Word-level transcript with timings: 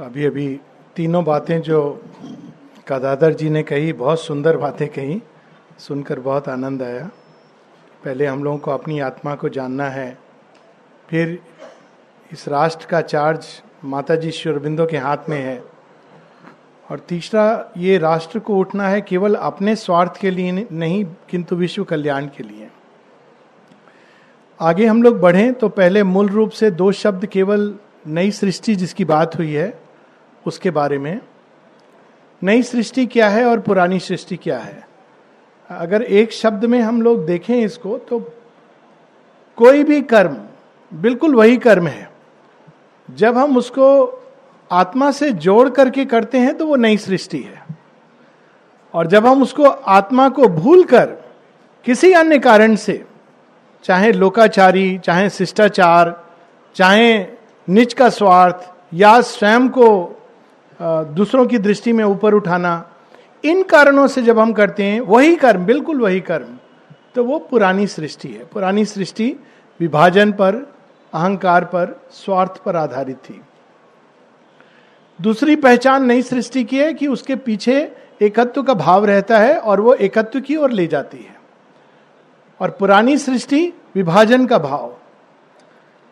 अभी 0.00 0.24
अभी 0.24 0.60
तीनों 0.96 1.24
बातें 1.24 1.60
जो 1.62 2.02
कदादर 2.88 3.32
जी 3.32 3.50
ने 3.50 3.62
कही, 3.62 3.92
बहुत 3.92 4.20
सुंदर 4.20 4.56
बातें 4.56 4.88
कही, 4.88 5.22
सुनकर 5.78 6.20
बहुत 6.20 6.48
आनंद 6.48 6.82
आया। 6.82 7.10
पहले 8.04 8.26
हम 8.26 8.44
लोगों 8.44 8.58
को 8.58 8.70
अपनी 8.70 9.00
आत्मा 9.00 9.34
को 9.34 9.48
जानना 9.48 9.84
है। 9.84 10.18
फिर 11.08 11.38
इस 12.32 12.48
राष्ट्र 12.48 12.86
का 12.86 13.00
चार्ज 13.00 13.46
माता 13.84 14.16
जी 14.16 14.30
श्योरबिंदो 14.30 14.86
के 14.86 14.96
हाथ 14.96 15.28
में 15.28 15.38
है। 15.38 15.64
और 16.90 16.98
तीसरा, 16.98 17.72
ये 17.76 17.98
राष्ट्र 17.98 18.38
को 18.38 18.56
उठना 18.56 18.88
है 18.88 19.00
केवल 19.00 19.34
अपने 19.34 19.76
स्वार्थ 19.76 20.20
के 20.20 20.30
लिए 20.30 20.66
नहीं, 20.72 21.04
किंतु 21.04 21.56
विश्व 21.56 21.84
कल्याण 21.84 22.26
के 22.26 22.42
लिए। 22.42 22.70
आगे 24.60 24.86
हम 24.86 25.02
लोग 25.02 25.20
बढ़ें 25.20 25.54
तो 25.54 25.68
पहले 25.68 26.02
मूल 26.02 26.28
रूप 26.28 26.50
से 26.50 26.70
दो 26.70 26.92
शब्द 26.92 27.26
केवल 27.26 27.74
नई 28.06 28.30
सृष्टि 28.30 28.74
जिसकी 28.74 29.04
बात 29.04 29.38
हुई 29.38 29.52
है 29.52 29.89
उसके 30.46 30.70
बारे 30.70 30.98
में, 30.98 31.20
नई 32.42 32.62
सृष्टि 32.62 33.06
क्या 33.06 33.28
है 33.28 33.44
और 33.44 33.60
पुरानी 33.60 33.98
सृष्टि 33.98 34.36
क्या 34.36 34.58
है? 34.58 34.88
अगर 35.70 36.02
एक 36.02 36.32
शब्द 36.32 36.64
में 36.64 36.80
हम 36.80 37.02
लोग 37.02 37.24
देखें 37.26 37.54
इसको 37.56 37.96
तो 37.98 38.18
कोई 39.58 39.84
भी 39.84 40.00
कर्म, 40.02 40.36
बिल्कुल 40.92 41.34
वही 41.34 41.56
कर्म 41.56 41.86
है। 41.86 42.10
जब 43.08 43.36
हम 43.38 43.56
उसको 43.56 43.88
आत्मा 44.70 45.10
से 45.10 45.30
जोड़ 45.32 45.68
करके 45.68 46.04
करते 46.04 46.38
हैं 46.38 46.56
तो 46.56 46.66
वो 46.66 46.76
नई 46.76 46.96
सृष्टि 46.96 47.38
है। 47.38 47.62
और 48.94 49.06
जब 49.06 49.26
हम 49.26 49.42
उसको 49.42 49.64
आत्मा 49.64 50.28
को 50.28 50.48
भूल 50.48 50.84
कर 50.84 51.06
किसी 51.86 52.12
अन्य 52.12 52.38
कारण 52.38 52.74
से, 52.76 53.04
चाहे 53.84 54.12
लोकाचारी, 54.12 54.98
चाहे 54.98 55.28
शिष्टाचार, 55.30 56.24
चाहे 56.76 57.26
निज 57.68 57.94
का 57.94 58.08
स्वार्थ, 58.08 58.70
या 58.94 59.20
स्वयं 59.20 59.68
को 59.68 60.16
दूसरों 60.82 61.46
की 61.46 61.58
दृष्टि 61.58 61.92
में 61.92 62.04
ऊपर 62.04 62.34
उठाना, 62.34 62.90
इन 63.44 63.62
कारणों 63.62 64.06
से 64.06 64.22
जब 64.22 64.38
हम 64.38 64.52
करते 64.52 64.84
हैं, 64.84 65.00
वही 65.00 65.36
कर्म, 65.36 65.64
बिल्कुल 65.64 66.00
वही 66.00 66.20
कर्म 66.20 66.58
तो 67.14 67.24
वो 67.24 67.38
पुरानी 67.38 67.86
सृष्टि 67.86 68.28
है। 68.28 68.44
पुरानी 68.44 68.84
सृष्टि 68.84 69.36
विभाजन 69.80 70.32
पर, 70.32 70.54
अहंकार 71.14 71.64
पर, 71.64 72.00
स्वार्थ 72.10 72.62
पर 72.62 72.76
आधारित 72.76 73.16
थी। 73.16 73.40
दूसरी 75.20 75.56
पहचान 75.56 76.04
नई 76.04 76.22
सृष्टि 76.22 76.64
की 76.64 76.78
है 76.78 76.94
कि 76.94 77.06
उसके 77.06 77.36
पीछे 77.36 77.96
एकत्व 78.22 78.62
का 78.62 78.74
भाव 78.74 79.04
रहता 79.04 79.38
है 79.38 79.56
और 79.56 79.80
वो 79.80 79.94
एकत्व 79.94 80.40
की 80.40 80.56
ओर 80.56 80.70
ले 80.70 80.86
जाती 80.86 81.18
है। 81.18 81.40
और 82.60 82.70
पुरानी 82.70 83.18
सृष्टि 83.18 83.72
विभाजन 83.94 84.46
का 84.46 84.58
भाव। 84.58 84.96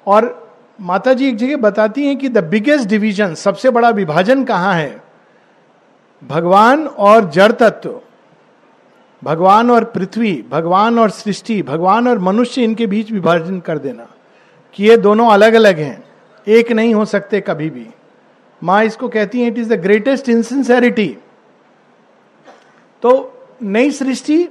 और 0.06 0.47
माता 0.78 1.12
जी 1.12 1.28
एक 1.28 1.36
जगह 1.36 1.56
बताती 1.56 2.06
हैं 2.06 2.16
कि 2.16 2.28
द 2.28 2.38
बिगेस्ट 2.44 2.88
डिवीज़न, 2.88 3.34
सबसे 3.34 3.70
बड़ा 3.70 3.88
विभाजन 3.90 4.44
कहाँ 4.44 4.74
है? 4.74 5.02
भगवान 6.22 6.86
और 6.86 7.28
जड़ 7.30 7.52
तत्व, 7.52 8.00
भगवान 9.22 9.70
और 9.70 9.84
पृथ्वी, 9.84 10.32
भगवान 10.50 10.98
और 10.98 11.10
सृष्टि, 11.10 11.62
भगवान 11.62 12.08
और 12.08 12.18
मनुष्य, 12.18 12.62
इनके 12.62 12.86
बीच 12.86 13.10
विभाजन 13.12 13.58
कर 13.60 13.78
देना। 13.78 14.06
कि 14.74 14.84
ये 14.84 14.96
दोनों 14.96 15.28
अलग 15.30 15.54
अलग 15.54 15.78
हैं, 15.78 16.02
एक 16.46 16.70
नहीं 16.72 16.94
हो 16.94 17.04
सकते 17.04 17.40
कभी 17.40 17.70
भी। 17.70 17.86
माँ 18.62 18.82
इसको 18.84 19.08
कहती 19.08 19.40
है 19.40 19.46
it 19.46 19.58
is 19.58 19.74
the 19.74 19.80
greatest 19.80 20.28
insincerity 20.28 21.16
तो 23.02 23.10
नई 23.62 23.90
सृष्टि 23.90 24.48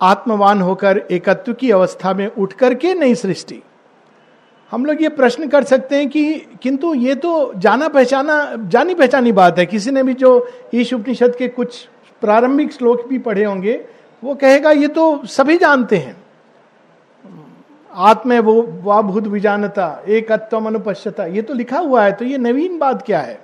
आत्मवान 0.00 0.60
होकर, 0.60 0.98
एकत्व 1.10 1.52
की 1.52 1.70
अवस्था 1.70 2.14
में 2.14 2.26
उठ 2.28 2.52
करके 2.52 2.94
नई 2.94 3.14
सृष्टि। 3.14 3.62
हम 4.72 4.84
लोग 4.84 5.02
ये 5.02 5.08
प्रश्न 5.08 5.48
कर 5.48 5.64
सकते 5.64 5.96
हैं 5.96 6.08
कि 6.08 6.34
किंतु 6.62 6.92
ये 6.94 7.14
तो 7.14 7.52
जाना 7.56 7.88
पहचाना, 7.88 8.54
जानी 8.58 8.94
पहचानी 8.94 9.32
बात 9.32 9.58
है। 9.58 9.66
किसी 9.66 9.90
ने 9.90 10.02
भी 10.02 10.14
जो 10.14 10.48
ईश 10.74 10.92
उपनिषद 10.94 11.36
के 11.36 11.48
कुछ 11.48 11.86
प्रारंभिक 12.22 12.72
श्लोक 12.72 13.06
भी 13.08 13.18
पढ़े 13.18 13.44
होंगे, 13.44 13.80
वो 14.22 14.34
कहेगा, 14.34 14.70
ये 14.70 14.88
तो 14.88 15.24
सभी 15.26 15.56
जानते 15.58 15.96
हैं। 15.96 16.16
आत्म 17.90 18.38
वो 18.40 18.62
वाभूत 18.84 19.26
विजानता, 19.26 20.02
एक 20.08 20.32
अत्वम 20.32 20.66
अनुपश्यता 20.66 21.24
ये 21.26 21.42
तो 21.42 21.54
लिखा 21.54 21.78
हुआ 21.78 22.04
है 22.04 22.12
तो 22.12 22.24
ये 22.24 22.38
नवीन 22.38 22.78
बात 22.78 23.02
क्या 23.02 23.20
है? 23.20 23.34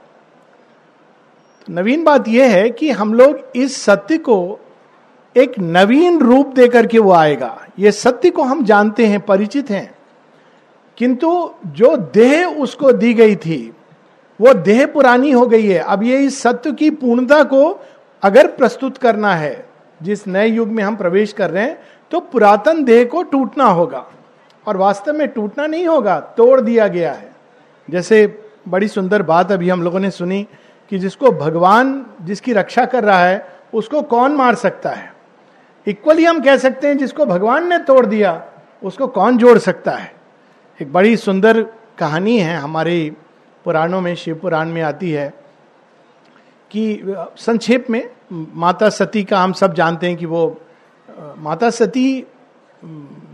तो 1.69 1.73
नवीन 1.73 2.05
बात 2.05 2.29
यह 2.29 2.51
है 2.51 2.69
कि 2.71 2.91
हम 2.91 3.15
लोग 3.15 3.57
इस 3.57 3.81
सत्य 3.83 4.19
को 4.19 4.59
एक 5.37 5.59
नवीन 5.59 6.19
रूप 6.21 6.55
देकर 6.55 6.87
के 6.87 6.99
वो 6.99 7.13
आएगा। 7.13 7.57
ये 7.79 7.93
सत्य 7.93 8.31
को 8.31 8.43
हम 8.43 8.65
जानते 8.65 9.07
हैं, 9.07 9.21
परिचित 9.21 9.71
हैं। 9.71 9.91
किंतु 11.03 11.29
जो 11.67 11.97
देह 11.97 12.47
उसको 12.47 12.91
दी 12.93 13.13
गई 13.15 13.37
थी, 13.37 13.73
वो 14.41 14.53
देह 14.55 14.85
पुरानी 14.87 15.31
हो 15.31 15.47
गई 15.47 15.67
है। 15.67 15.79
अब 15.79 16.03
ये 16.03 16.19
इस 16.19 16.41
सत्य 16.43 16.73
की 16.73 16.91
पूर्णता 16.91 17.43
को 17.45 17.81
अगर 18.23 18.47
प्रस्तुत 18.47 18.99
करना 18.99 19.35
है, 19.35 19.67
जिस 20.03 20.27
नए 20.27 20.47
युग 20.47 20.69
में 20.69 20.83
हम 20.85 20.97
प्रवेश 20.97 21.33
कर 21.33 21.51
रहे 21.51 21.65
हैं 21.65 21.79
तो 22.11 22.21
पुरातन 22.21 22.85
देह 22.85 23.05
को 23.05 23.23
टूटना 23.23 23.65
होगा। 23.65 24.05
और 24.67 24.77
वास्तव 24.77 25.13
में 25.13 25.27
टूटना 25.29 25.67
नहीं 25.67 25.87
होगा, 25.87 26.21
तोड़ 26.21 26.61
दिया 26.61 26.89
गया 26.89 27.13
है। 27.13 27.31
जैसे 27.89 28.27
बड़ी 28.69 28.89
सुंदर 28.89 29.23
बात 29.23 29.53
अभी 29.53 29.69
हम 29.69 29.83
लोगों 29.83 30.01
ने 30.01 30.11
सुनी 30.11 30.47
कि 30.91 30.99
जिसको 30.99 31.33
भगवान 31.33 32.05
जिसकी 32.23 32.53
रक्षा 32.53 32.85
कर 32.87 33.05
रहा 33.05 33.25
है, 33.25 33.47
उसको 33.75 34.03
कौन 34.03 34.33
मार 34.33 34.55
सकता 34.55 34.91
है? 34.91 35.13
इक्वली 35.87 36.25
हम 36.25 36.41
कह 36.41 36.57
सकते 36.57 36.89
हैं 36.89 36.99
जिसको 36.99 37.27
भगवान 37.27 37.69
ने 37.69 37.79
तोड़ 37.79 38.07
दिया, 38.07 38.43
उसको 38.83 39.07
कौन 39.07 39.39
जोड़ 39.39 39.59
सकता 39.59 39.91
है? 39.91 40.22
एक 40.79 40.93
बड़ी 40.93 41.17
सुंदर 41.17 41.61
कहानी 41.99 42.39
है 42.39 42.57
हमारे 42.57 42.95
पुराणों 43.65 44.01
में, 44.01 44.15
शिव 44.15 44.35
पुराण 44.35 44.69
में 44.69 44.81
आती 44.83 45.11
है 45.11 45.29
कि 46.71 47.15
संक्षेप 47.39 47.91
में, 47.91 48.03
माता 48.33 48.89
सती 48.89 49.23
का 49.25 49.39
हम 49.39 49.53
सब 49.53 49.75
जानते 49.75 50.07
हैं 50.07 50.17
कि 50.17 50.27
वो 50.27 50.61
माता 51.39 51.71
सती 51.71 52.25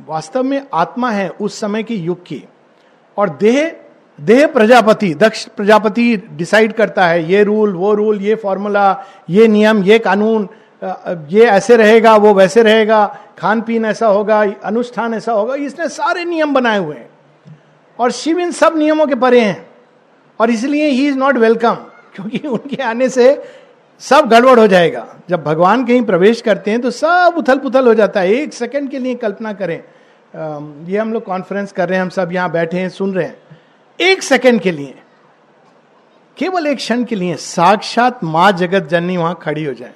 वास्तव 0.09 0.43
में 0.43 0.63
आत्मा 0.75 1.11
है 1.11 1.29
उस 1.31 1.61
समय 1.61 1.83
के 1.83 1.95
युग 1.95 2.23
की। 2.27 2.43
और 3.17 3.31
देह 3.31 3.77
देह 4.19 4.47
प्रजापति, 4.47 5.13
दक्ष 5.15 5.45
प्रजापति 5.47 6.17
डिसाइड 6.17 6.73
करता 6.73 7.07
है, 7.07 7.23
ये 7.25 7.43
रूल, 7.45 7.75
वो 7.75 7.93
रूल, 7.95 8.21
ये 8.21 8.35
फॉर्मूला, 8.35 9.05
ये 9.31 9.47
नियम, 9.49 9.83
ये 9.83 9.99
कानून 9.99 10.49
ये 11.31 11.45
ऐसे 11.47 11.77
रहेगा, 11.77 12.17
वो 12.17 12.33
वैसे 12.35 12.63
रहेगा 12.63 13.07
खान 13.39 13.61
पीन 13.61 13.85
ऐसा 13.85 14.07
होगा, 14.07 14.41
अनुष्ठान 14.65 15.15
ऐसा 15.15 15.33
होगा, 15.33 15.55
इसने 15.55 15.89
सारे 15.89 16.25
नियम 16.25 16.55
बनाए 16.55 16.79
हुए 16.79 16.97
हैं। 16.97 17.09
और 17.99 18.11
शिव 18.13 18.39
इन 18.39 18.51
सब 18.53 18.77
नियमों 18.79 19.07
के 19.07 19.15
परे 19.17 19.41
हैं। 19.41 19.67
और 20.41 20.51
इसलिए 20.51 20.89
ही 20.89 21.07
इज़ 21.09 21.17
नॉट 21.19 21.37
वेलकम 21.37 21.75
क्योंकि 22.15 22.39
उनके 22.49 22.83
आने 22.83 23.09
से 23.09 23.43
सब 24.03 24.29
गड़बड़ 24.29 24.59
हो 24.61 24.67
जाएगा। 24.67 25.07
जब 25.31 25.43
भगवान 25.45 25.85
कहीं 25.87 26.03
प्रवेश 26.03 26.41
करते 26.41 26.71
हैं 26.71 26.81
तो 26.81 26.91
सब 26.91 27.35
उथल 27.39 27.59
पुथल 27.59 27.87
हो 27.89 27.95
जाता 27.95 28.21
है। 28.21 28.33
एक 28.33 28.53
सेकंड 28.55 28.91
के 28.91 28.99
लिए 28.99 29.15
कल्पना 29.17 29.53
करें। 29.53 29.77
ये 30.87 30.99
हम 30.99 31.13
लोग 31.13 31.25
कॉन्फ्रेंस 31.25 31.73
कर 31.73 31.89
रहे 31.89 31.97
हैं, 31.97 32.03
हम 32.03 32.09
सब 32.11 32.33
यहाँ 32.33 32.51
बैठे 32.53 32.79
हैं, 32.79 32.89
सुन 32.91 33.15
रहे 33.15 33.25
हैं। 33.25 33.59
एक 33.99 34.23
सेकंड 34.23 34.61
के 34.61 34.71
लिए, 34.73 34.95
केवल 36.37 36.67
एक 36.67 36.77
क्षण 36.77 37.05
के 37.05 37.17
लिए 37.17 37.35
साक्षात 37.37 38.25
माँ 38.25 38.51
जगत 38.55 38.89
जननी 38.89 39.17
वहाँ 39.17 39.39
खड़ी 39.43 39.65
हो 39.65 39.73
जाए। 39.75 39.95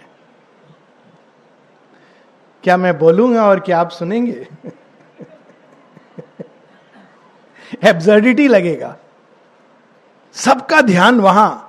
क्या 2.64 2.76
मैं 2.76 2.98
बोलूँगा 2.98 3.44
और 3.44 3.60
क्या 3.60 3.80
आप 3.80 3.90
सुनेंगे? 3.90 4.46
एब्जर्डिटी 7.84 8.48
लगेगा। 8.48 8.96
सबका 10.34 10.80
ध्यान 10.80 11.20
वहाँ। 11.20 11.68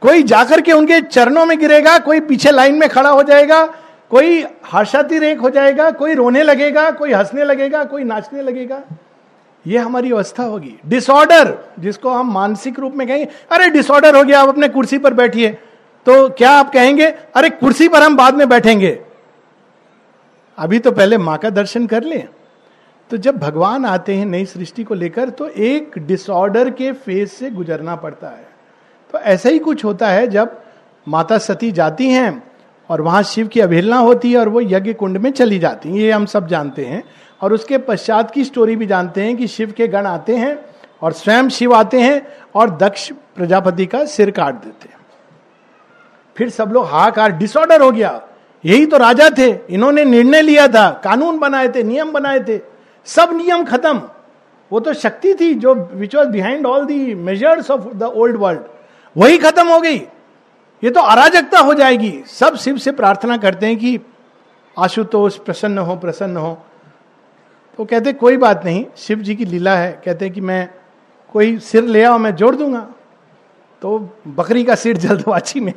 कोई 0.00 0.22
जाकर 0.22 0.60
के 0.60 0.72
उनके 0.72 1.00
चरणों 1.00 1.46
में 1.46 1.58
गिरेगा, 1.58 1.98
कोई 1.98 2.20
पीछे 2.20 2.50
लाइन 2.50 2.74
में 2.74 2.88
खड़ा 2.88 3.10
हो 3.10 3.22
जाएगा, 3.22 3.64
कोई 4.10 4.42
रेख 4.74 5.40
हो 5.40 5.50
जाएगा, 5.50 5.90
कोई 5.90 6.14
रोने 6.14 6.42
लगेगा, 6.42 6.90
कोई 6.90 7.12
हंसने 7.12 7.44
लगेगा, 7.44 7.84
कोई 7.84 8.04
नाचने 8.04 8.42
लगेगा। 8.42 8.82
ये 9.66 9.78
हमारी 9.78 10.12
अवस्था 10.12 10.42
होगी। 10.42 10.74
डिसऑर्डर 10.86 11.58
जिसको 11.78 12.10
हम 12.10 12.32
मानसिक 12.32 12.78
रूप 12.78 12.94
में 12.94 13.06
कहेंगे, 13.08 13.28
अरे 13.50 13.68
डिसऑर्डर 13.68 14.16
हो 14.16 14.24
गया, 14.24 14.40
आप 14.40 14.48
अपने 14.48 14.68
कुर्सी 14.68 14.98
पर 14.98 15.14
बैठिए। 15.14 15.58
तो 16.06 16.28
क्या 16.28 16.50
आप 16.50 16.72
कहेंगे, 16.72 17.06
अरे 17.06 17.50
कुर्सी 17.50 17.88
पर 17.88 18.02
हम 18.02 18.16
बाद 18.16 18.34
में 18.34 18.48
बैठेंगे। 18.48 18.98
अभी 20.58 20.78
तो 20.78 20.92
पहले 20.92 21.18
माँ 21.18 21.38
का 21.38 21.50
दर्शन 21.50 21.86
कर 21.86 22.02
लें। 22.02 22.28
तो 23.10 23.16
जब 23.16 23.38
भगवान 23.38 23.84
आते 23.86 24.14
हैं 24.14 24.26
नई 24.26 24.44
सृष्टि 24.44 24.84
को 24.84 24.94
लेकर 24.94 25.30
तो 25.30 25.48
एक 25.48 25.98
डिसऑर्डर 25.98 26.70
के 26.70 26.92
फ़ेज़ 26.92 27.28
से 27.28 27.50
गुजरना 27.50 27.96
पड़ता 27.96 28.28
है। 28.28 28.48
तो 29.12 29.18
ऐसा 29.18 29.48
ही 29.48 29.58
कुछ 29.58 29.84
होता 29.84 30.08
है 30.08 30.26
जब 30.26 30.60
माता 31.08 31.38
सती 31.38 31.72
जाती 31.72 32.08
हैं 32.08 32.42
और 32.88 33.00
वहाँ 33.00 33.22
शिव 33.22 33.48
की 33.48 33.60
अवहेलना 33.60 33.96
होती 33.96 34.32
है 34.32 34.38
और 34.38 34.48
वो 34.48 34.60
यज्ञ 34.60 34.92
कुंड 34.92 35.18
में 35.18 35.30
चली 35.30 35.58
जाती 35.58 35.88
हैं। 35.88 35.96
ये 35.96 36.10
हम 36.10 36.26
सब 36.26 36.46
जानते 36.48 36.84
हैं। 36.84 37.04
और 37.42 37.52
उसके 37.52 37.78
पश्चात 37.78 38.30
की 38.30 38.44
स्टोरी 38.44 38.76
भी 38.76 38.86
जानते 38.86 39.22
हैं 39.22 39.36
कि 39.36 39.46
शिव 39.46 39.72
के 39.72 39.88
गण 39.88 40.06
आते 40.06 40.36
हैं 40.36 40.58
और 41.02 41.12
स्वयं 41.12 41.48
शिव 41.48 41.74
आते 41.74 42.00
हैं 42.00 42.26
और 42.54 42.70
दक्ष 42.70 43.12
प्रजापति 43.36 43.86
का 43.86 44.04
सिर 44.04 44.30
काट 44.30 44.54
देते 44.54 44.88
हैं। 44.88 44.96
फिर 46.36 46.50
सब 46.50 46.70
लोग 46.72 46.86
हाहाकार 46.86 47.32
डिसऑर्डर 47.32 47.82
हो 47.82 47.90
गया। 47.92 48.20
यही 48.64 48.86
तो 48.86 48.96
राजा 48.96 49.30
थे। 49.38 49.58
इन्होंने 49.70 50.04
निर्णय 50.04 50.42
लिया 50.42 50.68
था। 50.68 51.00
कानून 51.04 51.38
बनाए 51.38 51.68
थे, 51.68 51.82
नियम 51.82 52.12
बनाए 52.12 52.40
थे। 52.40 52.77
सब 53.08 53.30
नियम 53.32 53.64
खत्म। 53.64 54.02
वो 54.72 54.80
तो 54.80 54.92
शक्ति 54.92 55.34
थी 55.34 55.54
जो 55.54 55.74
which 55.74 56.14
was 56.14 56.28
behind 56.28 56.66
all 56.66 56.84
the 56.84 57.14
measures 57.14 57.70
of 57.70 57.80
the 57.80 58.02
old 58.02 58.36
world 58.36 58.60
वही 59.16 59.38
खत्म 59.38 59.68
हो 59.68 59.80
गई। 59.80 59.96
ये 60.84 60.90
तो 60.90 61.00
अराजकता 61.00 61.58
हो 61.58 61.74
जाएगी। 61.74 62.22
सब 62.26 62.56
शिव 62.56 62.76
से 62.76 62.92
प्रार्थना 62.92 63.36
करते 63.36 63.66
हैं 63.66 63.76
कि 63.76 64.00
आशुतोष 64.78 65.36
प्रसन्न 65.36 65.78
हो 65.78 65.96
प्रसन्न 65.96 66.36
हो। 66.36 66.58
तो 67.76 67.84
कहते, 67.84 68.12
कोई 68.12 68.36
बात 68.36 68.64
नहीं, 68.64 68.86
शिव 68.96 69.18
जी 69.18 69.34
की 69.34 69.44
लीला 69.44 69.76
है। 69.76 70.02
कहते 70.04 70.24
हैं 70.24 70.34
कि 70.34 70.40
मैं 70.40 70.68
कोई 71.32 71.58
सिर 71.58 71.84
ले 71.84 72.04
आओ, 72.04 72.18
मैं 72.18 72.34
जोड़ 72.34 72.56
दूँगा। 72.56 72.88
तो 73.82 74.16
बकरी 74.28 74.64
का 74.64 74.74
सिर 74.74 74.96
जल्दबाजी 74.96 75.60
में। 75.60 75.74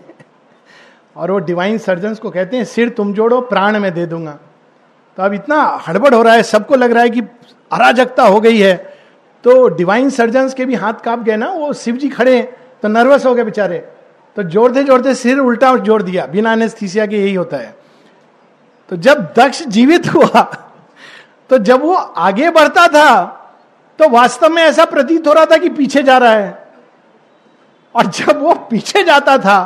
और 1.18 1.32
वो 1.32 1.40
डिवाइन 1.40 1.78
सर्जन 1.78 2.16
को 2.16 2.30
कहते 2.30 2.58
हैं, 2.58 2.64
सिर 2.64 2.90
तुम 2.90 3.14
जोड़ो, 3.14 3.42
प्राण 3.42 3.80
में 3.80 3.94
दे 3.94 4.06
दूँगा। 4.06 4.40
तो 5.18 5.24
अब 5.24 5.34
इतना 5.34 5.62
हड़बड़ 5.88 6.14
हो 6.14 6.22
रहा 6.22 6.34
है, 6.34 6.44
सबको 6.44 6.76
लग 6.76 6.92
रहा 6.92 7.04
है 7.04 7.10
कि 7.10 7.22
अराजकता 7.72 8.24
हो 8.24 8.40
गई 8.42 8.58
है। 8.58 8.76
तो 9.44 9.68
डिवाइन 9.70 10.10
सर्जन 10.10 10.50
के 10.50 10.66
भी 10.66 10.76
हाथ 10.76 10.94
काँप 11.04 11.20
गए 11.20 11.36
ना, 11.36 11.50
वो 11.50 11.74
शिव 11.74 11.96
जी 11.98 12.10
खड़े 12.10 12.42
तो 12.84 12.88
नर्वस 12.88 13.26
हो 13.26 13.34
गए 13.36 13.44
बेचारे। 13.44 13.78
तो 14.38 14.44
जोड़ते 14.46 14.84
जोड़ते 14.84 15.14
सिर 15.16 15.40
उल्टा 15.40 15.76
जोड़ 15.78 16.02
दिया, 16.04 16.26
बिना 16.26 16.54
एनेस्थीसिया 16.54 17.06
के 17.06 17.18
यही 17.18 17.34
होता 17.34 17.58
है। 17.58 17.76
तो 18.90 18.96
जब 18.98 19.24
दक्ष 19.38 19.64
जीवित 19.66 20.08
हुआ 20.08 20.42
तो 21.50 21.58
जब 21.60 21.82
वो 21.82 21.94
आगे 21.94 22.50
बढ़ता 22.50 22.88
था 22.88 23.24
तो 24.00 24.08
वास्तव 24.10 24.50
में 24.50 24.62
ऐसा 24.64 24.86
प्रतीत 24.86 25.28
हो 25.28 25.34
रहा 25.34 25.46
था 25.46 25.58
कि 25.58 25.70
पीछे 25.72 26.04
जा 26.04 26.18
रहा 26.18 26.32
है। 26.32 26.60
और 27.96 28.06
जब 28.08 28.42
वो 28.42 28.54
पीछे 28.70 29.04
जाता 29.04 29.38
था 29.38 29.60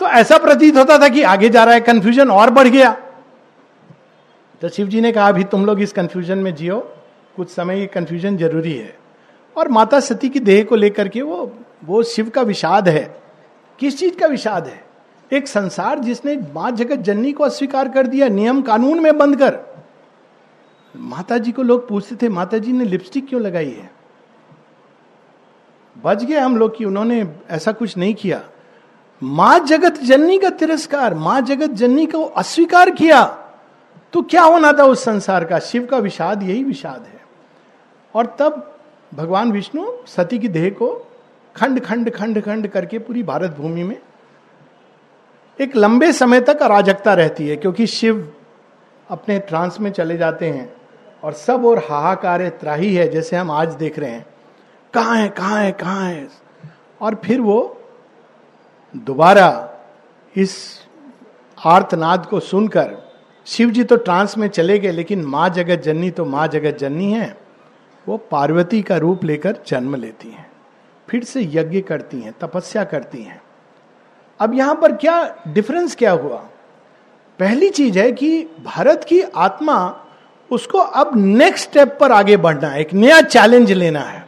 तो 0.00 0.06
ऐसा 0.08 0.38
प्रतीत 0.38 0.76
होता 0.76 0.98
था 0.98 1.08
कि 1.08 1.22
आगे 1.24 1.48
जा 1.48 1.64
रहा 1.64 1.74
है 1.74 1.80
कंफ्यूजन 1.80 2.30
और 2.30 2.50
बढ़ 2.50 2.68
गया। 2.68 2.96
तो 4.64 4.68
शिव 4.68 4.86
जी 4.86 5.00
ने 5.00 5.12
कहा, 5.12 5.28
अभी 5.28 5.44
तुम 5.44 5.66
लोग 5.66 5.82
इस 5.82 5.92
कंफ्यूजन 5.92 6.38
में 6.38 6.54
जियो। 6.54 6.96
कुछ 7.36 7.50
समय 7.50 7.80
ये 7.80 7.86
कंफ्यूजन 7.86 8.36
ज़रूरी 8.36 8.72
है। 8.72 8.98
और 9.56 9.68
माता 9.68 10.00
सती 10.00 10.28
की 10.28 10.40
देह 10.40 10.64
को 10.64 10.76
लेकर 10.76 11.08
के 11.08 11.22
वो 11.22 11.52
वो 11.84 12.02
शिव 12.02 12.30
का 12.30 12.42
विषाद 12.42 12.88
है। 12.88 13.22
किस 13.78 13.98
चीज़ 13.98 14.16
का 14.16 14.26
विषाद 14.26 14.66
है? 14.66 14.84
एक 15.32 15.48
संसार 15.48 15.98
जिसने 15.98 16.36
माँ 16.36 16.70
जगत 16.70 16.96
जननी 16.96 17.32
को 17.32 17.44
अस्वीकार 17.44 17.88
कर 17.88 18.06
दिया, 18.06 18.28
नियम 18.28 18.62
कानून 18.62 19.00
में 19.00 19.18
बंद 19.18 19.38
कर। 19.38 19.58
माता 20.96 21.38
जी 21.38 21.52
को 21.52 21.62
लोग 21.62 21.88
पूछते 21.88 22.16
थे 22.16 22.28
माता 22.28 22.58
जी 22.58 22.72
ने 22.72 22.84
लिपस्टिक 22.84 23.28
क्यों 23.28 23.42
लगाई 23.42 23.70
है? 23.70 23.90
बच 26.04 26.24
गए 26.24 26.38
हम 26.38 26.56
लोग 26.56 26.76
कि 26.76 26.84
उन्होंने 26.84 27.28
ऐसा 27.50 27.72
कुछ 27.72 27.96
नहीं 27.96 28.14
किया। 28.14 28.42
माँ 29.22 29.58
जगत 29.58 29.94
जननी 29.94 30.38
का 30.38 30.50
तिरस्कार, 30.50 31.14
माँ 31.14 31.40
जगत 31.40 31.70
जननी 31.70 32.06
को 32.06 32.22
अस्वीकार 32.22 32.90
किया। 32.90 33.40
तो 34.14 34.22
क्या 34.22 34.42
होना 34.42 34.72
था 34.72 34.84
उस 34.84 35.04
संसार 35.04 35.44
का? 35.44 35.58
शिव 35.58 35.86
का 35.86 35.98
विषाद 35.98 36.42
यही 36.42 36.64
विषाद 36.64 37.02
है। 37.02 37.20
और 38.14 38.26
तब 38.38 38.78
भगवान 39.14 39.52
विष्णु 39.52 39.86
सती 40.06 40.38
की 40.38 40.48
देह 40.48 40.70
को 40.70 41.08
खंड 41.56 41.80
खंड 41.80 42.10
खंड 42.10 42.40
खंड 42.42 42.68
करके 42.68 42.98
पूरी 42.98 43.22
भारत 43.22 43.50
भूमि 43.50 43.82
में 43.82 43.96
एक 45.60 45.76
लंबे 45.76 46.12
समय 46.12 46.40
तक 46.40 46.62
अराजकता 46.62 47.14
रहती 47.14 47.48
है, 47.48 47.56
क्योंकि 47.56 47.86
शिव 47.86 48.32
अपने 49.08 49.38
ट्रांस 49.38 49.80
में 49.80 49.92
चले 49.92 50.16
जाते 50.18 50.50
हैं 50.50 50.72
और 51.22 51.32
सब 51.32 51.64
और 51.64 51.78
हाहाकार 51.78 52.48
त्राही 52.48 52.94
है, 52.94 53.08
जैसे 53.08 53.36
हम 53.36 53.50
आज 53.50 53.74
देख 53.74 53.98
रहे 53.98 54.10
हैं। 54.10 54.26
कहाँ 54.94 55.16
है 55.16 55.28
कहाँ 55.28 55.60
है 55.60 55.72
कहाँ 55.72 56.08
है? 56.10 56.28
और 57.00 57.14
फिर 57.14 57.40
वो 57.40 57.80
दोबारा 58.96 59.70
इस 60.36 60.80
आर्तनाद 61.58 62.26
को 62.26 62.40
सुनकर 62.40 63.03
शिव 63.46 63.70
जी 63.70 63.84
तो 63.84 63.96
ट्रांस 63.96 64.36
में 64.38 64.46
चले 64.48 64.78
गए, 64.78 64.90
लेकिन 64.90 65.24
माँ 65.24 65.48
जगत 65.48 65.82
जननी 65.82 66.10
तो 66.10 66.24
माँ 66.24 66.46
जगत 66.48 66.78
जननी 66.78 67.10
है। 67.12 67.36
वो 68.06 68.16
पार्वती 68.30 68.80
का 68.82 68.96
रूप 68.96 69.24
लेकर 69.24 69.56
जन्म 69.66 69.94
लेती 69.94 70.28
हैं, 70.28 70.46
फिर 71.08 71.24
से 71.24 71.42
यज्ञ 71.52 71.80
करती 71.80 72.20
हैं, 72.20 72.32
तपस्या 72.40 72.84
करती 72.84 73.22
हैं। 73.22 73.40
अब 74.40 74.54
यहाँ 74.54 74.74
पर 74.74 74.92
क्या 74.94 75.36
डिफरेंस 75.48 75.94
क्या 75.96 76.12
हुआ? 76.12 76.36
पहली 77.40 77.68
चीज़ 77.70 77.98
है 77.98 78.10
कि 78.12 78.42
भारत 78.64 79.04
की 79.04 79.20
आत्मा 79.22 79.76
उसको 80.50 80.78
अब 80.78 81.10
नेक्स्ट 81.16 81.68
स्टेप 81.70 81.96
पर 82.00 82.12
आगे 82.12 82.36
बढ़ना 82.36 82.68
है, 82.68 82.80
एक 82.80 82.92
नया 82.94 83.20
चैलेंज 83.22 83.72
लेना 83.72 84.00
है। 84.00 84.26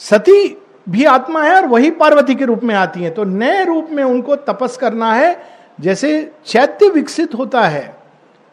सती 0.00 0.56
भी 0.88 1.04
आत्मा 1.06 1.42
है 1.44 1.54
और 1.54 1.66
वही 1.66 1.90
पार्वती 1.92 2.34
के 2.34 2.44
रूप 2.44 2.64
में 2.64 2.74
आती 2.74 3.02
है 3.02 3.10
तो 3.10 3.24
नए 3.24 3.64
रूप 3.64 3.88
में 3.90 4.02
उनको 4.04 4.36
तपस 4.38 4.76
करना 4.76 5.12
है 5.14 5.57
जैसे 5.78 6.30
चैत्य 6.46 6.88
विकसित 6.88 7.34
होता 7.34 7.62
है, 7.62 7.96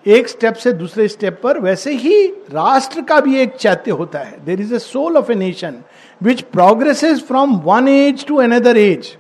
एक 0.06 0.28
स्टेप 0.28 0.54
से 0.54 0.72
दूसरे 0.72 1.08
स्टेप 1.08 1.40
पर, 1.44 1.60
वैसे 1.60 1.94
ही 1.94 2.26
राष्ट्र 2.52 3.02
का 3.02 3.20
भी 3.20 3.38
एक 3.40 3.56
चैत्य 3.56 3.92
होता 3.92 4.20
है। 4.20 4.44
There 4.46 4.62
is 4.62 4.74
a 4.76 4.80
soul 4.80 5.18
of 5.18 5.32
a 5.32 5.36
nation 5.36 5.78
which 6.22 6.42
progresses 6.42 7.24
from 7.24 7.56
one 7.56 7.88
age 7.88 8.26
to 8.26 8.36
another 8.36 8.78
age 8.78 9.18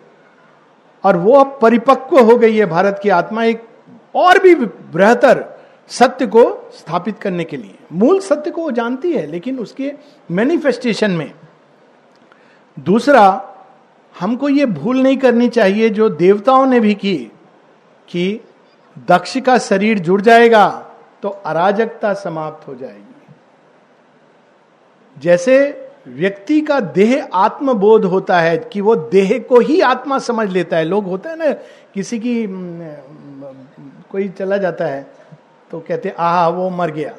और 1.04 1.18
वो 1.18 1.34
अब 1.34 1.57
परिपक्व 1.62 2.19
हो 2.19 2.38
गई 2.38 2.56
है 2.57 2.66
भारत 2.66 3.00
की 3.04 3.10
आत्मा 3.10 3.44
एक 3.44 3.63
और 4.16 4.40
भी 4.40 4.56
बेहतर 4.56 5.44
सत्य 5.92 6.25
को 6.25 6.44
स्थापित 6.74 7.19
करने 7.19 7.44
के 7.44 7.57
लिए। 7.57 7.75
मूल 7.94 8.19
सत्य 8.19 8.52
को 8.52 8.62
वो 8.62 8.72
जानती 8.72 9.12
है, 9.12 9.25
लेकिन 9.28 9.60
उसके 9.60 9.92
मैनिफेस्टेशन 10.31 11.12
में। 11.12 11.31
दूसरा, 12.78 13.54
हमको 14.16 14.50
ये 14.50 14.66
भूल 14.66 15.02
नहीं 15.02 15.18
करनी 15.18 15.48
चाहिए 15.50 15.90
जो 15.90 16.10
देवताओं 16.10 16.66
ने 16.66 16.80
भी 16.80 16.94
की। 16.94 17.31
कि 18.10 18.42
दक्ष 19.07 19.38
का 19.38 19.57
शरीर 19.57 20.00
जुड़ 20.00 20.22
जाएगा 20.22 20.86
तो 21.22 21.30
अराजकता 21.30 22.13
समाप्त 22.13 22.68
हो 22.68 22.75
जाएगी। 22.75 23.36
जैसे 25.18 25.81
व्यक्ति 26.07 26.62
का 26.62 26.80
देह 26.80 27.28
आत्मबोध 27.34 28.06
होता 28.06 28.40
है, 28.40 28.57
कि 28.57 28.81
वो 28.81 28.96
देह 28.96 29.46
को 29.50 29.60
ही 29.60 29.81
आत्मा 29.81 30.19
समझ 30.19 30.50
लेता 30.50 30.78
है। 30.78 30.84
लोग 30.84 31.06
होता 31.06 31.30
है 31.30 31.36
ना, 31.36 31.54
किसी 31.94 32.19
की 32.19 32.48
कोई 34.12 34.30
चला 34.30 34.57
जाता 34.57 34.86
है 34.86 35.07
तो 35.72 35.80
कहते, 35.80 36.16
आह, 36.19 36.48
वो 36.48 36.69
मर 36.69 36.92
गया। 36.92 37.13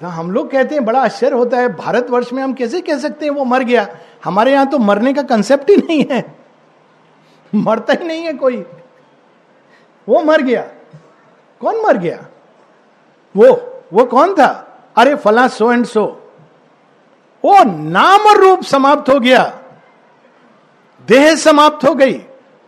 तो 0.00 0.06
हम 0.06 0.30
लोग 0.30 0.50
कहते 0.50 0.74
हैं, 0.74 0.84
बड़ा 0.84 1.00
आश्चर्य 1.00 1.36
होता 1.36 1.56
है, 1.56 1.76
भारतवर्ष 1.76 2.32
में 2.32 2.42
हम 2.42 2.52
कैसे 2.52 2.80
कह 2.80 2.98
सकते 2.98 3.26
हैं, 3.26 3.32
वो 3.32 3.44
मर 3.44 3.62
गया? 3.62 3.96
हमारे 4.24 4.52
यहाँ 4.52 4.66
तो 4.66 4.78
मरने 4.78 5.12
का 5.12 5.22
कंसेप्ट 5.22 5.70
ही 5.70 5.76
नहीं 5.76 6.04
है। 6.10 6.34
मरता 7.54 7.92
ही 7.92 8.04
नहीं 8.04 8.22
है 8.22 8.32
कोई। 8.32 8.66
वो 10.08 10.22
मर 10.22 10.42
गया। 10.42 10.62
कौन 11.60 11.82
मर 11.86 11.96
गया? 11.96 12.26
वो 13.36 13.72
वो 13.92 14.04
कौन 14.04 14.34
था? 14.34 14.78
अरे 14.96 15.14
फला 15.14 15.48
सो 15.48 15.72
एंड 15.72 15.86
सो। 15.86 16.04
वो 17.44 17.64
नाम 17.64 18.20
और 18.20 18.36
रूप 18.36 18.62
समाप्त 18.62 19.10
हो 19.12 19.20
गया। 19.20 19.62
देह 21.08 21.34
समाप्त 21.34 21.88
हो 21.88 21.94
गई। 21.94 22.24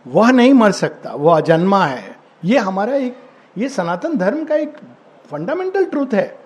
वह 0.07 0.31
नहीं 0.31 0.53
मर 0.53 0.71
सकता। 0.71 1.13
वह 1.13 1.37
अजन्मा 1.37 1.85
है। 1.85 2.19
ये 2.45 2.57
हमारा 2.57 2.95
एक, 2.95 3.17
ये 3.57 3.69
सनातन 3.69 4.17
धर्म 4.17 4.45
का 4.45 4.55
एक 4.55 4.77
फंडामेंटल 5.31 5.85
ट्रूथ 5.85 6.07
है। 6.13 6.39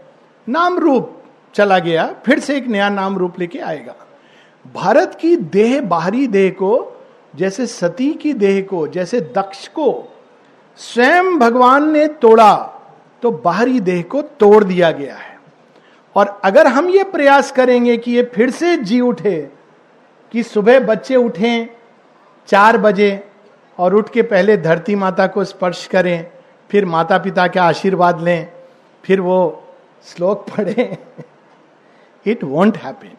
नाम 0.49 0.79
रूप 0.79 1.23
चला 1.53 1.79
गया, 1.79 2.15
फिर 2.25 2.39
से 2.39 2.57
एक 2.57 2.67
नया 2.67 2.89
नाम 2.89 3.17
रूप 3.17 3.39
लेके 3.39 3.59
आएगा। 3.59 3.95
भारत 4.73 5.17
की 5.21 5.35
देह 5.35 5.81
बाहरी 5.81 6.27
देह 6.27 6.51
को, 6.51 7.01
जैसे 7.35 7.67
सती 7.67 8.13
की 8.13 8.33
देह 8.33 8.61
को, 8.61 8.87
जैसे 8.87 9.21
दक्ष 9.21 9.67
को 9.67 10.12
स्वयं 10.77 11.39
भगवान 11.39 11.91
ने 11.91 12.07
तोड़ा 12.07 12.69
तो 13.21 13.31
बाहरी 13.31 13.79
देह 13.79 14.01
को 14.01 14.21
तोड़ 14.21 14.63
दिया 14.63 14.91
गया 14.91 15.15
है। 15.15 15.39
और 16.15 16.41
अगर 16.43 16.67
हम 16.67 16.89
ये 16.89 17.03
प्रयास 17.03 17.51
करेंगे 17.51 17.97
कि 17.97 18.11
ये 18.11 18.23
फिर 18.23 18.49
से 18.49 18.77
जी 18.77 19.01
उठे, 19.01 19.49
कि 20.31 20.43
सुबह 20.43 20.79
बच्चे 20.79 21.15
उठें, 21.15 21.67
चार 22.47 22.77
बजे, 22.77 23.27
और 23.77 23.95
उठ 23.95 24.09
के 24.09 24.21
पहले 24.21 24.57
धरती 24.57 24.95
माता 24.95 25.27
को 25.27 25.43
स्पर्श 25.43 25.87
करें, 25.87 26.31
फिर 26.71 26.85
माता 26.85 27.17
पिता 27.17 27.47
के 27.47 27.59
आशीर्वाद 27.59 28.21
लें, 28.21 28.51
फिर 29.03 29.21
वो 29.21 29.63
श्लोक 30.05 30.49
पढ़ें 30.57 30.97
इट 32.25 32.43
वॉन्ट 32.43 32.77
हैपन 32.77 33.17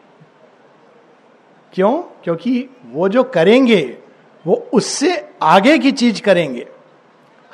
क्यों? 1.72 2.02
क्योंकि 2.24 2.68
वो 2.90 3.08
जो 3.08 3.24
करेंगे, 3.24 3.98
वो 4.46 4.68
उससे 4.72 5.30
आगे 5.42 5.78
की 5.78 5.92
चीज़ 5.92 6.22
करेंगे। 6.22 6.68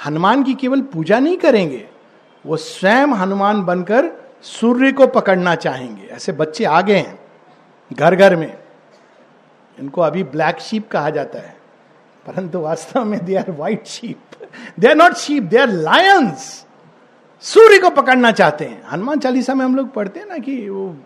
हनुमान 0.06 0.42
की 0.42 0.54
केवल 0.54 0.80
पूजा 0.80 1.18
नहीं 1.18 1.36
करेंगे, 1.36 1.88
वो 2.46 2.56
स्वयं 2.56 3.06
हनुमान 3.06 3.62
बनकर 3.62 4.10
सूर्य 4.42 4.92
को 4.92 5.06
पकड़ना 5.06 5.54
चाहेंगे। 5.54 6.02
ऐसे 6.02 6.32
बच्चे 6.32 6.64
आ 6.64 6.80
गए 6.80 6.96
हैं 6.96 7.18
घर 7.92 8.14
घर 8.14 8.36
में। 8.36 8.58
इनको 9.78 10.00
अभी 10.00 10.22
ब्लैक 10.22 10.60
शीप 10.60 10.90
कहा 10.90 11.10
जाता 11.10 11.38
है। 11.38 11.56
परंतु 12.26 12.58
वास्तव 12.58 13.04
में 13.04 13.24
they 13.24 13.34
are 13.34 13.50
white 13.50 13.86
sheep 13.86 14.46
they 14.80 14.88
are 14.88 14.94
not 14.94 15.12
sheep 15.12 15.42
they 15.42 15.58
are 15.58 15.68
lions 15.68 16.66
सूर्य 17.40 17.78
को 17.78 17.90
पकड़ना 17.90 18.32
चाहते 18.32 18.64
हैं। 18.64 18.82
हनुमान 18.92 19.18
चालीसा 19.18 19.54
में 19.54 19.64
हम 19.64 19.76
लोग 19.76 19.92
पढ़ते 19.92 20.20
हैं 20.20 20.26
ना 20.26 20.38
कि 20.38 20.68
वो 20.68 20.96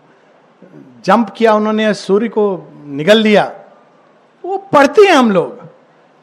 जंप 1.05 1.29
किया, 1.29 1.53
उन्होंने 1.53 1.93
सूर्य 1.93 2.27
को 2.27 2.71
निगल 2.85 3.17
लिया। 3.17 3.59
वो 4.45 4.57
पढ़ते 4.57 5.01
हैं 5.01 5.13
हम 5.13 5.31
लोग। 5.31 5.64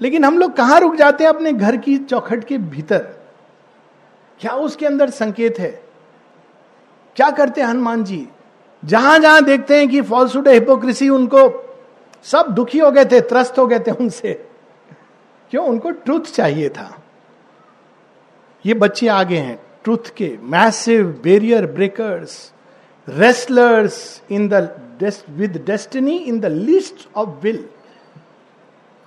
लेकिन 0.02 0.24
हम 0.24 0.38
लोग 0.38 0.56
कहाँ 0.56 0.80
रुक 0.80 0.94
जाते 0.96 1.24
हैं 1.24 1.28
अपने 1.28 1.52
घर 1.52 1.76
की 1.76 1.98
चौखट 1.98 2.44
के 2.44 2.58
भीतर? 2.58 2.98
क्या 4.40 4.52
उसके 4.52 4.86
अंदर 4.86 5.10
संकेत 5.10 5.58
है? 5.58 5.82
क्या 7.16 7.30
करते 7.30 7.60
हैं 7.60 7.68
हनुमान 7.68 8.04
जी? 8.04 8.28
जहाँ 8.84 9.18
जहाँ 9.18 9.44
देखते 9.44 9.76
हैं 9.76 9.88
कि 9.88 10.02
फॉल्सूड 10.02 10.48
हिपोक्रेसी 10.48 11.08
उनको 11.08 11.42
सब 12.22 12.46
दुखी 12.46 12.78
हो 12.78 12.90
गए 12.90 13.04
थे, 13.04 13.20
त्रस्त 13.20 13.58
हो 13.58 13.66
गए 13.66 13.78
थे 13.78 13.90
उनसे। 13.90 14.48
क्यों? 15.50 15.66
उनको 15.66 15.90
ट्रूथ 15.90 16.20
चाहिए 16.20 16.68
था। 16.68 17.02
ये 18.66 18.74
बच्चे 18.74 19.08
आगे 19.08 19.38
हैं 19.38 19.62
ट्रूथ 19.84 20.14
के 20.16 20.38
massive 20.42 21.20
barrier 21.22 21.66
breakers 21.66 22.52
wrestlers 23.08 24.22
in 24.30 24.48
the 24.48 24.54
with 25.30 25.64
destiny 25.66 26.16
in 26.16 26.40
the 26.40 26.46
list 26.46 27.08
of 27.16 27.28
will 27.28 27.68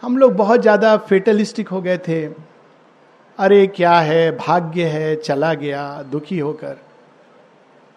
हम 0.05 0.17
लोग 0.17 0.33
बहुत 0.33 0.61
ज़्यादा 0.61 0.95
फेटलिस्टिक 0.97 1.67
हो 1.67 1.81
गए 1.81 1.97
थे। 1.97 2.25
अरे, 3.39 3.65
क्या 3.67 3.93
है? 3.99 4.31
भाग्य 4.37 4.83
है, 4.83 5.15
चला 5.15 5.53
गया, 5.53 6.03
दुखी 6.11 6.37
होकर। 6.39 6.75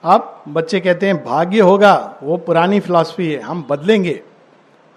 अब 0.05 0.45
बच्चे 0.49 0.81
कहते 0.81 1.07
हैं, 1.07 1.17
भाग्य 1.25 1.61
होगा, 1.61 2.19
वो 2.23 2.37
पुरानी 2.37 2.81
फिलॉसफी 2.81 3.31
है, 3.33 3.41
हम 3.41 3.67
बदलेंगे। 3.71 4.21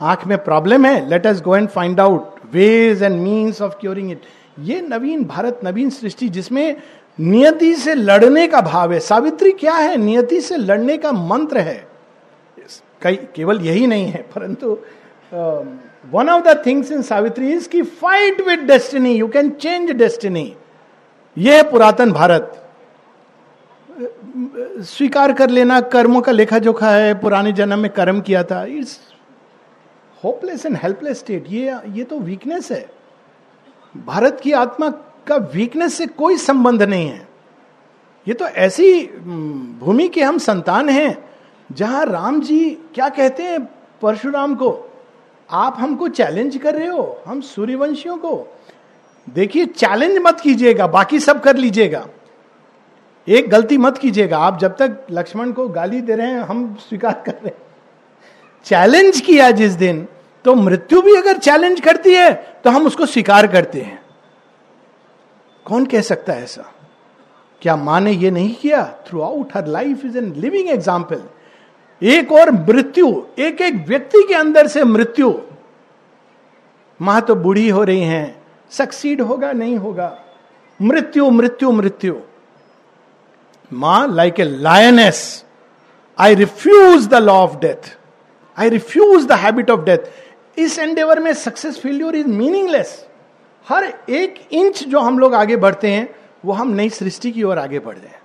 आँख 0.01 0.25
में 0.27 0.37
प्रॉब्लम 0.37 0.85
है 0.85 1.09
let 1.09 1.27
us 1.27 1.41
go 1.41 1.55
and 1.55 1.67
find 1.69 1.99
out 1.99 2.39
ways 2.53 3.03
and 3.03 3.19
means 3.21 3.61
of 3.61 3.75
curing 3.81 4.11
it 4.11 4.21
ये 4.59 4.81
नवीन 4.81 5.25
भारत, 5.25 5.59
नवीन 5.63 5.89
सृष्टि, 5.89 6.29
जिसमें 6.29 6.75
नियति 7.19 7.75
से 7.75 7.95
लड़ने 7.95 8.47
का 8.47 8.61
भाव 8.61 8.93
है। 8.93 8.99
सावित्री 9.01 9.51
क्या 9.51 9.75
है? 9.75 9.97
नियति 9.97 10.41
से 10.41 10.57
लड़ने 10.57 10.97
का 10.97 11.11
मंत्र 11.11 11.59
है। 11.59 11.87
कई, 13.01 13.15
केवल 13.35 13.61
यही 13.61 13.87
नहीं 13.87 14.07
है, 14.07 14.25
परंतु 14.35 14.77
one 15.33 16.29
of 16.29 16.43
the 16.43 16.61
things 16.65 16.91
in 16.91 17.01
Savitri 17.01 17.51
is 17.53 17.67
key 17.69 17.81
fight 17.81 18.41
with 18.47 18.59
destiny 18.67 19.13
you 19.13 19.27
can 19.27 19.49
change 19.57 19.91
destiny 19.91 20.53
यह 21.37 21.55
है 21.55 21.69
पुरातन 21.71 22.11
भारत 22.11 22.57
स्वीकार 24.87 25.33
कर 25.33 25.49
लेना 25.49 25.79
कर्मों 25.89 26.21
का 26.21 26.31
लेखा 26.31 26.59
जोखा 26.59 26.89
है 26.91 27.13
पुराने 27.19 27.51
जन्म 27.51 27.79
में 27.79 27.91
कर्म 27.91 28.21
किया 28.21 28.43
था 28.43 28.63
it's 28.65 28.99
hopeless 30.23 30.65
and 30.65 30.77
helpless 30.77 31.19
state 31.19 31.45
ये 31.49 31.75
ये 31.95 32.03
तो 32.03 32.19
वीकनेस 32.19 32.71
है 32.71 32.85
भारत 33.95 34.39
की 34.43 34.51
आत्मा 34.51 34.89
का 35.27 35.35
वीकनेस 35.53 35.93
से 35.93 36.05
कोई 36.07 36.37
संबंध 36.39 36.83
नहीं 36.83 37.09
है 37.09 37.27
ये 38.27 38.33
तो 38.33 38.47
ऐसी 38.65 38.93
भूमि 39.79 40.07
के 40.07 40.21
हम 40.21 40.37
संतान 40.37 40.89
हैं 40.89 41.17
जहाँ 41.69 42.05
राम 42.05 42.41
जी 42.41 42.69
क्या 42.95 43.09
कहते 43.09 43.43
हैं 43.43 43.59
परशुराम 44.01 44.55
को 44.55 44.71
आप 45.51 45.75
हमको 45.79 46.07
चैलेंज 46.09 46.57
कर 46.57 46.75
रहे 46.75 46.87
हो, 46.87 47.21
हम 47.25 47.41
सूर्यवंशियों 47.41 48.17
को। 48.17 48.47
देखिए 49.27 49.65
चैलेंज 49.67 50.17
मत 50.23 50.39
कीजिएगा, 50.39 50.87
बाकी 50.87 51.19
सब 51.19 51.41
कर 51.41 51.55
लीजिएगा। 51.55 52.05
एक 53.27 53.49
गलती 53.49 53.77
मत 53.77 53.97
कीजिएगा, 53.97 54.37
आप 54.37 54.59
जब 54.59 54.75
तक 54.77 55.05
लक्ष्मण 55.11 55.51
को 55.51 55.67
गाली 55.69 56.01
दे 56.01 56.15
रहे 56.15 56.27
हैं, 56.27 56.39
हम 56.39 56.75
स्वीकार 56.79 57.21
कर 57.25 57.31
रहे 57.33 57.47
हैं। 57.47 57.69
चैलेंज 58.65 59.19
किया 59.21 59.49
जिस 59.51 59.73
दिन 59.73 60.07
तो 60.45 60.53
मृत्यु 60.55 61.01
भी 61.01 61.15
अगर 61.15 61.37
चैलेंज 61.37 61.79
करती 61.81 62.13
है 62.13 62.31
तो 62.63 62.69
हम 62.69 62.85
उसको 62.87 63.05
स्वीकार 63.05 63.47
करते 63.47 63.81
हैं। 63.81 63.99
कौन 65.65 65.85
कह 65.85 66.01
सकता 66.01 66.33
है 66.33 66.43
ऐसा? 66.43 66.63
क्या 67.61 67.75
माँ 67.75 67.99
ने 68.01 68.11
ये 68.11 68.31
नहीं 68.31 68.53
किया? 68.55 68.83
Throughout 69.21 69.55
her 69.55 69.67
life 69.67 70.05
is 70.05 70.17
an 70.17 70.33
living 70.35 70.69
example 70.69 71.21
एक 72.01 72.31
और 72.31 72.51
मृत्यु 72.51 73.07
एक 73.39 73.61
एक 73.61 73.75
व्यक्ति 73.87 74.23
के 74.27 74.33
अंदर 74.33 74.67
से 74.67 74.83
मृत्यु। 74.83 75.33
माँ 76.99 77.21
तो 77.21 77.35
बूढ़ी 77.35 77.67
हो 77.69 77.83
रही 77.83 78.01
हैं 78.01 78.41
सक्सीड 78.71 79.21
होगा, 79.21 79.51
नहीं 79.51 79.77
होगा। 79.77 80.17
मृत्यु 80.79 81.29
मृत्यु 81.29 81.71
मृत्यु। 81.71 82.15
माँ 83.71 84.07
like 84.07 84.39
a 84.39 84.43
lioness 84.43 85.43
I 86.17 86.35
refuse 86.35 87.07
the 87.07 87.15
law 87.15 87.33
of 87.33 87.57
death 87.57 87.95
I 88.57 88.69
refuse 88.69 89.25
the 89.25 89.31
habit 89.31 89.69
of 89.71 89.81
death 89.81 90.59
इस 90.59 90.79
एंडेवर 90.79 91.19
में 91.19 91.33
सक्सेस 91.33 91.79
फेल्यूर 91.79 92.15
इज़ 92.15 92.27
मीनिंगलेस 92.27 93.05
हर 93.67 93.83
एक 94.09 94.47
इंच 94.51 94.83
जो 94.83 94.99
हम 94.99 95.19
लोग 95.19 95.35
आगे 95.35 95.55
बढ़ते 95.55 95.91
हैं, 95.91 96.07
वो 96.45 96.53
हम 96.53 96.71
नई 96.71 96.89
सृष्टि 96.89 97.31
की 97.31 97.43
ओर 97.43 97.59
आगे 97.59 97.79
बढ़ 97.79 97.95
रहे 97.95 98.07
हैं। 98.07 98.20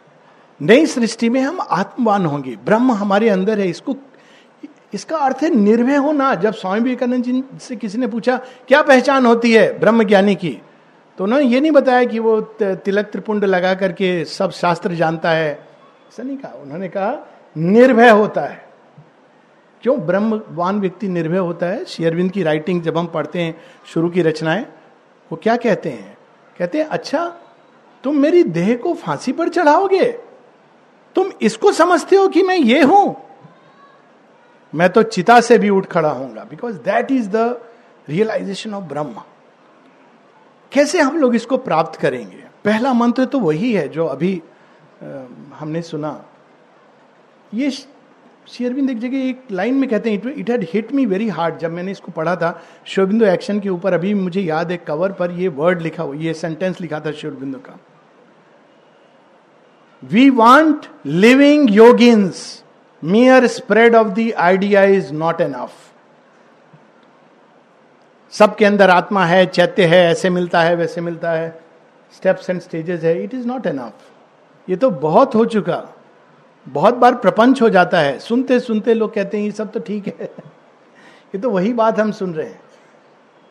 नई 0.63 0.87
सृष्टि 0.87 1.29
में 1.29 1.41
हम 1.41 1.59
आत्मवान 1.71 2.27
होंगे। 2.27 2.57
ब्रह्म 2.57 2.93
हमारे 2.93 3.29
अंदर 3.29 3.59
है। 3.59 3.69
इसको, 3.69 3.97
इसका 4.95 5.17
अर्थ 5.17 5.39
है 5.43 5.55
निर्भय 5.55 5.97
होना। 5.97 6.35
जब 6.35 6.55
स्वामी 6.55 6.81
विवेकानंद 6.81 7.25
जी 7.25 7.45
से 7.61 7.77
किसी 7.77 7.99
ने 7.99 8.07
पूछा, 8.07 8.37
क्या 8.69 8.83
पहचान 8.83 9.27
होती 9.27 9.53
है 9.53 9.79
ब्रह्म 9.79 10.05
ज्ञानी 10.05 10.35
की? 10.35 10.63
तो 11.19 11.25
उन्होंने 11.25 11.47
ये 11.47 11.61
नहीं 11.61 11.73
बताया 11.73 12.05
कि 12.05 12.19
वो 12.19 12.41
तिलक 12.63 13.05
त्रिपुंड 13.05 13.45
लगा 13.45 13.75
करके 13.75 14.25
सब 14.25 14.51
शास्त्र 14.51 14.95
जानता 14.95 15.31
है। 15.31 15.53
ऐसा 16.09 16.23
नहीं 16.23 16.37
कहा। 16.37 16.53
उन्होंने 16.53 16.89
कहा, 16.89 17.29
निर्भय 17.57 18.11
होता 18.11 18.41
है। 18.41 18.69
क्यों? 19.83 19.99
ब्रह्मवान 20.01 20.81
व्यक्ति 20.81 21.09
निर्भय 21.09 21.39
होता 21.39 21.67
है। 21.67 21.85
शेयरविंद 21.85 22.31
की 22.31 22.43
राइटिंग 22.43 22.83
जब 22.83 22.99
हम 22.99 23.07
पढ़ते 23.07 23.41
हैं, 23.41 23.61
शुरू 23.87 24.09
की 24.09 24.23
रचनाएँ, 24.23 24.67
वो 25.33 25.41
क्या 25.43 25.57
कहते 25.57 25.89
हैं? 25.89 26.17
कहते 26.59 26.79
हैं 26.79 26.87
अच्छा 26.87 27.35
तुम 28.05 28.17
मेरी 28.17 28.43
देह 28.43 28.77
को 28.77 28.95
फांसी 28.95 29.33
पर 29.33 29.49
चढ़ाओगे? 29.49 30.26
तुम 31.17 31.31
इसको 31.43 31.73
समझते 31.73 32.17
हो 32.17 32.29
कि 32.29 32.43
मैं 32.43 32.57
ये 32.57 32.83
हूँ? 32.83 33.17
मैं 34.73 34.89
तो 34.91 35.03
चिता 35.03 35.41
से 35.41 35.59
भी 35.59 35.69
उठ 35.71 35.87
खड़ा 35.87 36.09
होऊँगा 36.09 36.45
because 36.45 36.77
that 36.77 37.11
is 37.13 37.29
the 37.29 37.61
realisation 38.09 38.75
of 38.75 38.85
Brahma 38.85 39.23
कैसे 40.73 41.01
हम 41.01 41.17
लोग 41.19 41.35
इसको 41.35 41.57
प्राप्त 41.59 42.01
करेंगे? 42.01 42.45
पहला 42.65 42.93
मंत्र 42.93 43.25
तो 43.25 43.41
वही 43.41 43.73
है 43.73 43.89
जो 43.89 44.07
अभी 44.07 44.43
आ, 45.03 45.07
हमने 45.59 45.83
सुना। 45.83 46.25
ये 47.55 47.71
शेयरबिंद 47.71 48.91
एक 48.91 48.99
जगह 48.99 49.29
एक 49.29 49.43
लाइन 49.51 49.75
में 49.75 49.89
कहते 49.91 50.11
हैं 50.11 50.35
it 50.35 50.51
had 50.51 50.67
hit 50.73 50.93
me 50.93 51.07
very 51.07 51.29
hard 51.29 51.59
जब 51.59 51.73
मैंने 51.73 51.91
इसको 51.91 52.13
पढ़ा 52.13 52.37
था 52.37 52.51
शिवबिंदु 52.87 53.25
एक्शन 53.25 53.61
के 53.61 53.69
ऊपर 53.69 53.93
अभी 53.93 54.15
मुझे 54.15 54.41
याद 54.41 54.71
है 54.71 54.77
कवर 54.77 55.13
पर 55.13 55.31
ये 55.31 55.49
वर्ड 55.49 55.83
लिखा 55.83 56.03
हुआ 56.03 56.15
ये 56.17 56.35
सेंटेंस 56.35 56.81
लिखा 56.81 57.01
था 57.01 57.13
शिवबिंदु 57.13 57.59
का। 57.59 57.79
We 60.05 60.31
want 60.31 60.87
living 61.07 61.71
yogins 61.71 62.65
mere 63.05 63.47
spread 63.47 63.95
of 63.95 64.09
the 64.09 64.33
idea 64.37 64.83
is 64.83 65.13
not 65.13 65.41
enough 65.41 65.73
सबके 68.31 68.65
अंदर 68.65 68.91
आत्मा 68.91 69.25
है, 69.25 69.47
चैत्य 69.47 69.85
है, 69.85 70.11
ऐसे 70.11 70.31
मिलता 70.31 70.61
है, 70.61 70.77
वैसे 70.77 71.01
मिलता 71.01 71.31
है। 71.31 71.61
स्टेप्स 72.17 72.51
एंड 72.51 72.61
स्टेजेस 72.61 73.03
है 73.03 73.25
इट 73.25 73.35
इज़ 73.35 73.47
नॉट 73.47 73.67
एनफ 73.67 73.93
ये 74.71 74.77
तो 74.77 74.91
बहुत 74.91 75.35
हो 75.35 75.45
चुका। 75.45 75.95
बहुत 76.69 76.95
बार 76.95 77.15
प्रपंच 77.15 77.63
हो 77.63 77.71
जाता 77.71 77.99
है। 77.99 78.19
सुनते 78.19 78.61
सुनते 78.61 78.95
लोग 78.95 79.15
कहते 79.15 79.39
हैं, 79.39 79.45
ये 79.45 79.51
सब 79.51 79.73
तो 79.73 79.81
ठीक 79.81 80.07
है। 80.07 80.15
ये 81.35 81.39
तो 81.39 81.51
वही 81.51 81.73
बात 81.73 82.01
हम 82.01 82.13
सुन 82.13 82.35
रहे 82.35 82.47
हैं। 82.47 82.61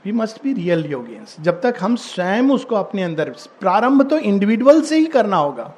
We 0.06 0.12
must 0.12 0.44
be 0.44 0.54
real 0.54 0.86
yogins 0.86 1.38
जब 1.42 1.62
तक 1.62 1.75
हम 1.80 1.96
स्वयं 1.96 2.50
उसको 2.50 2.75
अपने 2.75 3.04
अंदर, 3.04 3.30
प्रारंभ 3.60 4.10
तो 4.10 4.18
इंडिविजुअल 4.18 4.82
से 4.82 4.98
ही 4.98 5.06
करना 5.06 5.38
होगा। 5.38 5.74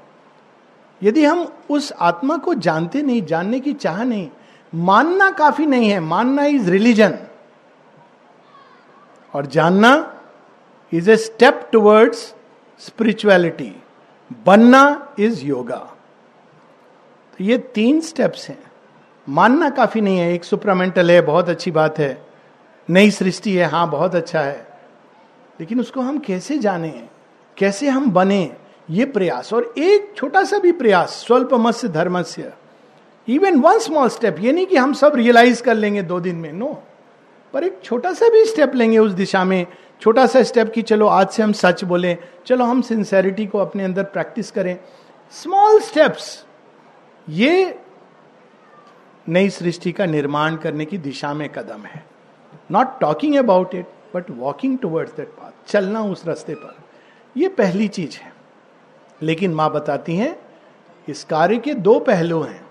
यदि 1.04 1.26
हम 1.26 1.48
उस 1.70 1.92
आत्मा 1.92 2.38
को 2.38 2.54
जानते 2.54 3.02
नहीं, 3.02 3.22
जानने 3.26 3.60
की 3.60 3.74
चाह 3.74 4.04
नहीं, 4.04 4.30
मानना 4.76 5.30
काफ़ी 5.32 5.66
नहीं 5.66 5.90
है। 5.90 6.00
मानना 6.00 6.46
इज़ 6.46 6.70
रिलीजन 6.72 7.18
और 9.34 9.46
जानना 9.46 9.92
is 10.94 11.12
a 11.12 11.16
step 11.18 11.70
towards 11.72 12.34
spirituality 12.80 13.74
बनना 14.46 15.14
इज़ 15.20 15.46
योगा 15.46 15.78
तो 17.34 17.44
ये 17.44 17.58
तीन 17.58 18.00
स्टेप्स 18.02 18.48
हैं। 18.50 18.60
मानना 19.30 19.70
काफ़ी 19.70 20.02
नहीं 20.02 20.18
है। 20.18 20.34
एक 20.34 20.44
सुप्रामेंटल 20.44 21.12
है, 21.12 21.22
बहुत 21.22 21.50
अच्छी 21.50 21.72
बात 21.72 22.00
है। 22.00 22.26
नई 22.90 23.12
सृष्टि 23.12 23.56
है 23.56 23.66
हाँ 23.66 23.90
बहुत 23.90 24.16
अच्छा 24.16 24.42
है। 24.42 24.68
लेकिन 25.60 25.80
उसको 25.80 26.02
हम 26.02 26.18
कैसे 26.18 26.58
जाने? 26.58 27.08
कैसे 27.58 27.90
हम 27.90 28.12
बने? 28.12 28.56
ये 28.90 29.06
प्रयास, 29.06 29.54
और 29.54 29.74
एक 29.78 30.14
छोटा 30.16 30.44
सा 30.44 30.58
भी 30.58 30.72
प्रयास 30.72 31.24
स्वल्प 31.28 31.54
मत्स्य 31.54 31.88
धर्मस्य 31.88 32.54
इवन 33.28 33.60
वन 33.60 33.80
स्मॉल 33.80 34.10
स्टेप 34.10 34.36
ये 34.40 34.52
नहीं 34.52 34.66
कि 34.66 34.78
हम 34.78 34.94
सब 34.94 35.16
रियलाइज़ 35.16 35.62
कर 35.64 35.76
लेंगे 35.76 36.02
दो 36.02 36.20
दिन 36.20 36.36
में 36.36 36.52
नो 36.54 36.68
पर 37.54 37.64
एक 37.64 37.80
छोटा 37.84 38.12
सा 38.14 38.30
भी 38.30 38.44
स्टेप 38.46 38.76
लेंगे 38.76 38.98
उस 38.98 39.12
दिशा 39.12 39.44
में, 39.44 39.66
छोटा 40.02 40.26
सा 40.26 40.44
स्टेप 40.44 40.72
कि 40.74 40.82
चलो 40.82 41.08
आज 41.08 41.30
से 41.30 41.44
हम 41.44 41.52
सच 41.52 41.84
बोलें, 41.84 42.18
चलो 42.46 42.66
हम 42.66 42.82
सिंसेरिटी 42.82 43.46
को 43.46 43.58
अपने 43.58 43.84
अंदर 43.84 44.04
प्रैक्टिस 44.04 44.52
करें। 44.52 44.78
स्मॉल 45.34 45.80
स्टेप्स 45.80 46.46
ये 47.28 47.80
नई 49.28 49.50
सृष्टि 49.50 49.92
का 49.92 50.06
निर्माण 50.06 50.56
करने 50.56 50.86
की 50.86 50.98
दिशा 50.98 51.34
में 51.34 51.48
कदम 51.50 51.86
है। 51.86 52.06
Not 52.72 53.00
talking 53.00 53.36
about 53.36 53.76
it 53.76 53.86
but 54.16 54.30
walking 54.32 54.78
towards 54.80 55.16
that 55.16 55.28
path 55.30 55.70
चलना 55.72 56.02
उस 56.02 56.26
रास्ते 56.28 56.56
पर। 56.56 56.76
यह 57.36 57.50
पहली 57.50 57.88
चीज़ 57.88 58.18
है। 58.18 58.32
लेकिन 59.22 59.54
माँ 59.54 59.72
बताती 59.72 60.16
हैं, 60.16 60.40
इस 61.10 61.24
कार्य 61.24 61.58
के 61.58 61.74
दो 61.74 62.00
पहलू 62.00 62.42
हैं। 62.42 62.66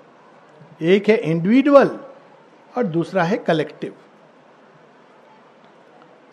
एक 0.83 1.09
है 1.09 1.17
इंडिविजुअल 1.17 1.91
और 2.77 2.85
दूसरा 2.85 3.23
है 3.23 3.37
कलेक्टिव 3.37 3.95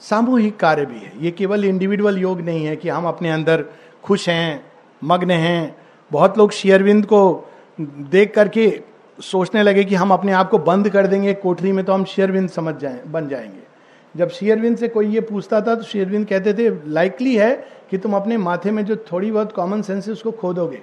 सामूहिक 0.01 0.57
कार्य 0.57 0.85
भी 0.85 0.99
है। 0.99 1.11
ये 1.21 1.31
केवल 1.31 1.65
इंडिविजुअल 1.65 2.17
योग 2.17 2.41
नहीं 2.41 2.65
है 2.65 2.75
कि 2.75 2.89
हम 2.89 3.05
अपने 3.05 3.31
अंदर 3.31 3.65
खुश 4.03 4.29
हैं, 4.29 4.71
मग्न 5.03 5.31
हैं। 5.31 5.75
बहुत 6.11 6.37
लोग 6.37 6.51
शेयरविंद 6.51 7.05
को 7.05 7.51
देख 7.81 8.33
करके 8.35 8.81
सोचने 9.21 9.63
लगे 9.63 9.83
कि 9.83 9.95
हम 9.95 10.11
अपने 10.11 10.31
आप 10.31 10.49
को 10.49 10.57
बंद 10.57 10.89
कर 10.89 11.07
देंगे, 11.07 11.33
कोठरी 11.33 11.71
में 11.71 11.85
तो 11.85 11.93
हम 11.93 12.05
शेयरविंद 12.05 12.49
समझ 12.49 12.75
जाए, 12.75 13.01
बन 13.07 13.27
जाएँगे। 13.27 13.72
जब 14.15 14.29
शेयरविंद 14.29 14.77
से 14.77 14.87
कोई 14.87 15.07
ये 15.07 15.21
पूछता 15.21 15.61
था 15.61 15.75
तो 15.75 15.83
शेयरविंद 15.83 16.27
कहते 16.27 16.53
थे 16.53 16.69
लाइकली 16.89 17.35
है 17.35 17.51
कि 17.89 17.97
तुम 17.97 18.15
अपने 18.15 18.37
माथे 18.37 18.71
में 18.71 18.85
जो 18.85 18.95
थोड़ी 19.11 19.31
बहुत 19.31 19.53
कॉमन 19.53 19.81
सेंस 19.81 20.07
है, 20.07 20.13
उसको 20.13 20.31
खो 20.31 20.53
दोगे 20.53 20.81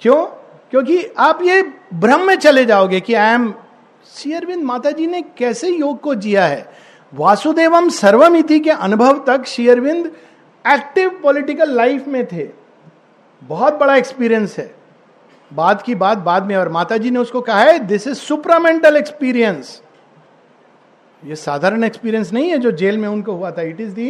क्यों? 0.00 0.24
क्योंकि 0.70 1.04
आप 1.18 1.42
ये 1.42 1.62
भ्रम 1.94 2.26
में 2.26 2.34
चले 2.36 2.64
जाओगे 2.64 3.00
कि 3.00 3.14
आई 3.14 3.34
एम 3.34 3.52
शेयरविंद 4.14 4.62
माता 4.64 4.90
जी 4.90 5.06
ने 5.06 5.22
कैसे 5.38 5.68
योग 5.68 6.00
को 6.00 6.14
जिया 6.14 6.46
है? 6.46 6.66
वासुदेवम 7.14 7.88
सर्वमिति 7.88 8.60
के 8.60 8.70
अनुभव 8.70 9.24
तक 9.26 9.44
शेयरविंद 9.44 10.06
एक्टिव 10.64 11.20
पॉलिटिकल 11.22 11.70
लाइफ 11.70 12.08
में 12.08 12.26
थे। 12.26 12.48
बहुत 13.42 13.74
बड़ा 13.74 13.96
एक्सपीरियंस 13.96 14.58
है। 14.58 14.74
बाद 15.52 15.82
की 15.82 15.94
बात 15.94 16.18
बाद 16.18 16.46
में, 16.46 16.56
और 16.56 16.68
माता 16.68 16.96
जी 16.96 17.10
ने 17.10 17.18
उसको 17.18 17.40
कहा 17.40 17.60
है 17.60 17.78
दिस 17.78 18.06
इज़ 18.06 18.14
सुपरामेंटल 18.14 18.96
एक्सपीरियंस 18.96 19.80
ये 21.24 21.36
साधारण 21.36 21.84
एक्सपीरियंस 21.84 22.32
नहीं 22.32 22.50
है 22.50 22.58
जो 22.58 22.70
जेल 22.72 22.98
में 22.98 23.08
उनको 23.08 23.32
हुआ 23.32 23.50
था. 23.50 23.62
It 23.62 23.80
is 23.80 23.94
the 23.94 24.08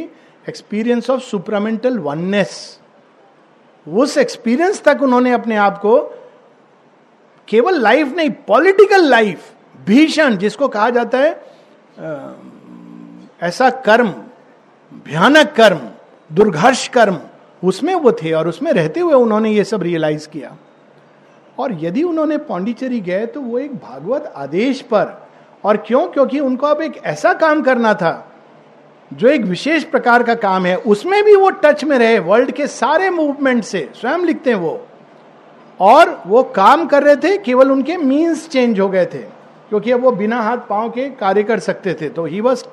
experience 0.48 1.10
of 1.10 1.20
supramental 1.22 1.98
oneness 1.98 2.80
उस 3.86 4.16
एक्सपीरियंस 4.18 4.82
तक 4.82 5.02
उन्होंने 5.02 5.32
अपने 5.32 5.56
आप 5.56 5.78
को 5.78 5.98
केवल 7.48 7.80
लाइफ 7.80 8.14
नहीं 8.16 8.30
पॉलिटिकल 8.48 9.04
लाइफ 9.04 9.50
भीषण, 9.86 10.36
जिसको 10.36 10.68
कहा 10.68 10.90
जाता 10.90 11.18
है 11.18 11.42
ऐसा 13.42 13.70
कर्म, 13.70 14.08
भयानक 15.06 15.52
कर्म, 15.52 15.80
दुर्घर्ष 16.30 16.86
कर्म, 16.88 17.18
उसमें 17.62 17.94
वो 17.94 18.12
थे 18.12 18.32
और 18.32 18.48
उसमें 18.48 18.72
रहते 18.72 19.00
हुए 19.00 19.14
उन्होंने 19.14 19.50
ये 19.50 19.64
सब 19.64 19.82
रियलाइज़ 19.82 20.28
किया. 20.28 20.56
और 21.58 21.72
यदि 21.84 22.02
उन्होंने 22.02 22.38
पांडिचेरी 22.38 23.00
गए 23.00 23.26
तो 23.26 23.40
वो 23.40 23.58
एक 23.58 23.74
भागवत 23.74 24.32
आदेश 24.36 24.80
पर 24.82 25.23
और 25.64 25.76
क्यों? 25.76 26.06
क्योंकि 26.06 26.40
उनको 26.40 26.66
अब 26.66 26.80
एक 26.82 26.96
ऐसा 27.04 27.32
काम 27.32 27.62
करना 27.62 27.92
था, 27.94 28.30
जो 29.10 29.28
एक 29.28 29.44
विशेष 29.44 29.84
प्रकार 29.84 30.22
का 30.22 30.34
काम 30.34 30.66
है। 30.66 30.76
उसमें 30.76 31.22
भी 31.24 31.34
वो 31.36 31.50
टच 31.64 31.84
में 31.84 31.96
रहे 31.98 32.18
वर्ल्ड 32.18 32.50
के 32.50 32.66
सारे 32.66 33.10
मूवमेंट 33.10 33.62
से, 33.64 33.88
स्वयं 33.94 34.24
लिखते 34.24 34.50
हैं 34.50 34.58
वो। 34.58 34.80
और 35.80 36.22
वो 36.26 36.42
काम 36.56 36.86
कर 36.86 37.02
रहे 37.02 37.16
थे, 37.16 37.36
केवल 37.38 37.70
उनके 37.72 37.96
मीन्स 37.96 38.48
चेंज 38.48 38.80
हो 38.80 38.88
गए 38.88 39.04
थे, 39.04 39.18
क्योंकि 39.68 39.90
अब 39.90 40.00
वो 40.00 40.10
बिना 40.12 40.40
हाथ 40.40 40.58
पाँव 40.68 40.90
के 40.90 41.08
कार्य 41.10 41.42
कर 41.42 41.58
सकते 41.60 41.94
थे। 41.94 42.08
तो 42.08 42.24
he 42.24 42.40
was 42.40 42.64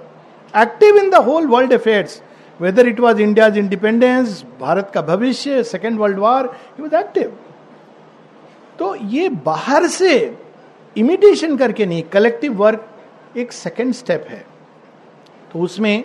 active 0.54 0.98
in 0.98 1.10
the 1.10 1.16
whole 1.16 1.48
world 1.48 1.74
affairs 1.74 2.22
whether 2.60 2.88
it 2.88 3.00
was 3.00 3.22
India 3.22 3.48
independence 3.48 4.44
Bharat 4.60 4.92
का 4.94 5.02
भविष्य 5.02 5.64
second 5.64 6.00
world 6.00 6.20
war 6.20 6.46
he 6.46 6.84
was 6.84 6.96
active 6.96 7.34
तो 8.80 8.96
ये 8.96 9.30
बाहर 9.46 9.88
से 9.88 10.18
इमिटेशन 10.96 11.58
करके 11.58 11.86
नहीं 11.86 12.04
कलेक्टिव 12.04 12.54
वर्क 12.54 12.88
एक 13.38 13.52
सेकेंड 13.52 13.94
स्टेप 13.94 14.26
है। 14.30 14.46
तो 15.54 15.60
उसमें 15.60 16.04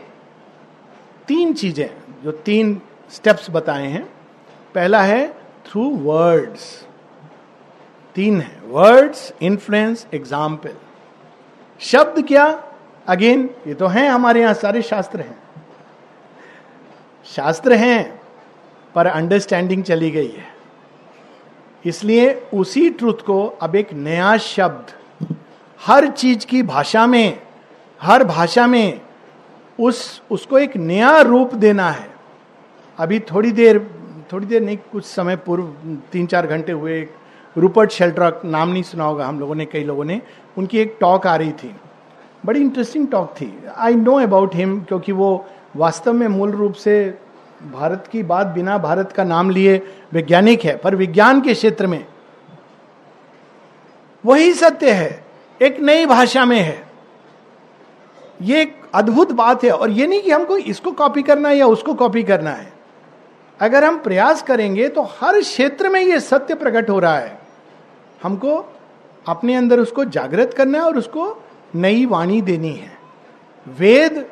तीन 1.28 1.52
चीज़ें, 1.54 1.88
जो 2.24 2.32
तीन 2.32 2.80
स्टेप्स 3.10 3.50
बताए 3.50 3.86
हैं। 3.86 4.04
पहला 4.74 5.02
है 5.02 5.26
थ्रू 5.66 5.88
वर्ड्स 6.02 6.84
तीन 8.16 8.40
है 8.40 8.60
वर्ड्स 8.66 9.32
इन्फ्लुएंस 9.42 10.06
एग्ज़ाम्पल 10.14 10.74
शब्द 11.80 12.26
क्या? 12.28 12.44
अगेन 13.06 13.48
ये 13.66 13.74
तो 13.74 13.86
हैं, 13.86 14.08
हमारे 14.10 14.40
यहाँ 14.40 14.54
सारे 14.54 14.82
शास्त्र 14.82 15.20
हैं। 15.20 15.38
शास्त्र 17.26 17.72
हैं, 17.74 18.20
पर 18.94 19.06
अंडरस्टैंडिंग 19.06 19.82
चली 19.84 20.10
गई 20.10 20.28
है। 20.28 20.54
इसलिए 21.86 22.32
उसी 22.54 22.88
ट्रुथ 22.90 23.24
को 23.26 23.44
अब 23.62 23.74
एक 23.76 23.92
नया 23.92 24.36
शब्द, 24.36 24.86
हर 25.86 26.06
चीज़ 26.06 26.46
की 26.46 26.62
भाषा 26.62 27.06
में, 27.06 27.38
हर 28.02 28.24
भाषा 28.24 28.66
में 28.66 29.00
उस, 29.80 30.22
उसको 30.30 30.58
एक 30.58 30.76
नया 30.76 31.20
रूप 31.20 31.54
देना 31.54 31.90
है। 31.90 32.08
अभी 32.98 33.20
थोड़ी 33.20 33.52
देर 33.52 33.78
थोड़ी 34.32 34.46
देर 34.46 34.62
नहीं, 34.62 34.76
कुछ 34.92 35.04
समय 35.04 35.36
पूर्व, 35.36 35.64
तीन 36.12 36.26
चार 36.26 36.46
घंटे 36.46 36.72
हुए 36.72 37.08
रूपर्ट 37.56 37.90
शेल्ट्रॉक 37.90 38.40
नाम 38.44 38.68
नहीं 38.68 38.82
सुना 38.82 39.04
होगा 39.04 39.26
हम 39.26 39.40
लोगों 39.40 39.54
ने, 39.54 39.64
कई 39.64 39.84
लोगों 39.84 40.04
ने, 40.04 40.20
उनकी 40.58 40.78
एक 40.78 40.96
टॉक 41.00 41.26
आ 41.26 41.36
रही 41.36 41.52
थी। 41.52 41.74
बड़ी 42.46 42.60
इंटरेस्टिंग 42.60 43.08
टॉक 43.08 43.34
थी। 43.40 43.52
आई 43.76 43.94
नो 43.94 44.14
अबाउट 44.20 44.54
हिम 44.54 44.80
क्योंकि 44.80 45.12
वो 45.12 45.46
वास्तव 45.76 46.12
में 46.12 46.28
मूल 46.28 46.50
रूप 46.50 46.72
से 46.72 47.18
भारत 47.62 48.08
की 48.12 48.22
बात 48.22 48.46
बिना 48.46 48.76
भारत 48.78 49.12
का 49.12 49.24
नाम 49.24 49.50
लिए 49.50 49.76
वैज्ञानिक 50.12 50.64
है, 50.64 50.76
पर 50.76 50.94
विज्ञान 50.94 51.40
के 51.40 51.54
क्षेत्र 51.54 51.86
में 51.86 52.04
वही 54.24 54.52
सत्य 54.52 54.90
है, 54.90 55.24
एक 55.60 55.80
नई 55.80 56.06
भाषा 56.06 56.44
में 56.44 56.60
है। 56.60 56.84
ये 58.42 58.60
एक 58.62 58.74
अद्भुत 58.94 59.32
बात 59.32 59.64
है, 59.64 59.70
और 59.70 59.90
ये 59.90 60.06
नहीं 60.06 60.22
कि 60.22 60.30
हमको 60.30 60.56
इसको 60.56 60.92
कॉपी 60.92 61.22
करना 61.22 61.48
है 61.48 61.56
या 61.56 61.66
उसको 61.66 61.94
कॉपी 61.94 62.22
करना 62.22 62.50
है। 62.50 62.72
अगर 63.60 63.84
हम 63.84 63.98
प्रयास 63.98 64.42
करेंगे 64.42 64.88
तो 64.88 65.02
हर 65.20 65.40
क्षेत्र 65.40 65.88
में 65.88 66.00
ये 66.00 66.20
सत्य 66.20 66.54
प्रकट 66.54 66.90
हो 66.90 66.98
रहा 66.98 67.18
है। 67.18 67.38
हमको 68.22 68.56
अपने 69.26 69.54
अंदर 69.54 69.80
उसको 69.80 70.04
जागृत 70.04 70.54
करना 70.54 70.78
है 70.78 70.84
और 70.84 70.98
उसको 70.98 71.44
नई 71.74 72.04
वाणी 72.06 72.40
देनी 72.42 72.72
है। 72.72 72.96
वेद 73.66 74.24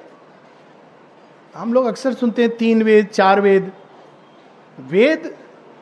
हम 1.57 1.73
लोग 1.73 1.85
अक्सर 1.87 2.13
सुनते 2.15 2.43
हैं 2.43 2.57
तीन 2.57 2.83
वेद, 2.83 3.07
चार 3.07 3.41
वेद। 3.41 3.71
वेद 4.79 5.35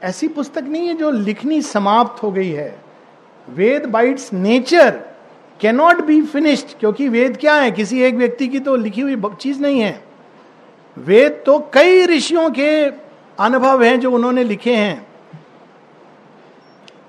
ऐसी 0.03 0.29
पुस्तक 0.29 0.63
नहीं 0.63 0.87
है 0.89 0.95
जो 0.95 1.11
लिखनी 1.11 1.63
समाप्त 1.63 2.23
हो 2.23 2.31
गई 2.33 2.51
है। 2.51 2.81
Veda 3.49 3.87
by its 3.87 4.33
nature 4.33 4.91
cannot 5.61 6.01
be 6.01 6.21
finished 6.23 6.79
क्योंकि 6.81 7.09
वेद 7.09 7.37
क्या 7.37 7.55
है? 7.55 7.71
किसी 7.71 8.03
एक 8.03 8.15
व्यक्ति 8.15 8.49
की 8.49 8.61
तो 8.61 8.77
लिखी 8.77 9.01
हुई 9.01 9.17
चीज़ 9.41 9.61
नहीं 9.61 9.81
है। 9.81 10.05
वेद 10.97 11.43
तो 11.47 11.59
कई 11.75 12.05
ऋषियों 12.07 12.51
के 12.51 12.87
अनुभव 13.39 13.83
हैं 13.83 14.01
जो 14.01 14.11
उन्होंने 14.11 14.45
लिखे 14.45 14.77
हैं। 14.77 15.07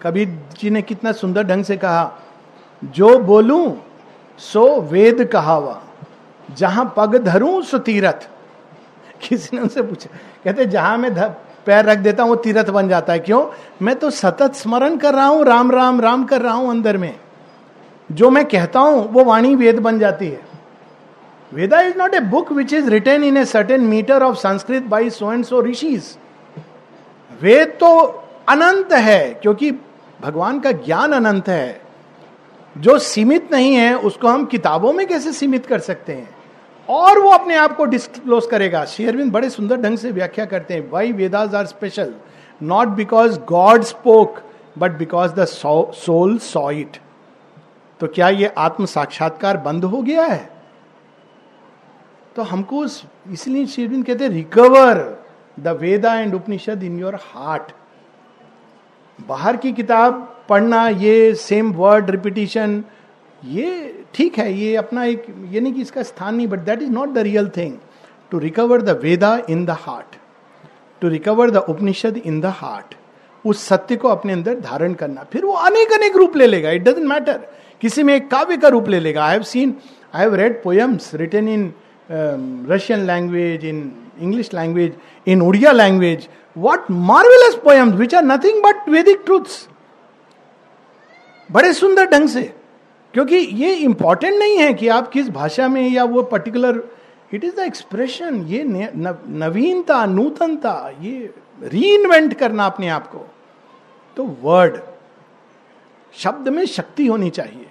कबीर 0.01 0.27
जी 0.59 0.69
ने 0.69 0.81
कितना 0.81 1.11
सुंदर 1.11 1.43
ढंग 1.43 1.63
से 1.63 1.77
कहा, 1.77 2.19
जो 2.83 3.17
बोलूँ, 3.19 3.81
सो 4.37 4.81
वेद 4.81 5.29
कहावा, 5.33 5.81
जहाँ 6.55 6.93
पग 6.97 7.15
धरूं, 7.17 7.61
सो 7.61 7.77
तीरथ। 7.77 8.29
किसी 9.23 9.55
ने 9.55 9.61
उनसे 9.61 9.81
पूछा, 9.81 10.09
कहते, 10.43 10.65
जहाँ 10.65 10.97
मैं 10.97 11.13
पैर 11.65 11.85
रख 11.85 11.97
देता 11.97 12.23
हूँ, 12.23 12.29
वो 12.29 12.35
तीर्थ 12.37 12.69
बन 12.69 12.87
जाता 12.89 13.13
है। 13.13 13.19
क्यों? 13.19 13.45
मैं 13.81 13.95
तो 13.95 14.09
सतत 14.11 14.55
स्मरण 14.55 14.97
कर 14.97 15.13
रहा 15.13 15.25
हूँ, 15.25 15.43
राम 15.45 15.71
राम 15.71 16.01
राम 16.01 16.23
कर 16.25 16.41
रहा 16.41 16.53
हूँ 16.53 16.69
अंदर 16.69 16.97
में। 16.97 17.13
जो 18.09 18.29
मैं 18.29 18.45
कहता 18.45 18.79
हूँ, 18.79 19.07
वो 19.11 19.23
वाणी 19.23 19.53
वेद 19.55 19.79
बन 19.79 19.99
जाती 19.99 20.27
है। 20.27 20.41
Veda 21.51 21.79
is 21.81 21.97
not 21.97 22.13
a 22.13 22.19
book 22.19 22.51
which 22.51 22.73
is 22.73 22.89
written 22.89 23.23
in 23.23 23.37
a 23.37 23.45
certain 23.45 23.81
metre 23.81 24.23
of 24.23 24.35
Sanskrit 24.37 24.83
by 24.83 25.09
so 25.09 25.31
and 25.33 25.45
so 25.45 25.61
rishis 25.61 26.15
Veda 27.41 27.77
तो 27.79 27.95
अनंत 28.49 28.93
है, 28.93 29.33
क्योंकि 29.33 29.71
भगवान 30.21 30.59
का 30.59 30.71
ज्ञान 30.71 31.11
अनंत 31.11 31.49
है। 31.49 31.81
जो 32.75 32.97
सीमित 32.99 33.51
नहीं 33.51 33.73
है, 33.75 33.95
उसको 33.97 34.27
हम 34.27 34.45
किताबों 34.45 34.93
में 34.93 35.05
कैसे 35.07 35.31
सीमित 35.33 35.65
कर 35.65 35.79
सकते 35.79 36.13
हैं? 36.13 36.29
और 36.89 37.19
वो 37.19 37.29
अपने 37.29 37.55
आप 37.55 37.75
को 37.75 37.85
डिस्क्लोज 37.85 38.45
करेगा। 38.51 38.83
शेयरविंद 38.85 39.31
बड़े 39.31 39.49
सुंदर 39.49 39.77
ढंग 39.81 39.97
से 39.97 40.11
व्याख्या 40.11 40.45
करते 40.45 40.73
हैं। 40.73 40.89
Why 40.91 41.11
Vedas 41.11 41.55
are 41.55 41.65
special 41.65 42.13
not 42.61 42.87
because 42.95 43.39
God 43.49 43.83
spoke 43.83 44.41
but 44.77 44.97
because 44.97 45.33
the 45.33 45.45
soul 45.45 46.37
saw 46.39 46.69
it 46.71 46.97
तो 47.99 48.07
क्या 48.07 48.29
ये 48.29 48.53
आत्म 48.57 48.85
साक्षात्कार 48.85 49.57
बंद 49.59 49.83
हो 49.85 50.01
गया 50.01 50.25
है? 50.25 50.49
तो 52.35 52.41
हमको 52.43 52.83
इसलिए 52.85 53.65
शेरविंद 53.65 54.05
कहते 54.05 54.27
recover 54.27 54.99
the 55.57 55.77
Veda 55.81 56.13
and 56.15 56.33
Upanishad 56.35 56.83
in 56.83 56.99
your 56.99 57.15
heart 57.15 57.71
बाहर 59.19 59.57
की 59.57 59.71
किताब 59.73 60.29
पढ़ना, 60.49 60.87
ये 60.87 61.33
सेम 61.35 61.71
वर्ड 61.73 62.09
रिपीटिशन 62.09 62.83
ये 63.43 64.05
ठीक 64.15 64.37
है, 64.37 64.51
ये 64.53 64.75
अपना 64.75 65.03
एक 65.03 65.25
ये 65.51 65.59
नहीं 65.59 65.73
कि 65.73 65.81
इसका 65.81 66.03
स्थान 66.03 66.35
नहीं 66.35 66.47
but 66.47 66.59
that 66.59 66.81
is 66.81 66.89
not 66.91 67.09
the 67.13 67.17
real 67.19 67.49
thing 67.57 67.77
to 68.31 68.39
recover 68.39 68.81
the 68.81 68.99
Veda 69.03 69.37
in 69.49 69.65
the 69.65 69.77
heart 69.79 70.15
to 71.01 71.09
recover 71.09 71.51
the 71.51 71.57
Upanishad 71.69 72.17
in 72.17 72.39
the 72.41 72.53
heart 72.57 72.95
उस 73.45 73.65
सत्य 73.67 73.95
को 73.95 74.07
अपने 74.07 74.33
अंदर 74.33 74.59
धारण 74.59 74.93
करना। 74.93 75.23
फिर 75.31 75.45
वो 75.45 75.53
अनेक 75.53 75.91
अनेक 75.93 76.15
रूप 76.17 76.37
ले 76.37 76.47
लेगा। 76.47 76.69
इट 76.71 76.83
डजेंट 76.83 77.07
मैटर 77.07 77.39
किसी 77.81 78.03
में 78.03 78.13
एक 78.15 78.29
काव्य 78.31 78.57
का 78.57 78.67
रूप 78.67 78.87
ले 78.89 78.99
लेगा। 78.99 79.25
I 79.25 79.33
have 79.33 79.43
seen 79.43 79.73
I 80.15 80.21
have 80.21 80.35
read 80.35 80.61
poems 80.63 81.13
written 81.15 81.47
in 81.49 81.73
Russian 82.69 83.05
language 83.07 83.65
in 83.65 83.91
English 84.21 84.53
language 84.53 84.93
in 85.27 85.41
Odia 85.41 85.71
language 85.71 86.27
what 86.55 86.91
marvellous 86.91 87.55
poems 87.63 87.95
which 87.95 88.15
are 88.15 88.23
nothing 88.23 88.63
but 88.63 88.89
Vedic 88.89 89.21
truths 89.25 89.67
बड़े 91.49 91.73
सुंदर 91.73 92.05
ढंग 92.09 92.27
से। 92.29 92.51
क्योंकि 93.13 93.35
ये 93.35 93.73
इंपॉर्टेंट 93.75 94.39
नहीं 94.39 94.57
है 94.57 94.73
कि 94.73 94.87
आप 94.87 95.07
किस 95.07 95.29
भाषा 95.29 95.67
में 95.67 95.89
या 95.89 96.03
वो 96.03 96.23
particular 96.23 96.83
it 97.33 97.43
is 97.43 97.55
the 97.55 97.59
expression 97.59 98.41
ये 98.43 98.63
नवीनता, 98.63 100.05
नूतनता, 100.05 100.91
ये 101.01 101.33
री 101.63 102.33
करना 102.33 102.65
अपने 102.65 102.89
आप 102.89 103.07
को। 103.07 103.27
तो 104.17 104.23
वर्ड 104.41 104.81
शब्द 106.13 106.47
में 106.47 106.65
शक्ति 106.65 107.05
होनी 107.07 107.29
चाहिए। 107.29 107.69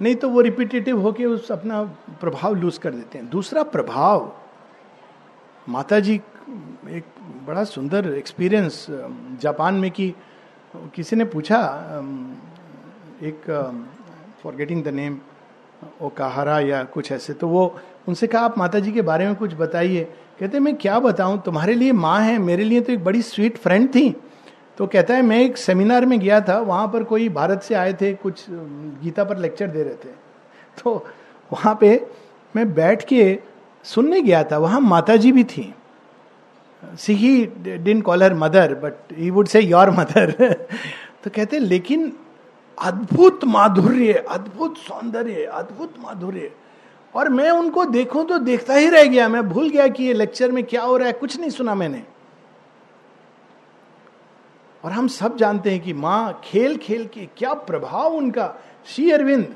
नहीं 0.00 0.14
तो 0.14 0.28
वो 0.28 0.40
रिपीटेटिव 0.40 1.00
होके 1.00 1.24
उस 1.24 1.50
अपना 1.52 1.82
प्रभाव 2.20 2.54
लूज 2.54 2.78
कर 2.78 2.90
देते 2.90 3.18
हैं। 3.18 3.28
दूसरा 3.30 3.62
प्रभाव 3.62 4.32
माता 5.68 6.00
जी 6.00 6.14
एक 6.88 7.04
बड़ा 7.46 7.64
सुंदर 7.64 8.14
एक्सपीरियंस 8.14 8.86
जापान 9.42 9.74
में 9.74 9.90
कि, 9.90 10.14
किसी 10.94 11.16
ने 11.16 11.24
पूछा 11.24 11.58
एक 13.22 13.50
फॉर 14.42 14.54
गेटिंग 14.56 14.82
द 14.84 14.88
नेम 14.88 15.18
ओकाहारा 16.02 16.58
या 16.60 16.82
कुछ 16.84 17.10
ऐसे। 17.12 17.32
तो 17.32 17.48
वो 17.48 17.64
उनसे 18.08 18.26
कहा, 18.26 18.42
आप 18.42 18.58
माता 18.58 18.78
जी 18.78 18.92
के 18.92 19.02
बारे 19.02 19.26
में 19.26 19.34
कुछ 19.34 19.54
बताइए। 19.54 20.04
कहते 20.40 20.58
मैं 20.60 20.74
क्या 20.76 20.98
बताऊँ? 21.00 21.40
तुम्हारे 21.42 21.74
लिए 21.74 21.92
माँ 21.92 22.20
है, 22.20 22.38
मेरे 22.38 22.64
लिए 22.64 22.80
तो 22.80 22.92
एक 22.92 23.04
बड़ी 23.04 23.22
स्वीट 23.22 23.56
फ्रेंड 23.58 23.88
थी। 23.94 24.10
तो 24.78 24.86
कहता 24.86 25.14
है, 25.14 25.22
मैं 25.22 25.40
एक 25.40 25.56
सेमिनार 25.56 26.06
में 26.06 26.18
गया 26.20 26.40
था, 26.40 26.58
वहाँ 26.58 26.86
पर 26.88 27.04
कोई 27.04 27.28
भारत 27.28 27.62
से 27.62 27.74
आए 27.74 27.92
थे, 27.92 28.12
कुछ 28.14 28.44
गीता 28.50 29.24
पर 29.24 29.38
लेक्चर 29.38 29.66
दे 29.66 29.82
रहे 29.82 29.94
थे। 29.94 30.12
तो 30.78 30.94
वहाँ 31.50 31.76
पे 31.80 32.06
मैं 32.54 32.72
बैठ 32.74 33.04
के 33.04 33.38
सुनने 33.84 34.20
गया 34.22 34.42
था, 34.44 34.58
वहाँ 34.58 34.80
माता 34.80 35.16
जी 35.16 35.32
भी 35.32 35.44
थी। 35.44 35.72
See 36.82 37.14
he 37.14 37.46
didn't 37.78 38.00
call 38.00 38.22
her 38.22 38.34
mother 38.34 38.74
but 38.74 39.12
he 39.12 39.30
would 39.30 39.48
say 39.48 39.60
your 39.60 39.90
mother 39.90 40.30
तो 41.24 41.30
कहते 41.30 41.58
लेकिन 41.58 42.12
अद्भुत 42.82 43.44
माधुर्य, 43.44 44.12
अद्भुत 44.12 44.76
सौंदर्य, 44.78 45.44
अद्भुत 45.44 45.94
माधुर्य। 46.00 46.50
और 47.14 47.28
मैं 47.28 47.50
उनको 47.50 47.84
देखूँ 47.84 48.24
तो 48.24 48.38
देखता 48.38 48.74
ही 48.74 48.88
रह 48.88 49.04
गया। 49.04 49.28
मैं 49.28 49.48
भूल 49.48 49.68
गया 49.68 49.86
कि 49.88 50.04
ये 50.04 50.12
लेक्चर 50.12 50.52
में 50.52 50.64
क्या 50.64 50.82
हो 50.82 50.96
रहा 50.96 51.06
है, 51.06 51.12
कुछ 51.12 51.38
नहीं 51.40 51.50
सुना 51.50 51.74
मैंने। 51.74 52.02
और 54.84 54.92
हम 54.92 55.08
सब 55.08 55.36
जानते 55.36 55.70
हैं 55.70 55.80
कि 55.80 55.92
माँ 55.92 56.40
खेल 56.44 56.76
खेल 56.76 57.06
के 57.06 57.28
क्या 57.36 57.54
प्रभाव 57.54 58.14
उनका। 58.14 58.54
Sri 58.86 59.10
Aurobindo 59.10 59.54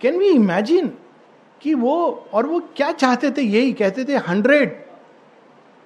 can 0.00 0.18
we 0.18 0.28
imagine 0.28 0.92
कि 1.62 1.74
वो, 1.74 2.26
और 2.32 2.46
वो 2.46 2.60
क्या 2.76 2.92
चाहते 2.92 3.30
थे? 3.30 3.42
यही 3.42 3.72
कहते 3.72 4.04
थे, 4.04 4.16
हंड्रेड। 4.18 4.80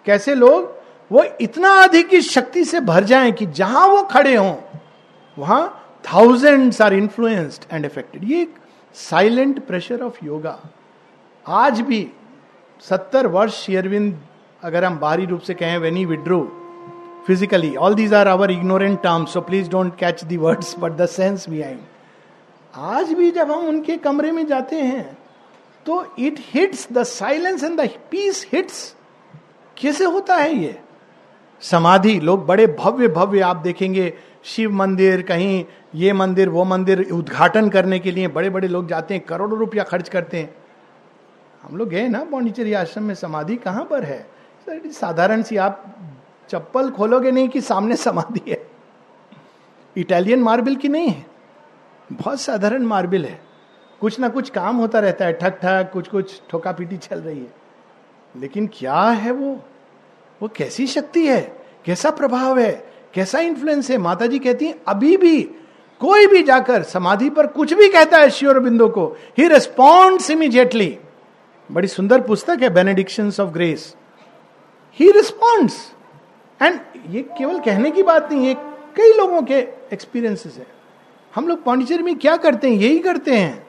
कैसे 0.06 0.34
लोग? 0.34 0.74
वो 1.10 1.24
इतना 1.40 1.70
अधिक 1.82 2.14
इस 2.14 2.30
शक्ति 2.30 2.64
से 2.64 2.80
भर 2.80 3.04
जाएँ 3.04 3.32
कि 3.32 3.46
जहाँ 3.46 3.86
वो 3.88 4.02
खड़े 4.02 4.34
हों, 4.36 4.54
वहाँ 5.38 5.85
thousands 6.12 6.80
are 6.82 6.94
influenced 6.94 7.64
and 7.72 7.84
affected 7.84 8.24
ये 8.30 8.46
साइलेंट 8.96 9.66
प्रेशर 9.66 10.02
ऑफ़ 10.02 10.24
योगा 10.24 10.58
आज 11.46 11.80
भी 11.80 12.06
सत्तर 12.82 13.26
वर्ष 13.36 13.64
शेयरविंद 13.64 14.16
अगर 14.62 14.84
हम 14.84 14.98
बाहरी 14.98 15.26
रूप 15.26 15.40
से 15.40 15.54
कहें 15.54 15.76
when he 15.78 16.04
withdrew 16.04 16.40
physically. 17.26 17.76
All 17.76 17.94
these 17.94 18.12
are 18.12 18.26
our 18.28 18.48
ignorant 18.48 19.02
terms, 19.02 19.32
so 19.32 19.40
please 19.40 19.68
don't 19.68 19.96
catch 19.98 20.22
the 20.22 20.38
words, 20.38 20.74
but 20.76 20.96
the 20.96 21.08
sense 21.08 21.46
behind. 21.46 21.84
आज 22.74 23.12
भी 23.12 23.30
जब 23.32 23.50
हम 23.50 23.66
उनके 23.68 23.96
कमरे 23.96 24.30
में 24.32 24.46
जाते 24.46 24.76
हैं 24.76 25.04
तो 25.86 25.94
it 26.18 26.40
hits 26.46 26.86
the 26.92 27.02
silence 27.02 27.62
and 27.64 27.80
the 27.80 27.88
peace 28.10 28.46
hits 28.52 28.80
कैसे 29.76 30.04
होता 30.04 30.36
है 30.36 30.54
ये 30.54 30.78
समाधि, 31.60 32.20
लोग 32.20 32.46
बड़े 32.46 32.66
भव्य 32.66 33.08
भव्य 33.08 33.40
आप 33.40 33.56
देखेंगे। 33.56 34.12
शिव 34.44 34.72
मंदिर 34.72 35.22
कहीं, 35.22 35.64
ये 35.94 36.12
मंदिर, 36.12 36.48
वो 36.48 36.64
मंदिर, 36.64 37.08
उद्घाटन 37.12 37.68
करने 37.68 37.98
के 37.98 38.10
लिए 38.10 38.28
बड़े 38.28 38.50
बड़े 38.50 38.68
लोग 38.68 38.88
जाते 38.88 39.14
हैं, 39.14 39.24
करोड़ों 39.24 39.58
रुपया 39.58 39.84
खर्च 39.84 40.08
करते 40.08 40.36
हैं। 40.36 40.54
हम 41.62 41.76
लोग 41.76 41.88
गए 41.88 42.08
ना 42.08 42.24
पौंडीचेरी 42.24 42.72
आश्रम 42.72 43.04
में, 43.04 43.14
समाधि 43.14 43.56
कहाँ 43.56 43.84
पर 43.84 44.04
है? 44.04 44.26
साधारण 44.68 45.42
सी 45.42 45.56
आप 45.56 45.96
चप्पल 46.48 46.90
खोलोगे 46.90 47.30
नहीं 47.30 47.48
कि 47.48 47.60
सामने 47.60 47.96
समाधि 47.96 48.50
है। 48.50 48.70
इटालियन 49.96 50.42
मार्बल 50.42 50.76
की 50.76 50.88
नहीं 50.88 51.08
है। 51.08 51.26
बहुत 52.12 52.40
साधारण 52.40 52.82
मार्बल 52.82 53.24
है। 53.24 53.40
कुछ 54.00 54.20
ना 54.20 54.28
कुछ 54.28 54.50
काम 54.50 54.76
होता 54.76 54.98
रहता 54.98 55.24
है 55.24 55.32
ठक 55.32 55.58
ठक 55.62 55.90
कुछ 55.92 56.08
कुछ 56.08 56.42
ठोका 56.50 56.72
पीटी 56.72 56.96
चल 56.96 57.20
रही 57.20 57.38
है। 57.38 57.54
लेकिन 58.36 58.66
क्या 58.66 59.00
है 59.00 59.30
वो? 59.30 59.60
वो 60.42 60.48
कैसी 60.48 60.86
शक्ति 60.86 61.26
है? 61.26 61.56
कैसा 61.84 62.10
प्रभाव 62.10 62.58
है? 62.58 62.92
कैसा 63.14 63.38
इन्फ्लुएंस 63.38 63.90
है? 63.90 63.98
माता 63.98 64.26
जी 64.26 64.38
कहती 64.38 64.66
हैं, 64.66 64.74
अभी 64.88 65.16
भी, 65.16 65.42
कोई 66.00 66.26
भी 66.26 66.42
जाकर 66.42 66.82
समाधि 66.82 67.30
पर 67.30 67.46
कुछ 67.46 67.72
भी 67.72 67.88
कहता 67.88 68.18
है 68.18 68.30
श्योर 68.30 68.58
बिंदु 68.60 68.88
को 68.88 69.16
ही 69.38 69.48
रिस्पॉन्ड्स 69.48 70.30
इमीजिएटली 70.30 70.98
बड़ी 71.72 71.88
सुंदर 71.88 72.20
पुस्तक 72.20 72.58
है 72.62 72.70
benediction 72.70 73.26
of 73.28 73.50
grace 73.50 73.96
he 74.92 75.10
responds 75.10 75.92
and 76.62 76.80
ये 77.10 77.22
केवल 77.22 77.58
कहने 77.58 77.90
की 77.90 78.02
बात 78.02 78.32
नहीं 78.32 78.46
है 78.46 78.54
कई 78.96 79.12
लोगों 79.12 79.42
के 79.42 79.54
एक्सपीरियंसेस 79.92 80.56
है। 80.56 80.66
हम 81.34 81.48
लोग 81.48 81.64
पांडिचेरी 81.64 82.02
में 82.02 82.18
क्या 82.18 82.36
करते 82.36 82.70
हैं? 82.70 82.76
यही 82.76 82.98
करते 82.98 83.36
हैं। 83.36 83.66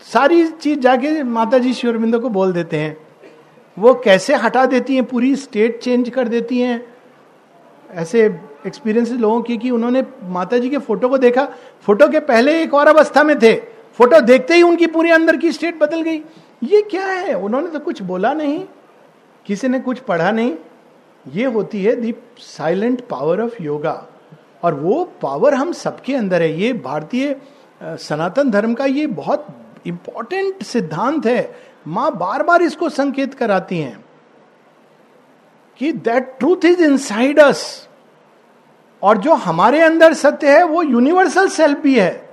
सारी 0.00 0.46
चीज़ 0.46 0.78
जाके 0.78 1.22
माता 1.22 1.58
जी 1.58 1.74
श्योरबिंदो 1.74 2.20
को 2.20 2.28
बोल 2.28 2.52
देते 2.52 2.76
हैं। 2.76 3.05
वो 3.78 3.94
कैसे 3.94 4.34
हटा 4.34 4.66
देती 4.66 4.94
हैं, 4.94 5.04
पूरी 5.04 5.36
स्टेट 5.36 5.78
चेंज 5.78 6.10
कर 6.10 6.28
देती 6.28 6.60
हैं? 6.60 6.86
ऐसे 7.90 8.24
एक्सपीरियंस 8.66 9.10
लोगों 9.10 9.40
की 9.42 9.56
कि 9.56 9.70
उन्होंने 9.70 10.04
माता 10.22 10.58
जी 10.58 10.70
के 10.70 10.78
फ़ोटो 10.78 11.08
को 11.08 11.18
देखा। 11.18 11.48
फ़ोटो 11.82 12.08
के 12.08 12.20
पहले 12.20 12.62
एक 12.62 12.74
और 12.74 12.88
अवस्था 12.88 13.22
में 13.24 13.38
थे। 13.38 13.54
फ़ोटो 13.94 14.20
देखते 14.20 14.54
ही 14.54 14.62
उनकी 14.62 14.86
पूरी 14.86 15.10
अंदर 15.10 15.36
की 15.36 15.52
स्टेट 15.52 15.78
बदल 15.78 16.02
गई। 16.02 16.22
ये 16.64 16.82
क्या 16.82 17.06
है? 17.06 17.34
उन्होंने 17.34 17.68
तो 17.68 17.78
कुछ 17.78 18.02
बोला 18.02 18.32
नहीं। 18.34 18.64
किसी 19.46 19.68
ने 19.68 19.80
कुछ 19.80 19.98
पढ़ा 19.98 20.30
नहीं। 20.30 20.56
ये 21.26 21.44
होती 21.44 21.82
है 21.82 21.94
the 21.96 22.14
silent 22.38 23.00
power 23.00 23.40
of 23.40 23.62
yoga 23.62 24.06
और 24.62 24.74
वो 24.74 25.04
पावर 25.22 25.54
हम 25.54 25.72
सबके 25.72 26.14
अंदर 26.14 26.42
है। 26.42 26.60
ये 26.60 26.72
भारतीय 26.72 27.36
सनातन 27.82 28.50
धर्म 28.50 28.74
का 28.74 28.84
ये 28.84 29.06
बहुत 29.06 29.46
इंपॉर्टेंट 29.86 30.62
सिद्धांत 30.62 31.26
है। 31.26 31.66
माँ 31.86 32.10
बार 32.16 32.42
बार 32.42 32.62
इसको 32.62 32.88
संकेत 32.88 33.34
कराती 33.34 33.78
हैं 33.78 34.04
कि 35.80 35.92
that 35.92 36.36
truth 36.38 36.64
is 36.64 36.82
inside 36.82 37.40
us 37.40 37.88
और 39.02 39.18
जो 39.18 39.34
हमारे 39.34 39.80
अंदर 39.80 40.14
सत्य 40.14 40.56
है, 40.56 40.62
वो 40.64 40.82
यूनिवर्सल 40.82 41.48
सेल्फ 41.48 41.78
भी 41.78 41.98
है। 41.98 42.28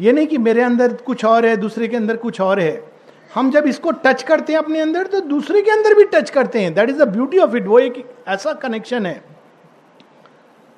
ये 0.00 0.12
नहीं 0.12 0.26
कि 0.26 0.38
मेरे 0.38 0.62
अंदर 0.62 0.92
कुछ 0.94 1.24
और 1.24 1.46
है, 1.46 1.56
दूसरे 1.56 1.88
के 1.88 1.96
अंदर 1.96 2.16
कुछ 2.16 2.40
और 2.40 2.60
है। 2.60 2.90
हम 3.34 3.50
जब 3.50 3.66
इसको 3.66 3.90
टच 3.90 4.22
करते 4.22 4.52
हैं 4.52 4.58
अपने 4.58 4.80
अंदर 4.80 5.06
तो 5.06 5.20
दूसरे 5.20 5.62
के 5.62 5.70
अंदर 5.70 5.94
भी 5.94 6.04
टच 6.04 6.30
करते 6.30 6.60
हैं। 6.60 6.74
That 6.74 6.90
is 6.90 6.98
the 6.98 7.08
beauty 7.08 7.38
of 7.38 7.56
it 7.56 7.66
वो 7.66 7.78
एक 7.78 8.04
ऐसा 8.28 8.52
कनेक्शन 8.52 9.06
है। 9.06 9.22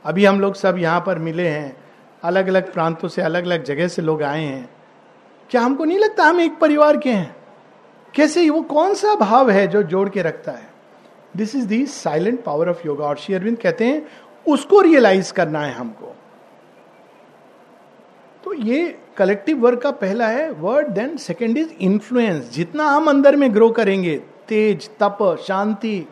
अभी 0.05 0.25
हम 0.25 0.41
लोग 0.41 0.55
सब 0.55 0.79
यहाँ 0.79 1.01
पर 1.01 1.19
मिले 1.19 1.49
हैं। 1.49 1.77
अलग 2.23 2.49
अलग 2.49 2.73
प्रांतों 2.73 3.09
से 3.09 3.23
अलग 3.23 3.45
अलग 3.45 3.65
जगह 3.65 3.89
से 3.89 4.03
लोग 4.03 4.23
आए 4.23 4.45
हैं। 4.45 4.71
क्या 5.51 5.61
हमको 5.61 5.85
नहीं 5.85 5.99
लगता 5.99 6.25
हम 6.25 6.41
एक 6.41 6.59
परिवार 6.59 6.97
के 6.97 7.11
हैं? 7.11 7.40
कैसे 8.15 8.51
वो 8.51 8.63
कौन 8.63 8.95
सा 8.95 9.15
भाव 9.15 9.51
है 9.51 9.67
जो 9.67 9.83
जोड़ 9.83 10.09
के 10.09 10.23
रखता 10.23 10.53
है? 10.53 10.71
This 11.37 11.55
is 11.57 11.67
the 11.67 11.87
silent 11.87 12.45
power 12.45 12.69
of 12.69 12.87
yoga 12.87 13.05
और 13.05 13.17
श्री 13.17 13.35
अरविंद 13.35 13.59
कहते 13.59 13.85
हैं, 13.85 14.07
उसको 14.49 14.81
रियलाइज़ 14.81 15.33
करना 15.33 15.61
है 15.61 15.73
हमको। 15.73 16.17
तो 18.45 18.53
ये 18.53 18.99
कलेक्टिव 19.17 19.59
वर्क 19.61 19.83
का 19.83 19.91
पहला 19.91 20.27
है 20.27 20.51
word 20.51 20.89
then 20.89 21.17
second 21.17 21.59
is 21.59 21.71
influence 21.81 22.51
जितना 22.51 22.85
हम 22.85 23.09
अंदर 23.09 23.37
में 23.37 23.55
ग्रो 23.55 23.71
करेंगे, 23.71 24.17
तेज, 24.49 24.91
तप, 25.01 25.39
शांति, 25.47 26.07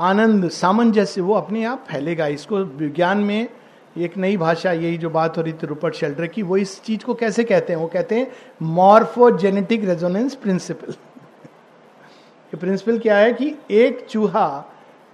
आनंद, 0.00 0.48
सामंजस्य, 0.48 1.20
वो 1.20 1.34
अपने 1.34 1.64
आप 1.64 1.84
फैलेगा। 1.90 2.26
इसको 2.26 2.56
विज्ञान 2.56 3.18
में 3.18 3.48
एक 3.96 4.16
नई 4.16 4.36
भाषा, 4.36 4.72
यही 4.72 4.96
जो 4.98 5.10
बात 5.10 5.36
हो 5.36 5.42
रही 5.42 5.52
थी 5.52 5.66
रूपर्ट 5.66 5.94
शेल्डर 5.94 6.26
की, 6.26 6.42
वो 6.42 6.56
इस 6.56 6.82
चीज़ 6.82 7.04
को 7.04 7.14
कैसे 7.14 7.44
कहते 7.44 7.72
हैं? 7.72 7.80
वो 7.80 7.86
कहते 7.86 8.14
हैं, 8.14 8.32
मॉर्फोजेनेटिक 8.62 9.84
रेजोनेंस 9.84 10.34
प्रिंसिपल. 10.34 10.94
प्रिंसिपल 12.52 12.98
क्या 12.98 13.16
है 13.16 13.32
कि 13.32 13.54
एक 13.70 14.06
चूहा 14.10 14.64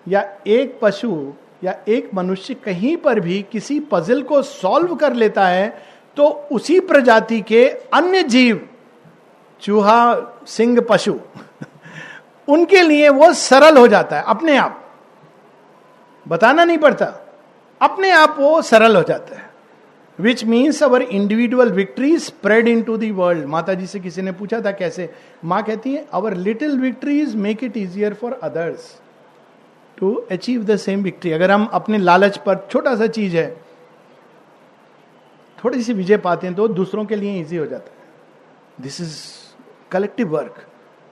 या 0.08 0.22
एक 0.46 0.78
पशु 0.82 1.32
या 1.64 1.74
एक 1.88 2.10
मनुष्य 2.14 2.54
कहीं 2.54 2.96
पर 2.96 3.20
भी 3.20 3.42
किसी 3.52 3.80
पजल 3.80 4.22
को 4.22 4.42
सॉल्व 4.42 4.94
कर 4.94 5.12
लेता 5.12 5.46
है 5.46 5.68
तो 6.16 6.28
उसी 6.52 6.80
प्रजाति 6.80 7.40
के 7.40 7.68
अन्य 7.68 8.22
जीव, 8.22 8.68
चूहा, 9.62 10.14
सिंह, 10.46 10.80
पशु, 10.80 11.14
उनके 12.48 12.80
लिए 12.82 13.08
वो 13.08 13.32
सरल 13.32 13.76
हो 13.76 13.88
जाता 13.88 14.16
है, 14.16 14.24
अपने 14.26 14.56
आप। 14.56 14.84
बताना 16.28 16.64
नहीं 16.64 16.78
पड़ता। 16.78 17.29
अपने 17.80 18.10
आप 18.10 18.36
वो 18.38 18.60
सरल 18.62 18.96
हो 18.96 19.02
जाता 19.02 19.36
है। 19.36 19.48
Which 20.18 20.44
means 20.44 20.82
our 20.82 21.02
individual 21.02 21.70
victory 21.72 22.18
spread 22.18 22.68
into 22.82 22.96
world 23.14 23.46
माता 23.46 23.74
जी 23.74 23.86
से 23.86 24.00
किसी 24.00 24.22
ने 24.22 24.32
पूछा 24.32 24.60
था 24.60 24.70
कैसे? 24.72 25.08
माँ 25.44 25.62
कहती 25.62 25.92
है 25.94 26.06
our 26.12 26.34
little 26.36 26.78
victories 26.78 27.34
make 27.36 27.64
it 27.64 27.76
easier 27.76 28.14
for 28.14 28.32
others 28.42 28.94
to 29.98 30.14
achieve 30.30 30.64
the 30.64 30.76
same 30.76 31.02
victory 31.02 31.32
अगर 31.32 31.50
हम 31.50 31.64
अपने 31.72 31.98
लालच 31.98 32.36
पर 32.36 32.66
छोटा 32.70 32.94
सा 32.96 33.06
चीज़ 33.06 33.36
है, 33.36 33.50
थोड़ी 35.58 35.82
सी 35.82 35.92
विजय 35.92 36.16
पाते 36.16 36.46
हैं 36.46 36.56
तो 36.56 36.68
दूसरों 36.68 37.04
के 37.04 37.16
लिए 37.16 37.40
ईजी 37.40 37.56
हो 37.56 37.66
जाता 37.66 37.90
है। 37.90 38.82
This 38.82 39.00
is 39.00 39.16
collective 39.90 40.28
work 40.28 40.64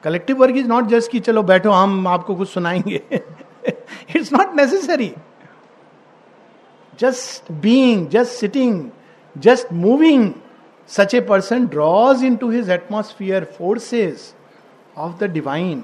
collective 0.04 0.36
work 0.36 0.56
is 0.56 0.66
not 0.66 0.84
just 0.84 1.10
कि 1.10 1.20
चलो 1.20 1.42
बैठो, 1.42 1.70
हम 1.70 2.06
आपको 2.08 2.34
कुछ 2.34 2.48
सुनाएँगे। 2.48 3.02
It's 4.16 4.32
not 4.32 4.54
necessary 4.56 5.14
just 6.98 7.50
being, 7.60 8.08
just 8.10 8.38
sitting, 8.38 8.92
just 9.36 9.70
moving, 9.70 10.34
such 10.86 11.14
a 11.14 11.22
person 11.22 11.66
draws 11.66 12.22
into 12.22 12.48
his 12.48 12.68
atmosphere 12.68 13.44
forces 13.46 14.34
of 14.96 15.18
the 15.18 15.28
divine. 15.28 15.82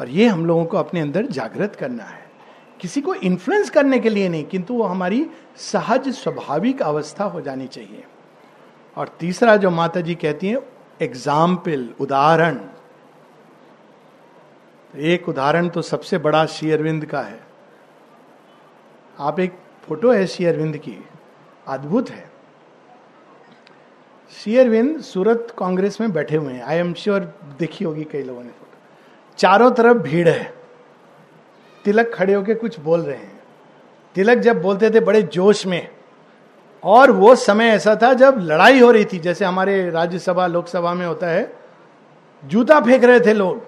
और 0.00 0.08
ये 0.08 0.26
हम 0.26 0.46
लोगों 0.46 0.64
को 0.64 0.76
अपने 0.76 1.00
अंदर 1.00 1.26
जागृत 1.26 1.76
करना 1.76 2.04
है। 2.04 2.24
किसी 2.80 3.00
को 3.00 3.14
इन्फ्लुएंस 3.14 3.70
करने 3.70 3.98
के 3.98 4.08
लिए 4.08 4.28
नहीं 4.28 4.44
किंतु 4.44 4.74
वो 4.74 4.84
हमारी 4.84 5.24
सहज 5.56 6.08
स्वाभाविक 6.14 6.82
अवस्था 6.82 7.24
हो 7.24 7.40
जानी 7.40 7.66
चाहिए। 7.66 8.04
और 8.96 9.16
तीसरा 9.20 9.56
जो 9.56 9.70
माता 9.70 10.00
जी 10.00 10.14
कहती 10.14 10.48
हैं 10.48 10.58
एग्ज़ाम्पल 11.02 11.88
उदाहरण। 12.00 12.58
एक 14.94 15.28
उदाहरण 15.28 15.68
तो 15.68 15.82
सबसे 15.82 16.18
बड़ा 16.18 16.44
श्री 16.46 16.70
अरविंद 16.72 17.04
का 17.06 17.20
है। 17.20 17.40
आप 19.20 19.40
एक 19.40 19.58
फ़ोटो 19.88 20.12
है 20.12 20.26
श्री 20.26 20.46
अरविंद 20.46 20.76
की। 20.76 21.04
अद्भुत 21.68 22.10
है। 22.10 22.30
श्री 24.30 24.58
अरविंद 24.58 25.00
सूरत 25.00 25.54
कांग्रेस 25.58 26.00
में 26.00 26.12
बैठे 26.12 26.36
हुए 26.36 26.52
हैं। 26.52 26.62
आई 26.62 26.76
एम 26.76 26.94
श्योर 26.94 27.20
देखी 27.58 27.84
होगी 27.84 28.04
कई 28.04 28.22
लोगों 28.22 28.42
ने 28.42 28.48
फ़ोटो। 28.48 28.78
चारों 29.38 29.70
तरफ़ 29.70 29.96
भीड़ 29.96 30.28
है। 30.28 30.54
तिलक 31.84 32.10
खड़े 32.14 32.34
होके 32.34 32.54
कुछ 32.54 32.80
बोल 32.80 33.00
रहे 33.00 33.16
हैं। 33.16 33.40
तिलक 34.14 34.38
जब 34.38 34.62
बोलते 34.62 34.90
थे 34.90 35.00
बड़े 35.00 35.22
जोश 35.22 35.66
में। 35.66 35.88
और 36.84 37.10
वो 37.10 37.36
समय 37.36 37.64
ऐसा 37.64 37.98
था 38.02 38.12
जब 38.12 38.34
लड़ाई 38.38 38.80
हो 38.80 38.90
रही 38.90 39.04
थी, 39.04 39.18
जैसे 39.18 39.44
हमारे 39.44 39.90
राज्यसभा, 39.90 40.46
लोकसभा 40.46 40.94
में 40.94 41.06
होता 41.06 41.26
है। 41.26 41.56
जूता 42.44 42.80
फेंक 42.80 43.04
रहे 43.04 43.20
थे 43.20 43.34
लोग। 43.34 43.62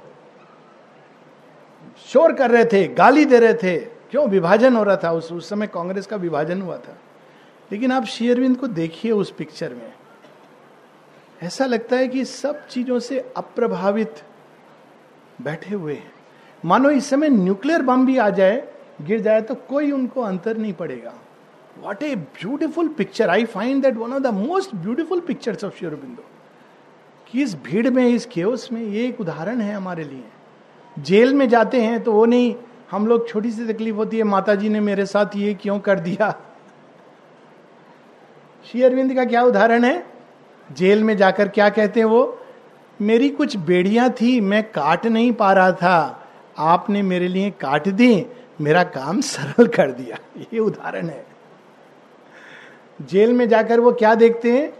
शोर 2.06 2.32
कर 2.32 2.50
रहे 2.50 2.64
थे, 2.64 2.88
गाली 2.88 3.24
दे 3.24 3.38
रहे 3.38 3.54
थे। 3.54 3.97
क्यों? 4.10 4.28
विभाजन 4.28 4.76
हो 4.76 4.82
रहा 4.82 4.96
था। 4.96 5.12
उस 5.12 5.32
उस 5.32 5.48
समय 5.48 5.66
कांग्रेस 5.66 6.06
का 6.06 6.16
विभाजन 6.16 6.62
हुआ 6.62 6.76
था। 6.76 6.98
लेकिन 7.72 7.92
आप 7.92 8.04
शेयरविंद 8.04 8.56
को 8.56 8.66
देखिए 8.66 9.12
उस 9.12 9.30
पिक्चर 9.30 9.74
में। 9.74 9.92
ऐसा 11.42 11.66
लगता 11.66 11.96
है 11.96 12.08
कि 12.08 12.24
सब 12.24 12.66
चीज़ों 12.66 12.98
से 12.98 13.32
अप्रभावित 13.36 14.14
बैठे 15.42 15.74
हुए 15.74 15.94
हैं। 15.94 16.12
मानो 16.64 16.90
इस 16.90 17.10
समय 17.10 17.28
न्यूक्लियर 17.28 17.82
बम 17.82 18.06
भी 18.06 18.18
आ 18.18 18.30
जाए, 18.30 18.68
गिर 19.02 19.20
जाए 19.20 19.42
तो 19.42 19.54
कोई 19.54 19.92
उनको 19.92 20.20
अंतर 20.20 20.56
नहीं 20.56 20.72
पड़ेगा। 20.72 21.14
What 21.80 22.02
a 22.02 22.14
beautiful 22.16 22.88
picture 22.88 23.28
I 23.28 23.44
find 23.44 23.82
that 23.82 23.96
one 23.96 24.12
of 24.12 24.22
the 24.22 24.26
most 24.26 24.74
beautiful 24.74 25.20
pictures 25.20 25.64
of 25.64 25.78
Sri Aurobindo 25.78 26.24
कि 27.26 27.42
इस 27.42 27.54
भीड़ 27.54 27.90
में, 27.90 28.08
इस 28.08 28.26
केओस 28.26 28.72
में, 28.72 28.82
ये 28.82 29.06
एक 29.06 29.20
उदाहरण 29.20 29.60
है 29.60 29.74
हमारे 29.74 30.04
लिए। 30.04 30.24
जेल 30.98 31.34
में 31.34 31.48
जाते 31.48 31.80
हैं 31.80 32.02
तो 32.02 32.12
वो 32.12 32.24
नहीं 32.24 32.54
हम 32.90 33.06
लोग 33.06 33.28
छोटी 33.28 33.50
सी 33.50 33.72
तकलीफ़ 33.72 33.96
होती 33.96 34.18
है 34.18 34.22
माता 34.22 34.54
जी 34.54 34.68
ने 34.68 34.80
मेरे 34.80 35.06
साथ 35.06 35.26
ये 35.36 35.54
क्यों 35.54 35.78
कर 35.78 35.98
दिया? 35.98 36.30
श्री 38.70 38.82
अरविंद 38.82 39.14
का 39.14 39.24
क्या 39.24 39.42
उदाहरण 39.42 39.84
है? 39.84 40.06
जेल 40.72 41.04
में 41.04 41.16
जाकर 41.16 41.48
क्या 41.48 41.68
कहते 41.68 42.00
हैं 42.00 42.06
वो? 42.06 42.38
मेरी 43.00 43.28
कुछ 43.28 43.56
बेड़ियाँ 43.56 44.10
थी, 44.10 44.40
मैं 44.40 44.62
काट 44.64 45.06
नहीं 45.06 45.32
पा 45.32 45.52
रहा 45.52 45.72
था। 45.72 46.28
आपने 46.58 47.02
मेरे 47.02 47.28
लिए 47.28 47.50
काट 47.50 47.88
दी, 47.88 48.26
मेरा 48.60 48.82
काम 48.84 49.20
सरल 49.20 49.66
कर 49.66 49.90
दिया। 49.90 50.18
ये 50.40 50.58
उदाहरण 50.58 51.06
है। 51.06 51.26
जेल 53.02 53.32
में 53.32 53.48
जाकर 53.48 53.80
वो 53.80 53.92
क्या 53.92 54.14
देखते 54.14 54.52
हैं? 54.52 54.72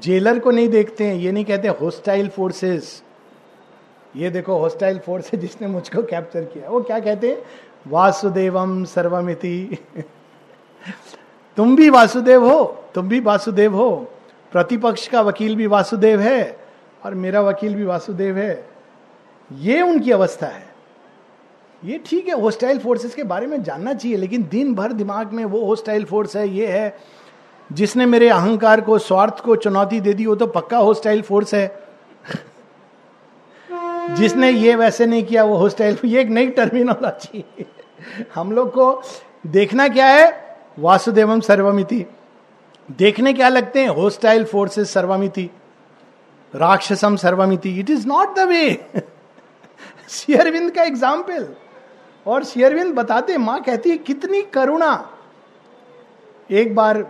जेलर 0.00 0.38
को 0.38 0.50
नहीं 0.50 0.68
देखते 0.68 1.04
हैं, 1.04 1.14
ये 1.14 1.32
नहीं 1.32 1.44
कहते 1.44 1.68
होस्टाइल 1.68 2.28
फोर्सेस 2.28 3.02
ये 4.16 4.30
देखो 4.30 4.58
हॉस्टाइल 4.58 4.98
फोर्स 4.98 5.32
है 5.32 5.38
जिसने 5.38 5.68
मुझको 5.68 6.02
कैप्चर 6.02 6.44
किया। 6.44 6.70
वो 6.70 6.80
क्या 6.80 7.00
कहते 7.00 7.28
हैं? 7.28 7.42
वासुदेवम 7.86 8.84
सर्वमिति। 8.84 9.78
तुम 11.56 11.76
भी 11.76 11.90
वासुदेव 11.90 12.52
हो, 12.52 12.64
तुम 12.94 13.08
भी 13.08 13.20
वासुदेव 13.20 13.76
हो। 13.76 14.08
प्रतिपक्ष 14.52 15.08
का 15.08 15.20
वकील 15.20 15.56
भी 15.56 15.66
वासुदेव 15.66 16.20
है 16.20 16.58
और 17.04 17.14
मेरा 17.14 17.40
वकील 17.40 17.74
भी 17.74 17.84
वासुदेव 17.84 18.38
है। 18.38 18.68
ये 19.52 19.82
उनकी 19.82 20.10
अवस्था 20.10 20.46
है। 20.46 20.70
ये 21.84 22.00
ठीक 22.06 22.28
है 22.28 22.40
होस्टाइल 22.40 22.78
फोर्सेस 22.78 23.14
के 23.14 23.22
बारे 23.22 23.46
में 23.46 23.62
जानना 23.62 23.94
चाहिए, 23.94 24.16
लेकिन 24.16 24.48
दिन 24.50 24.74
भर 24.74 24.92
दिमाग 24.92 25.32
में 25.32 25.44
वो 25.44 25.64
होस्टाइल 25.64 26.04
फोर्स 26.04 26.36
है, 26.36 26.48
ये 26.48 26.66
है। 26.66 26.96
जिसने 27.72 28.06
मेरे 28.06 28.28
अहंकार 28.28 28.80
को, 28.80 28.98
स्वार्थ 28.98 29.40
को 29.40 29.56
चुनौती 29.56 30.00
दे 30.00 30.12
दी, 30.12 30.26
वो 30.26 30.34
तो 30.34 30.46
पक्का 30.46 30.78
होस्टाइल 30.78 31.22
फोर्स 31.22 31.54
है। 31.54 31.82
जिसने 34.10 34.50
ये 34.50 34.74
वैसे 34.74 35.06
नहीं 35.06 35.24
किया 35.24 35.44
वो 35.44 35.56
होस्टाइल 35.56 35.98
ये 36.04 36.20
एक 36.20 36.28
नई 36.28 36.46
टर्मिनोलॉजी 36.50 37.44
हम 38.34 38.52
लोग 38.52 38.70
को 38.70 39.02
देखना 39.46 39.88
क्या 39.88 40.06
है? 40.06 40.30
वासुदेवम 40.78 41.40
सर्वमिति। 41.40 42.04
देखने 42.98 43.32
क्या 43.32 43.48
लगते 43.48 43.80
हैं? 43.80 43.88
होस्टाइल 43.88 44.44
फोर्सेस 44.44 44.92
सर्वमिति। 44.92 45.50
राक्षसम 46.54 47.16
सर्वमिति। 47.16 47.70
It 47.80 47.90
is 47.90 48.06
not 48.06 48.34
the 48.36 48.48
way 48.48 48.72
शेयरविंद 50.10 50.70
का 50.70 50.82
एग्ज़ाम्पल 50.82 51.48
और 52.26 52.44
शेयरविंद 52.44 52.94
बताते, 52.94 53.36
माँ 53.38 53.60
कहती 53.62 53.90
है, 53.90 53.98
कितनी 53.98 54.42
करुणा। 54.54 55.08
एक 56.50 56.74
बार 56.74 57.02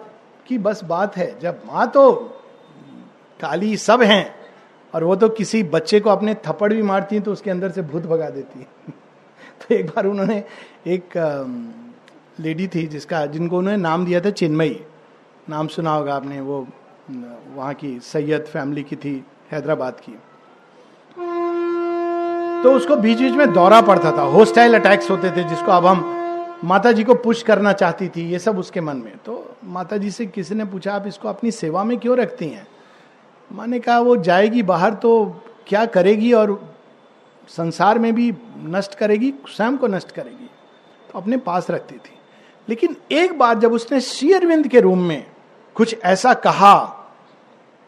की 0.47 0.59
बस 0.59 0.85
बात 0.85 1.17
है, 1.17 1.39
जब 1.41 1.63
माँ 1.67 1.91
तो 1.91 2.13
काली 3.41 3.77
सब 3.77 4.03
हैं 4.03 4.42
और 4.95 5.05
वो 5.05 5.17
तो 5.17 5.29
किसी 5.29 5.63
बच्चे 5.63 6.01
को 6.01 6.11
अपने 6.11 6.35
थप्पड़ 6.35 6.73
भी 6.73 6.83
मारती 6.83 7.17
हैं 7.17 7.25
तो 7.25 7.33
उसके 7.33 7.51
अंदर 7.51 7.71
से 7.71 7.83
भूत 7.83 8.03
भगा 8.03 8.31
देती 8.31 8.61
है। 8.61 8.67
तो 9.61 9.75
एक 9.75 9.87
बार 9.87 10.07
उन्होंने 10.07 10.45
एक 10.87 11.09
लेडी 12.41 12.69
थी 12.69 12.87
जिसका, 12.87 13.27
जिनको 13.27 13.59
उन्होंने 13.59 13.83
नाम 13.83 14.07
दिया 14.07 14.21
था 14.21 14.31
चिन्मयी। 14.31 14.83
नाम 15.49 15.67
सुना 15.67 15.95
होगा 15.95 16.15
आपने, 16.15 16.41
वो 16.41 16.67
वहाँ 17.55 17.75
की 17.75 18.01
सैयद 18.01 18.43
फैमिली 18.43 18.83
की 18.83 18.97
थी, 18.97 19.25
हैदराबाद 19.51 19.97
की। 20.01 20.13
तो 22.63 22.73
उसको 22.73 22.97
बीच 22.97 23.19
बीच 23.19 23.33
में 23.33 23.53
दौरा 23.53 23.81
पड़ता 23.81 24.13
था। 24.13 24.23
होस्टाइल 24.23 24.75
अटैक्स 24.75 25.11
होते 25.11 25.31
थे, 25.31 25.45
जिसको 25.45 25.73
अब 25.73 25.87
हम 25.87 26.19
माता 26.65 26.93
जी 26.93 27.05
को 27.05 27.15
पुश 27.15 27.43
करना 27.43 27.73
चाहती 27.73 28.09
थी, 28.09 28.29
ये 28.31 28.39
सब 28.39 28.59
उसके 28.59 28.81
मन 28.81 28.97
में। 28.97 29.17
तो 29.17 29.57
माता 29.65 29.97
जी 29.97 30.11
से 30.11 30.27
किसी 30.27 30.55
ने 30.55 30.65
पूछा, 30.65 30.95
आप 30.95 31.07
इसको 31.07 31.29
अपनी 31.29 31.51
सेवा 31.51 31.85
में 31.85 31.99
क्यों 31.99 32.17
रखती 32.17 32.49
हैं? 32.49 32.67
माने 33.51 33.81
कहा, 33.81 33.99
वो 33.99 34.17
जाएगी 34.17 34.63
बाहर 34.63 34.95
तो 34.95 35.25
क्या 35.67 35.85
करेगी 35.87 36.33
और 36.33 36.75
संसार 37.49 37.99
में 37.99 38.15
भी 38.15 38.33
नष्ट 38.57 38.95
करेगी, 38.95 39.33
स्वयं 39.49 39.77
को 39.77 39.87
नष्ट 39.87 40.11
करेगी? 40.11 40.49
तो 41.13 41.19
अपने 41.19 41.37
पास 41.37 41.71
रखती 41.71 41.95
थी। 41.95 42.19
लेकिन 42.69 42.97
एक 43.13 43.39
बार 43.39 43.59
जब 43.59 43.73
उसने 43.73 44.01
श्री 44.01 44.33
अरविंद 44.33 44.69
के 44.69 44.81
रूम 44.81 45.03
में 45.03 45.27
कुछ 45.75 45.97
ऐसा 46.05 46.35
कहा 46.35 46.75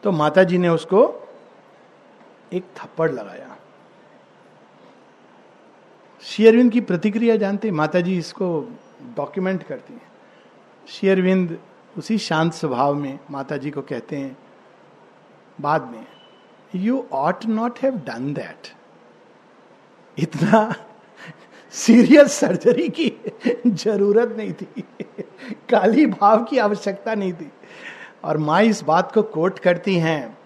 तो 0.03 0.11
माता 0.11 0.43
जी 0.43 0.57
ने 0.57 0.69
उसको 0.69 1.03
एक 2.53 2.63
थप्पड़ 2.77 3.11
लगाया। 3.11 3.55
श्री 6.23 6.47
अरविंद 6.47 6.71
की 6.71 6.81
प्रतिक्रिया 6.81 7.35
जानते 7.35 7.71
माता 7.71 8.01
जी 8.01 8.17
इसको 8.17 8.47
डॉक्यूमेंट 9.17 9.63
करती 9.63 9.93
हैं। 9.93 10.11
श्री 10.87 11.09
अरविंद 11.09 11.57
उसी 11.97 12.17
शांत 12.17 12.53
स्वभाव 12.53 12.93
में 12.93 13.19
माता 13.31 13.57
जी 13.57 13.71
को 13.71 13.81
कहते 13.81 14.17
हैं 14.17 14.37
बाद 15.59 15.89
में 15.91 16.05
you 16.75 17.05
ought 17.13 17.45
not 17.45 17.79
have 17.79 17.97
done 18.07 18.33
that 18.33 18.73
इतना 20.17 20.73
सीरियस 21.73 22.33
सर्जरी 22.33 22.87
की 22.89 23.11
ज़रूरत 23.67 24.35
नहीं 24.37 24.53
थी। 24.53 24.83
काली 25.69 26.05
भाव 26.05 26.43
की 26.43 26.57
आवश्यकता 26.57 27.15
नहीं 27.15 27.33
थी। 27.33 27.51
और 28.23 28.37
माँ 28.37 28.61
इस 28.63 28.81
बात 28.83 29.11
को 29.11 29.21
कोट 29.23 29.59
करती 29.59 29.95
हैं, 29.95 30.37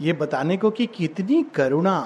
ये 0.00 0.12
बताने 0.12 0.56
को 0.56 0.70
कि 0.70 0.86
कितनी 0.86 1.42
करुणा, 1.54 2.00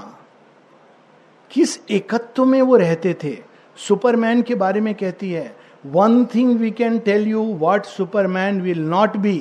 किस 1.51 1.79
एकत्व 1.91 2.45
में 2.45 2.61
वो 2.63 2.77
रहते 2.77 3.15
थे। 3.25 3.37
सुपरमैन 3.79 4.43
के 4.43 4.55
बारे 4.55 4.81
में 4.81 4.95
कहती 4.95 5.31
है 5.33 5.55
one 5.87 6.25
thing 6.25 6.59
we 6.61 6.71
can 6.71 6.99
tell 6.99 7.27
you 7.29 7.43
what 7.59 7.85
superman 7.87 8.61
will 8.63 8.81
not 8.81 9.17
be 9.17 9.39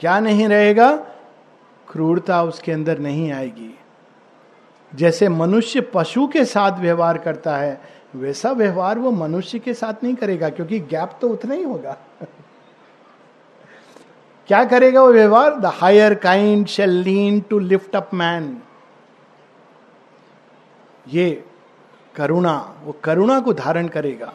क्या 0.00 0.18
नहीं 0.20 0.48
रहेगा? 0.48 0.90
क्रूरता 1.90 2.42
उसके 2.42 2.72
अंदर 2.72 2.98
नहीं 2.98 3.32
आएगी। 3.32 3.78
जैसे 4.94 5.28
मनुष्य 5.28 5.80
पशु 5.80 6.26
के 6.26 6.44
साथ 6.44 6.78
व्यवहार 6.78 7.18
करता 7.18 7.56
है, 7.56 7.80
वैसा 8.16 8.50
व्यवहार 8.50 8.98
वो 8.98 9.10
मनुष्य 9.10 9.58
के 9.58 9.74
साथ 9.74 10.04
नहीं 10.04 10.14
करेगा, 10.14 10.48
क्योंकि 10.48 10.80
गैप 10.80 11.18
तो 11.20 11.28
उतना 11.28 11.54
ही 11.54 11.62
होगा। 11.62 11.96
क्या 14.46 14.64
करेगा 14.64 15.02
वो 15.02 15.12
व्यवहार? 15.12 15.54
The 15.54 15.66
higher 15.66 16.14
kind 16.14 16.66
shall 16.66 16.90
lean 16.90 17.40
to 17.40 17.58
lift 17.58 17.96
up 17.96 18.10
man 18.14 18.62
ये 21.08 21.44
करुणा, 22.14 22.74
वो 22.84 22.92
करुणा 23.04 23.40
को 23.40 23.52
धारण 23.52 23.88
करेगा 23.88 24.32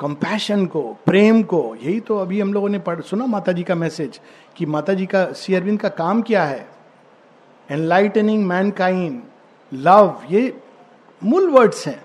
कंपैशन 0.00 0.66
को, 0.66 0.96
प्रेम 1.06 1.42
को। 1.42 1.76
यही 1.82 2.00
तो 2.00 2.18
अभी 2.18 2.40
हम 2.40 2.52
लोगों 2.52 2.68
ने 2.68 2.78
पढ़, 2.78 3.00
सुना 3.00 3.26
माता 3.26 3.52
जी 3.52 3.62
का 3.62 3.74
मैसेज 3.74 4.20
कि 4.56 4.66
माता 4.66 4.94
जी 4.94 5.06
का 5.06 5.32
सी 5.32 5.54
अरविंद 5.54 5.80
का 5.80 5.88
काम 5.88 6.22
क्या 6.22 6.44
है? 6.44 6.75
एनलाइटनिंग 7.70 8.44
मैन 8.46 8.70
काइंड 8.70 9.22
लव 9.72 10.22
ये 10.30 10.60
मूल 11.22 11.48
वर्ड्स 11.50 11.86
हैं। 11.88 12.04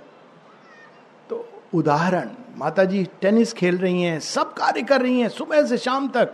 तो 1.30 1.46
उदाहरण 1.74 2.30
माता 2.58 2.84
जी 2.84 3.04
टेनिस 3.22 3.54
खेल 3.54 3.78
रही 3.78 4.02
हैं, 4.04 4.20
सब 4.20 4.54
कार्य 4.54 4.82
कर 4.82 5.02
रही 5.02 5.20
हैं, 5.20 5.30
सुबह 5.30 5.66
से 5.66 5.78
शाम 5.78 6.08
तक। 6.08 6.34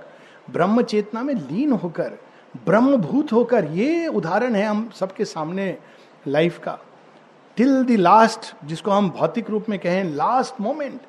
ब्रह्म 0.51 0.81
चेतना 0.81 1.23
में 1.23 1.33
लीन 1.33 1.71
होकर, 1.71 2.17
ब्रह्मभूत 2.65 3.31
होकर, 3.33 3.65
ये 3.65 4.07
उदाहरण 4.07 4.55
है 4.55 4.65
हम 4.65 4.89
सबके 4.95 5.25
सामने 5.25 5.77
लाइफ 6.27 6.59
का। 6.59 6.77
टिल 7.57 7.83
द 7.83 7.91
लास्ट 7.91 8.53
जिसको 8.65 8.91
हम 8.91 9.09
भौतिक 9.09 9.49
रूप 9.49 9.69
में 9.69 9.77
कहें 9.79 10.03
लास्ट 10.03 10.61
मोमेंट 10.61 10.99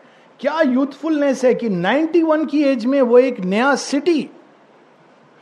क्या 0.41 0.61
यूथफुलनेस 0.61 1.45
है 1.45 1.55
कि 1.55 1.69
91 1.69 2.47
की 2.47 2.63
एज 2.65 2.85
में 2.85 3.01
वो 3.03 3.19
एक 3.19 3.41
नया 3.41 3.75
सिटी 3.75 4.31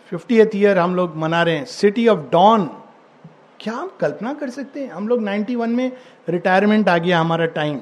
फिफ्टी 0.07 0.41
ईयर 0.55 0.79
हम 0.79 0.95
लोग 0.97 1.17
मना 1.17 1.43
रहे 1.43 1.57
हैं। 1.57 1.65
सिटी 1.65 2.07
ऑफ़ 2.09 2.19
डॉन 2.33 2.65
क्या 3.61 3.73
हम 3.73 3.91
कल्पना 4.01 4.33
कर 4.35 4.51
सकते 4.51 4.81
हैं? 4.81 4.91
हम 4.91 5.09
लोग 5.09 5.21
91 5.21 5.69
में 5.69 5.93
रिटायरमेंट 6.29 6.89
आ 6.89 6.97
गया 6.99 7.21
हमारा 7.21 7.47
time 7.53 7.81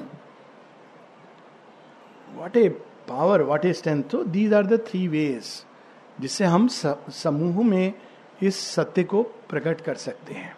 what 2.35 2.57
a 2.57 2.67
power 3.09 3.41
what 3.41 3.65
a 3.65 3.73
strength 3.73 4.03
तो 4.03 4.23
these 4.25 4.53
are 4.53 4.65
the 4.65 4.79
three 4.87 5.07
ways 5.07 5.43
जिससे 6.19 6.45
हम 6.45 6.67
समूह 6.67 7.63
में 7.63 7.93
इस 8.43 8.59
सत्य 8.65 9.03
को 9.03 9.23
प्रकट 9.23 9.81
कर 9.81 9.95
सकते 9.95 10.33
हैं। 10.33 10.55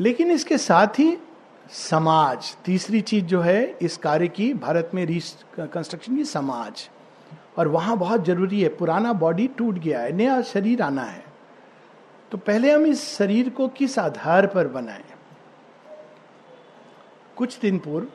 लेकिन 0.00 0.30
इसके 0.30 0.58
साथ 0.58 0.98
ही 0.98 1.16
समाज, 1.70 2.56
तीसरी 2.64 3.00
चीज़ 3.00 3.24
जो 3.24 3.40
है 3.40 3.78
इस 3.82 3.96
कार्य 3.96 4.28
की, 4.28 4.52
भारत 4.54 4.90
में 4.94 5.06
कंस्ट्रक्शन 5.06 6.16
की 6.16 6.24
समाज। 6.24 6.88
और 7.58 7.68
वहाँ 7.68 7.96
बहुत 7.96 8.24
ज़रूरी 8.24 8.62
है, 8.62 8.68
पुराना 8.68 9.12
बॉडी 9.12 9.48
टूट 9.48 9.74
गया 9.74 10.00
है, 10.00 10.12
नया 10.12 10.42
शरीर 10.42 10.82
आना 10.82 11.02
है। 11.02 11.24
तो 12.30 12.38
पहले 12.38 12.72
हम 12.72 12.86
इस 12.86 13.18
शरीर 13.18 13.48
को 13.48 13.68
किस 13.68 13.98
आधार 13.98 14.46
पर 14.46 14.68
बनाएँ? 14.68 15.04
कुछ 17.36 17.58
दिन 17.58 17.78
पूर्व 17.78 18.06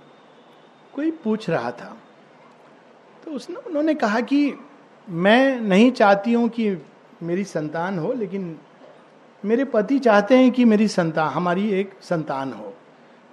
कोई 0.93 1.11
पूछ 1.11 1.49
रहा 1.49 1.71
था। 1.71 1.97
तो 3.25 3.31
उसने, 3.31 3.55
उन्होंने 3.55 3.93
कहा 3.93 4.19
कि 4.19 4.53
मैं 5.09 5.61
नहीं 5.61 5.91
चाहती 5.91 6.33
हूँ 6.33 6.49
कि 6.49 6.77
मेरी 7.23 7.43
संतान 7.43 7.99
हो, 7.99 8.13
लेकिन 8.13 8.59
मेरे 9.45 9.65
पति 9.65 9.99
चाहते 9.99 10.37
हैं 10.37 10.51
कि 10.51 10.65
मेरी 10.65 10.87
संतान, 10.87 11.29
हमारी 11.29 11.69
एक 11.69 11.93
संतान 12.01 12.53
हो। 12.53 12.73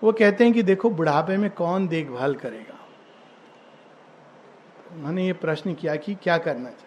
वो 0.05 0.12
कहते 0.12 0.45
हैं 0.45 0.53
कि 0.53 0.62
देखो, 0.62 0.90
बुढ़ापे 0.90 1.37
में 1.37 1.51
कौन 1.51 1.88
देखभाल 1.88 2.35
करेगा? 2.35 2.73
उन्होंने 4.94 5.26
ये 5.26 5.33
प्रश्न 5.33 5.74
किया 5.74 5.94
कि 5.96 6.14
क्या 6.14 6.37
करना 6.38 6.64
चाहिए? 6.64 6.80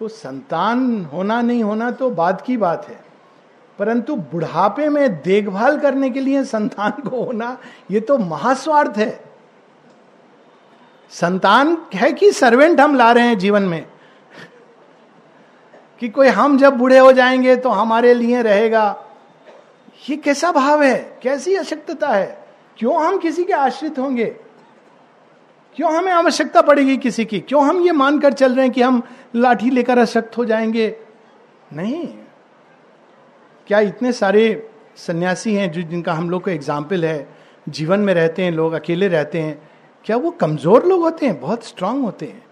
तो 0.00 0.08
संतान 0.08 1.04
होना 1.04 1.40
नहीं 1.42 1.62
होना 1.64 1.90
तो 1.90 2.10
बाद 2.10 2.40
की 2.40 2.56
बात 2.56 2.88
है, 2.88 3.00
परंतु 3.78 4.16
बुढ़ापे 4.16 4.88
में 4.88 5.22
देखभाल 5.22 5.78
करने 5.80 6.10
के 6.10 6.20
लिए 6.20 6.44
संतान 6.44 7.08
को 7.08 7.22
होना, 7.24 7.56
ये 7.90 8.00
तो 8.00 8.18
महास्वार्थ 8.18 8.96
है। 8.96 9.24
संतान 11.10 11.76
है 11.94 12.12
कि 12.12 12.32
सर्वेंट 12.32 12.80
हम 12.80 12.94
ला 12.94 13.12
रहे 13.12 13.26
हैं 13.26 13.38
जीवन 13.38 13.62
में? 13.62 13.86
कि 16.00 16.08
कोई 16.08 16.28
हम 16.28 16.58
जब 16.58 16.76
बूढ़े 16.76 16.98
हो 16.98 17.12
जाएँगे 17.12 17.56
तो 17.56 17.68
हमारे 17.68 18.14
लिए 18.14 18.42
रहेगा? 18.42 19.04
ये 20.10 20.16
कैसा 20.16 20.50
भाव 20.52 20.82
है? 20.82 21.18
कैसी 21.22 21.54
अशक्तता 21.54 22.08
है? 22.08 22.46
क्यों 22.78 23.04
हम 23.04 23.18
किसी 23.18 23.44
के 23.44 23.52
आश्रित 23.52 23.98
होंगे? 23.98 24.36
क्यों 25.78 25.94
हमें 25.94 26.12
आवश्यकता 26.12 26.62
पड़ेगी 26.62 26.96
किसी 26.96 27.24
की? 27.24 27.40
क्यों 27.40 27.64
हम 27.64 27.80
ये 27.80 27.92
मानकर 27.92 28.32
चल 28.32 28.52
रहे 28.52 28.64
हैं 28.64 28.74
कि 28.74 28.82
हम 28.82 29.02
लाठी 29.36 29.70
लेकर 29.70 29.98
अशक्त 29.98 30.38
हो 30.38 30.44
जाएँगे? 30.44 30.96
नहीं। 31.72 32.08
क्या 33.66 33.80
इतने 33.80 34.12
सारे 34.12 34.70
सन्यासी 34.96 35.54
हैं 35.54 35.72
जो 35.72 35.82
जिनका 35.82 36.12
हम 36.12 36.30
लोग 36.30 36.44
को 36.44 36.50
एग्ज़ाम्पल 36.50 37.04
है, 37.04 37.28
जीवन 37.68 38.00
में 38.00 38.14
रहते 38.14 38.42
हैं, 38.42 38.52
लोग 38.52 38.72
अकेले 38.72 39.08
रहते 39.08 39.40
हैं, 39.40 39.70
क्या 40.04 40.16
वो 40.16 40.30
कमज़ोर 40.30 40.86
लोग 40.86 41.00
होते 41.00 41.26
हैं? 41.26 41.40
बहुत 41.40 41.64
स्ट्रांग 41.64 42.02
होते 42.02 42.26
हैं। 42.26 42.44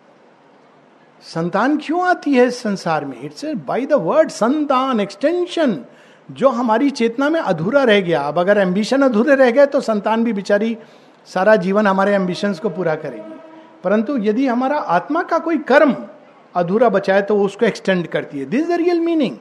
संतान 1.22 1.76
क्यों 1.76 2.06
आती 2.06 2.34
है 2.34 2.50
संसार 2.50 3.04
में? 3.04 3.22
इट्स 3.22 3.44
बाय 3.44 3.86
द 3.86 3.92
वर्ड 3.92 4.28
संतान 4.28 5.00
एक्सटेंशन 5.00 5.84
जो 6.30 6.48
हमारी 6.48 6.90
चेतना 6.90 7.28
में 7.28 7.40
अधूरा 7.40 7.84
रह 7.84 8.00
गया। 8.00 8.20
अब 8.20 8.38
अगर 8.38 8.58
एम्बिशन 8.58 9.02
अधूरे 9.02 9.34
रह 9.34 9.50
गए 9.50 9.66
तो 9.66 9.80
संतान 9.80 10.24
भी 10.24 10.32
बेचारी 10.32 10.78
सारा 11.28 11.56
जीवन 11.56 11.86
हमारे 11.86 12.14
एम्बिशंस 12.14 12.58
को 12.60 12.68
पूरा 12.70 12.94
करेगी। 12.96 13.34
परंतु 13.84 14.16
यदि 14.18 14.46
हमारा 14.46 14.78
आत्मा 14.78 15.22
का 15.22 15.38
कोई 15.38 15.58
कर्म 15.68 15.94
अधूरा 16.54 16.88
बचाए 16.88 17.22
तो 17.22 17.38
उसको 17.40 17.66
एक्सटेंड 17.66 18.06
करती 18.06 18.38
है। 18.38 18.44
दिस 18.46 18.68
द 18.68 18.72
रियल 18.72 19.00
मीनिंग 19.00 19.36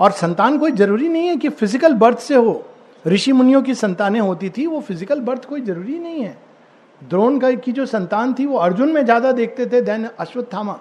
और 0.00 0.10
संतान 0.12 0.58
कोई 0.58 0.72
ज़रूरी 0.72 1.08
नहीं 1.08 1.28
है 1.28 1.36
कि 1.36 1.48
फ़िज़िकल 1.50 1.94
बर्थ 1.94 2.18
से 2.18 2.34
हो। 2.34 2.62
ऋषि 3.04 3.32
मुनियों 3.32 3.62
की 3.62 3.74
संतानें 3.74 4.20
होती 4.20 4.50
थी, 4.50 4.66
वो 4.66 4.80
फ़िज़िकल 4.80 5.20
बर्थ 5.20 5.44
कोई 5.44 5.60
ज़रूरी 5.60 5.98
नहीं 5.98 6.22
है। 6.22 6.36
द्रोण 7.02 7.38
का 7.38 7.50
की 7.52 7.72
जो 7.72 7.86
संतान 7.86 8.34
थी, 8.34 8.46
वो 8.46 8.58
अर्जुन 8.58 8.92
में 8.92 9.04
ज़्यादा 9.04 9.32
देखते 9.32 9.66
थे 9.66 9.80
देन 9.80 10.08
अश्वत्थामा। 10.20 10.78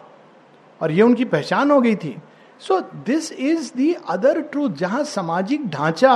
और 0.82 0.92
ये 0.92 1.02
उनकी 1.02 1.26
पहचान 1.26 1.72
हो 1.72 1.80
गई 1.82 1.96
थी। 1.96 2.16
So 2.62 2.80
this 3.06 3.32
is 3.32 3.72
the 3.78 3.94
other 4.10 4.40
truth 4.42 4.70
जहाँ 4.78 5.04
सामाजिक 5.06 5.70
ढांचा 5.70 6.16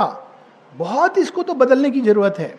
बहुत 0.72 1.18
इसको 1.18 1.42
तो 1.42 1.54
बदलने 1.54 1.90
की 1.90 2.00
ज़रूरत 2.00 2.38
है। 2.38 2.54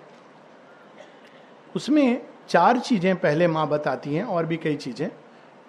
उसमें 1.76 2.22
चार 2.50 2.80
चीज़ें 2.80 3.16
पहले 3.16 3.48
माँ 3.48 3.68
बताती 3.70 4.16
हैं 4.16 4.24
और 4.24 4.46
भी 4.46 4.58
कई 4.58 4.76
चीज़ें। 4.76 5.10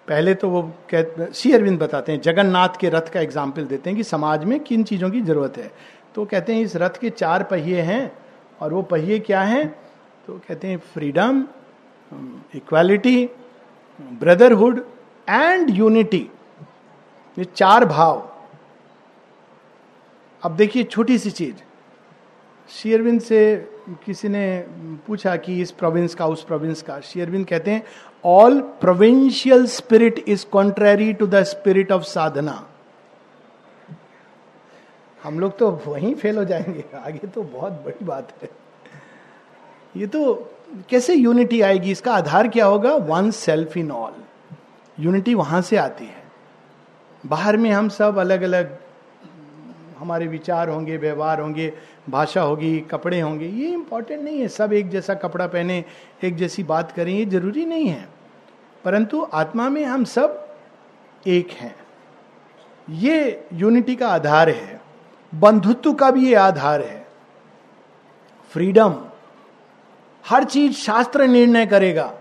पहले 0.07 0.33
तो 0.33 0.49
वो 0.49 0.61
कह 0.93 1.31
सी 1.31 1.51
अरविंद 1.53 1.79
बताते 1.79 2.11
हैं, 2.11 2.21
जगन्नाथ 2.21 2.79
के 2.79 2.89
रथ 2.89 3.09
का 3.09 3.19
एग्ज़ाम्पल 3.19 3.65
देते 3.65 3.89
हैं 3.89 3.97
कि 3.97 4.03
समाज 4.03 4.43
में 4.43 4.59
किन 4.59 4.83
चीज़ों 4.83 5.09
की 5.11 5.21
ज़रूरत 5.21 5.57
है। 5.57 5.71
तो 6.15 6.25
कहते 6.25 6.55
हैं, 6.55 6.61
इस 6.61 6.75
रथ 6.75 6.99
के 7.01 7.09
चार 7.11 7.43
पहिए 7.43 7.81
हैं 7.81 8.11
और 8.61 8.73
वो 8.73 8.81
पहिए 8.83 9.19
क्या 9.19 9.41
हैं? 9.43 9.67
तो 10.27 10.33
कहते 10.47 10.67
हैं 10.67 10.77
freedom 10.93 11.45
equality 12.55 13.29
brotherhood 14.19 14.85
and 15.27 15.69
unity 15.69 16.29
ये 17.37 17.45
चार 17.45 17.85
भाव। 17.85 18.29
अब 20.43 20.55
देखिए, 20.55 20.83
छोटी 20.83 21.17
सी 21.17 21.31
चीज़। 21.31 21.55
शेयरविंद 22.69 23.21
से 23.21 23.39
किसी 24.05 24.29
ने 24.29 24.65
पूछा 25.07 25.35
कि 25.35 25.61
इस 25.61 25.71
प्रोविंस 25.71 26.15
का, 26.15 26.25
उस 26.25 26.43
प्रोविंस 26.43 26.81
का। 26.81 26.99
शेयरविंद 26.99 27.45
कहते 27.47 27.71
हैं 27.71 27.83
all 28.25 28.59
provincial 28.81 29.65
spirit 29.65 30.23
is 30.27 30.45
contrary 30.45 31.13
to 31.13 31.27
the 31.27 31.43
spirit 31.43 31.91
of 31.91 32.03
साधना 32.03 32.67
हम 35.23 35.39
लोग 35.39 35.57
तो 35.57 35.69
वहीं 35.87 36.13
फेल 36.15 36.37
हो 36.37 36.43
जाएँगे। 36.45 36.83
आगे 36.95 37.27
तो 37.27 37.41
बहुत 37.43 37.71
बड़ी 37.73 38.05
बात 38.05 38.33
है। 38.43 38.49
ये 39.97 40.07
तो 40.07 40.33
कैसे 40.89 41.13
यूनिटी 41.13 41.61
आएगी? 41.61 41.91
इसका 41.91 42.13
आधार 42.13 42.47
क्या 42.47 42.65
होगा? 42.65 42.95
One 42.95 43.31
self 43.31 43.77
in 43.77 43.91
all 43.91 44.13
unity 44.99 45.33
वहाँ 45.33 45.61
से 45.61 45.77
आती 45.77 46.05
है। 46.05 46.23
बाहर 47.25 47.57
में 47.57 47.71
हम 47.71 47.89
सब 47.89 48.17
अलग 48.17 48.41
अलग 48.41 48.77
हमारे 49.97 50.27
विचार 50.27 50.69
होंगे, 50.69 50.97
व्यवहार 50.97 51.39
होंगे। 51.39 51.73
भाषा 52.09 52.41
होगी, 52.41 52.79
कपड़े 52.79 53.21
होंगे, 53.21 53.47
ये 53.47 53.67
इंपॉर्टेंट 53.67 54.21
नहीं 54.21 54.39
है। 54.39 54.47
सब 54.47 54.73
एक 54.73 54.89
जैसा 54.89 55.13
कपड़ा 55.13 55.47
पहने, 55.47 55.85
एक 56.23 56.35
जैसी 56.35 56.63
बात 56.63 56.91
करें, 56.91 57.13
ये 57.13 57.25
ज़रूरी 57.25 57.65
नहीं 57.65 57.87
है। 57.87 58.09
परंतु 58.85 59.27
आत्मा 59.33 59.69
में 59.69 59.85
हम 59.85 60.03
सब 60.03 60.55
एक 61.27 61.49
हैं। 61.51 61.75
ये 62.89 63.47
यूनिटी 63.53 63.95
का 63.95 64.09
आधार 64.09 64.49
है। 64.49 64.81
बंधुत्व 65.35 65.93
का 65.93 66.11
भी 66.11 66.27
ये 66.27 66.35
आधार 66.35 66.81
है। 66.81 67.07
फ्रीडम 68.49 69.05
हर 70.29 70.43
चीज़ 70.43 70.73
शास्त्र 70.73 71.23
निर्णय 71.27 71.65
करेगा। 71.65 72.19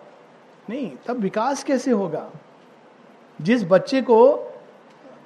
नहीं, 0.71 0.93
तब 1.07 1.17
विकास 1.17 1.65
कैसे 1.65 1.91
होगा? 1.91 2.31
जिस 3.41 3.65
बच्चे 3.65 4.03
को 4.03 4.52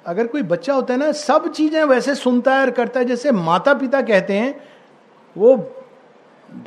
अगर 0.07 0.27
कोई 0.27 0.41
बच्चा 0.41 0.73
होता 0.73 0.93
है 0.93 0.99
ना, 0.99 1.11
सब 1.11 1.51
चीज़ें 1.51 1.83
वैसे 1.83 2.15
सुनता 2.15 2.55
है 2.55 2.61
और 2.61 2.71
करता 2.71 2.99
है, 2.99 3.05
जैसे 3.05 3.31
माता 3.31 3.73
पिता 3.73 4.01
कहते 4.01 4.33
हैं, 4.33 4.53
वो 5.35 5.55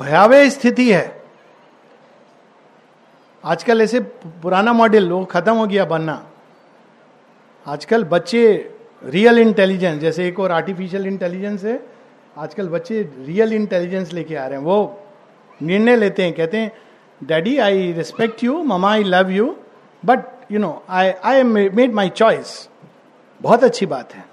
भयावह 0.00 0.48
स्थिति 0.48 0.90
है। 0.92 1.20
आजकल 3.44 3.81
ऐसे 3.83 4.00
पुराना 4.00 4.72
मॉडल, 4.72 5.11
वो 5.11 5.24
खत्म 5.24 5.55
हो 5.55 5.66
गया 5.66 5.84
बनना। 5.84 6.26
आजकल 7.66 8.05
बच्चे 8.05 8.72
रियल 9.05 9.38
इंटेलिजेंस 9.38 10.01
जैसे 10.01 10.26
एक 10.28 10.41
और 10.41 10.53
आर्टिफिशियल 10.53 11.07
इंटेलिजेंस 11.07 11.64
है, 11.64 11.80
आजकल 12.38 12.68
बच्चे 12.68 13.03
रियल 13.03 13.53
इंटेलिजेंस 13.53 14.12
लेके 14.12 14.36
आ 14.36 14.47
रहे 14.47 14.59
हैं। 14.59 14.64
वो 14.64 15.01
निर्णय 15.61 15.97
लेते 15.97 16.22
हैं, 16.22 16.32
कहते 16.32 16.59
हैं 16.59 16.72
daddy 17.20 17.57
I 17.59 17.93
respect 17.93 18.45
you 18.45 18.62
mama 18.62 18.93
I 18.93 19.05
love 19.05 19.30
you 19.30 19.57
but 20.03 20.53
you 20.53 20.59
know 20.59 20.82
I 20.88 21.11
I 21.24 21.43
made 21.43 21.93
my 21.95 22.09
choice 22.09 22.69
बहुत 23.41 23.64
अच्छी 23.64 23.86
बात 23.86 24.14
है। 24.14 24.24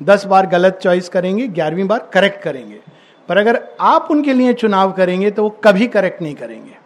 दस 0.00 0.24
बार 0.24 0.46
गलत 0.46 0.78
चॉइस 0.82 1.08
करेंगे, 1.08 1.46
ग्यारहवीं 1.48 1.84
बार 1.84 2.10
करेक्ट 2.12 2.42
करेंगे। 2.42 2.80
पर 3.28 3.38
अगर 3.38 3.62
आप 3.80 4.08
उनके 4.10 4.32
लिए 4.32 4.52
चुनाव 4.52 4.92
करेंगे 4.92 5.30
तो 5.30 5.42
वो 5.42 5.50
कभी 5.64 5.86
करेक्ट 5.86 6.22
नहीं 6.22 6.34
करेंगे। 6.34 6.76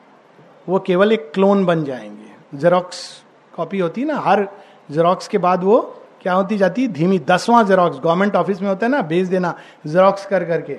वो 0.68 0.78
केवल 0.78 1.12
एक 1.12 1.30
क्लोन 1.34 1.64
बन 1.64 1.84
जाएँगे। 1.84 2.58
जेरोक्स 2.58 3.24
कॉपी 3.54 3.78
होती 3.78 4.00
है 4.00 4.06
ना, 4.06 4.16
हर 4.16 4.48
जेरोक्स 4.90 5.28
के 5.28 5.38
बाद 5.38 5.64
वो 5.64 5.80
क्या 6.22 6.32
होती 6.32 6.56
जाती 6.58 6.82
है? 6.82 6.88
धीमी, 6.88 7.18
दसवां 7.18 7.66
जेरोक्स 7.66 7.98
गवर्नमेंट 7.98 8.36
ऑफ़िस 8.36 8.60
में 8.62 8.68
होता 8.68 8.86
है 8.86 8.92
ना, 8.92 9.02
भेज 9.02 9.28
देना 9.28 9.54
जेरोक्स 9.86 10.26
कर 10.26 10.44
करके। 10.44 10.78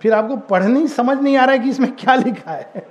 फिर 0.00 0.12
आपको 0.12 0.36
पढ़नी, 0.36 0.86
समझ 0.88 1.18
नहीं 1.18 1.36
आ 1.36 1.44
रहा 1.44 1.52
है 1.52 1.58
कि 1.58 1.70
इसमें 1.70 1.92
क्या 1.96 2.14
लिखा 2.14 2.50
है। 2.50 2.86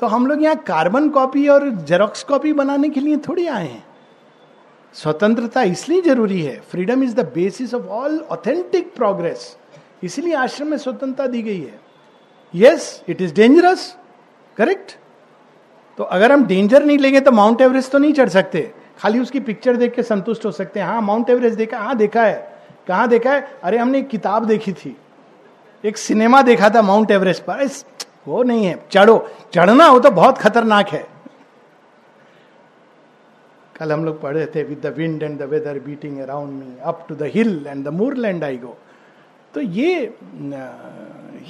तो 0.00 0.06
हम 0.06 0.26
लोग 0.26 0.42
यहाँ 0.42 0.56
कार्बन 0.56 1.08
कॉपी 1.08 1.48
और 1.48 1.68
जेरोक्स 1.70 2.22
कॉपी 2.22 2.52
बनाने 2.52 2.88
के 2.88 3.00
लिए 3.00 3.16
थोड़ी 3.16 3.46
आए 3.46 3.66
हैं। 3.66 3.84
स्वतंत्रता 4.96 5.62
इसलिए 5.62 6.00
ज़रूरी 6.02 6.40
है। 6.42 6.60
Freedom 6.70 7.02
is 7.02 7.14
the 7.14 7.20
basis 7.34 7.74
of 7.74 7.82
all 7.84 8.18
authentic 8.30 8.94
progress 8.94 9.56
इसलिए 10.02 10.34
आश्रम 10.34 10.68
में 10.68 10.76
स्वतंत्रता 10.78 11.26
दी 11.26 11.42
गई 11.42 11.60
है। 11.60 11.80
Yes 12.54 13.02
it 13.08 13.22
is 13.22 13.34
dangerous 13.34 13.96
correct 14.56 14.96
तो 15.98 16.04
अगर 16.04 16.32
हम 16.32 16.44
डेंजर 16.46 16.84
नहीं 16.84 16.98
लेंगे 16.98 17.20
तो 17.20 17.32
माउंट 17.32 17.60
एवरेस्ट 17.60 17.92
तो 17.92 17.98
नहीं 17.98 18.12
चढ़ 18.12 18.28
सकते। 18.28 18.70
खाली 18.98 19.20
उसकी 19.20 19.40
पिक्चर 19.40 19.76
देख 19.76 19.94
के 19.94 20.02
संतुष्ट 20.02 20.44
हो 20.44 20.50
सकते 20.50 20.80
हैं। 20.80 20.86
हाँ 20.86 21.00
माउंट 21.02 21.30
एवरेस्ट 21.30 21.56
देखा 21.58 21.78
हाँ 21.78 21.96
देखा 21.96 22.22
है। 22.22 22.56
कहाँ 22.88 23.08
देखा 23.08 23.32
है? 23.32 23.58
अरे, 23.64 23.78
हमने 23.78 23.98
एक 23.98 24.08
किताब 24.08 24.44
देखी 24.44 24.72
थी। 24.72 24.96
एक 25.84 25.96
सिनेमा 25.96 26.42
देखा 26.42 26.70
था 26.70 26.82
माउंट 26.82 27.10
एवरेस्ट 27.10 27.42
पर। 27.42 27.68
वो 28.28 28.42
नहीं 28.42 28.66
है। 28.66 28.78
चढ़ो। 28.90 29.28
चढ़ना 29.54 29.86
हो 29.86 29.98
तो 30.00 30.10
बहुत 30.10 30.38
खतरनाक 30.38 30.88
है। 30.88 31.15
कल 33.78 33.92
हम 33.92 34.04
लोग 34.04 34.20
पढ़े 34.20 34.44
थे 34.54 34.62
with 34.62 34.80
the 34.82 34.94
wind 34.96 35.22
and 35.22 35.38
the 35.38 35.48
weather 35.50 35.78
beating 35.86 36.18
around 36.20 36.52
me 36.52 36.76
up 36.82 37.04
to 37.08 37.14
the 37.14 37.30
hill 37.34 37.64
and 37.68 37.84
the 37.84 37.88
moorland 38.16 38.44
I 38.44 38.56
go 38.56 38.76
तो 39.54 39.60
ये 39.60 39.94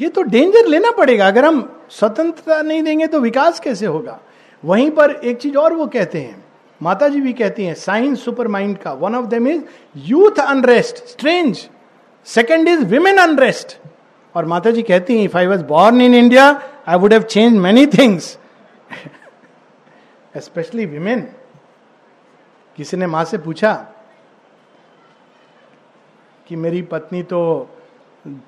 ये 0.01 0.09
तो 0.09 0.23
डेंजर 0.23 0.67
लेना 0.69 0.91
पड़ेगा। 0.91 1.27
अगर 1.29 1.45
हम 1.45 1.61
स्वतंत्रता 1.91 2.61
नहीं 2.63 2.83
देंगे 2.83 3.07
तो 3.07 3.21
विकास 3.21 3.61
कैसे 3.61 3.87
होगा? 3.87 4.19
वहीं 4.63 4.91
पर 4.91 5.11
एक 5.11 5.39
चीज़ 5.39 5.57
और 5.57 5.75
वो 5.75 5.87
कहते 5.87 6.19
हैं। 6.19 6.45
माता 6.81 7.09
जी 7.09 7.21
भी 7.21 7.33
कहती 7.33 7.65
हैं 7.65 7.75
साइंस 7.75 8.25
सुपर 8.25 8.49
माइंड 8.49 8.77
का 8.79 8.93
one 8.95 9.15
of 9.15 9.27
them 9.27 9.49
is 9.49 9.63
youth 10.07 10.41
unrest 10.41 11.05
strange 11.09 11.69
second 12.27 12.69
is 12.69 12.85
women 12.87 13.19
unrest 13.19 13.77
और 14.35 14.45
माता 14.45 14.71
जी 14.71 14.83
कहती 14.83 15.17
हैं 15.19 15.25
if 15.25 15.37
I 15.39 15.47
was 15.47 15.63
born 15.65 16.01
in 16.01 16.15
India 16.15 16.49
I 16.89 16.99
would 16.99 17.13
have 17.13 17.23
change 17.25 17.59
many 17.59 17.87
things 17.99 18.37
specially 20.37 20.87
women 20.87 21.29
किसी 22.77 22.97
ने 22.97 23.07
माँ 23.07 23.25
से 23.25 23.39
पूछा 23.39 23.73
कि 26.49 26.57
मेरी 26.57 26.83
पत्नी 26.83 27.23
तो 27.23 27.71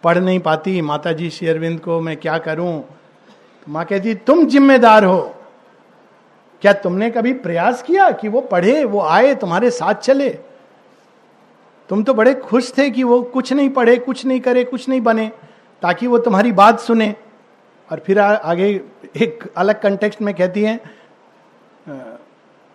पढ़ 0.04 0.18
नहीं 0.18 0.40
पाती 0.40 0.80
माता 0.80 1.12
जी 1.12 1.30
शेरविंद 1.30 1.80
को 1.80 2.00
मैं 2.00 2.16
क्या 2.16 2.38
करूँ? 2.38 2.80
तो 2.80 3.72
माँ 3.72 3.84
कहती 3.84 4.14
तुम 4.14 4.44
जिम्मेदार 4.46 5.04
हो। 5.04 5.20
क्या 6.62 6.72
तुमने 6.72 7.10
कभी 7.10 7.32
प्रयास 7.32 7.82
किया 7.82 8.10
कि 8.10 8.28
वो 8.28 8.40
पढ़े 8.40 8.84
वो 8.84 9.00
आए 9.00 9.34
तुम्हारे 9.34 9.70
साथ 9.70 9.94
चले? 9.94 10.28
तुम 11.88 12.02
तो 12.02 12.14
बड़े 12.14 12.34
खुश 12.34 12.72
थे 12.78 12.90
कि 12.90 13.02
वो 13.02 13.22
कुछ 13.22 13.52
नहीं 13.52 13.68
पढ़े 13.70 13.96
कुछ 13.96 14.24
नहीं 14.26 14.40
करे 14.40 14.64
कुछ 14.64 14.88
नहीं 14.88 15.00
बने 15.00 15.30
ताकि 15.82 16.06
वो 16.06 16.18
तुम्हारी 16.18 16.52
बात 16.52 16.80
सुने। 16.80 17.14
और 17.92 17.98
फिर 17.98 18.18
आ, 18.18 18.34
आगे 18.34 18.68
एक 19.16 19.44
अलग 19.56 19.80
कंटेक्स्ट 19.80 20.22
में 20.22 20.34
कहती 20.34 20.62
हैं 20.62 20.80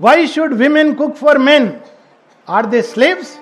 why 0.01 0.27
should 0.27 0.53
women 0.53 0.93
cook 0.93 1.15
for 1.15 1.37
men 1.37 1.81
are 2.47 2.65
they 2.65 2.81
slaves 2.81 3.39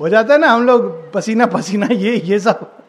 हो 0.00 0.08
जाता 0.08 0.34
है 0.34 0.40
ना, 0.40 0.48
हम 0.48 0.66
लोग 0.66 1.12
पसीना 1.12 1.46
पसीना, 1.46 1.86
ये 1.92 2.16
ये 2.16 2.38
सब। 2.40 2.82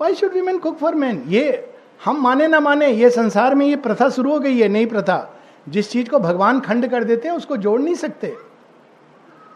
Why 0.00 0.14
should 0.14 0.32
women 0.32 0.58
cook 0.58 0.78
for 0.78 0.94
man 0.94 1.22
ये, 1.28 1.74
हम 2.04 2.20
माने 2.20 2.48
ना 2.48 2.60
माने, 2.60 2.88
ये 2.88 3.10
संसार 3.10 3.54
में 3.54 3.66
ये 3.66 3.76
प्रथा 3.76 4.08
शुरू 4.08 4.32
हो 4.32 4.38
गई 4.38 4.58
है, 4.58 4.68
नई 4.68 4.86
प्रथा। 4.86 5.40
जिस 5.68 5.90
चीज़ 5.90 6.08
को 6.08 6.18
भगवान 6.18 6.60
खंड 6.60 6.90
कर 6.90 7.04
देते 7.04 7.28
हैं, 7.28 7.36
उसको 7.36 7.56
जोड़ 7.56 7.80
नहीं 7.80 7.94
सकते। 7.94 8.36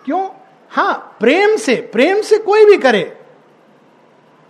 क्यों? 0.04 0.28
हाँ 0.70 1.16
प्रेम 1.20 1.56
से 1.56 1.74
प्रेम 1.92 2.20
से 2.20 2.38
कोई 2.38 2.64
भी 2.64 2.76
करे। 2.76 3.16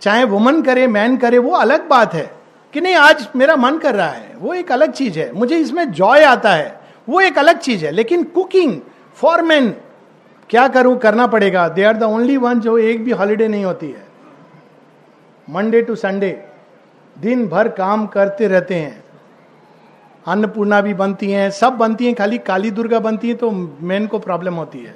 चाहे 0.01 0.23
वुमन 0.23 0.61
करे 0.61 0.87
मैन 0.87 1.17
करे, 1.17 1.37
वो 1.37 1.51
अलग 1.51 1.87
बात 1.87 2.13
है। 2.13 2.34
कि 2.75 2.81
नहीं, 2.81 2.95
आज 2.95 3.27
मेरा 3.35 3.55
मन 3.55 3.77
कर 3.77 3.95
रहा 3.95 4.07
है। 4.07 4.33
वो 4.35 4.53
एक 4.53 4.71
अलग 4.71 4.91
चीज़ 4.91 5.19
है। 5.19 5.31
मुझे 5.31 5.57
इसमें 5.57 5.91
जॉय 5.91 6.23
आता 6.23 6.51
है। 6.51 6.79
वो 7.09 7.21
एक 7.21 7.39
अलग 7.39 7.57
चीज़ 7.57 7.85
है। 7.85 7.91
लेकिन 7.91 8.23
कुकिंग 8.23 8.81
फॉर 9.15 9.41
मैन 9.41 9.69
क्या 10.49 10.67
करूँ? 10.67 10.97
करना 10.97 11.27
पड़ेगा। 11.27 11.69
They 11.69 11.83
are 11.83 11.97
the 11.97 12.03
only 12.03 12.37
one 12.37 12.59
जो 12.59 12.77
एक 12.77 13.03
भी 13.03 13.11
हॉलीडे 13.11 13.47
नहीं 13.47 13.65
होती 13.65 13.91
है। 13.91 14.05
मंडे 15.49 15.81
टू 15.81 15.95
संडे 15.95 16.45
दिन 17.19 17.47
भर 17.47 17.67
काम 17.67 18.07
करते 18.07 18.47
रहते 18.47 18.75
हैं। 18.75 19.03
अन्नपूर्णा 20.27 20.81
भी 20.81 20.93
बनती 20.93 21.31
हैं। 21.31 21.51
सब 21.51 21.73
बनती 21.73 22.05
हैं। 22.05 22.15
खाली 22.15 22.37
काली 22.37 22.71
दुर्गा 22.71 22.99
बनती 22.99 23.29
है 23.29 23.35
तो 23.35 23.51
मेन 23.81 24.07
को 24.07 24.19
प्रॉब्लम 24.19 24.53
होती 24.53 24.79
है। 24.79 24.95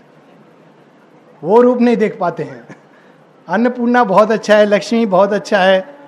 वो 1.43 1.61
रूप 1.61 1.81
नहीं 1.81 1.97
देख 1.97 2.17
पाते 2.19 2.43
हैं। 2.43 2.75
अन्नपूर्णा 3.47 4.03
बहुत 4.03 4.31
अच्छा 4.31 4.55
है। 4.55 4.65
लक्ष्मी 4.65 5.05
बहुत 5.05 5.33
अच्छा 5.33 5.59
है। 5.59 5.98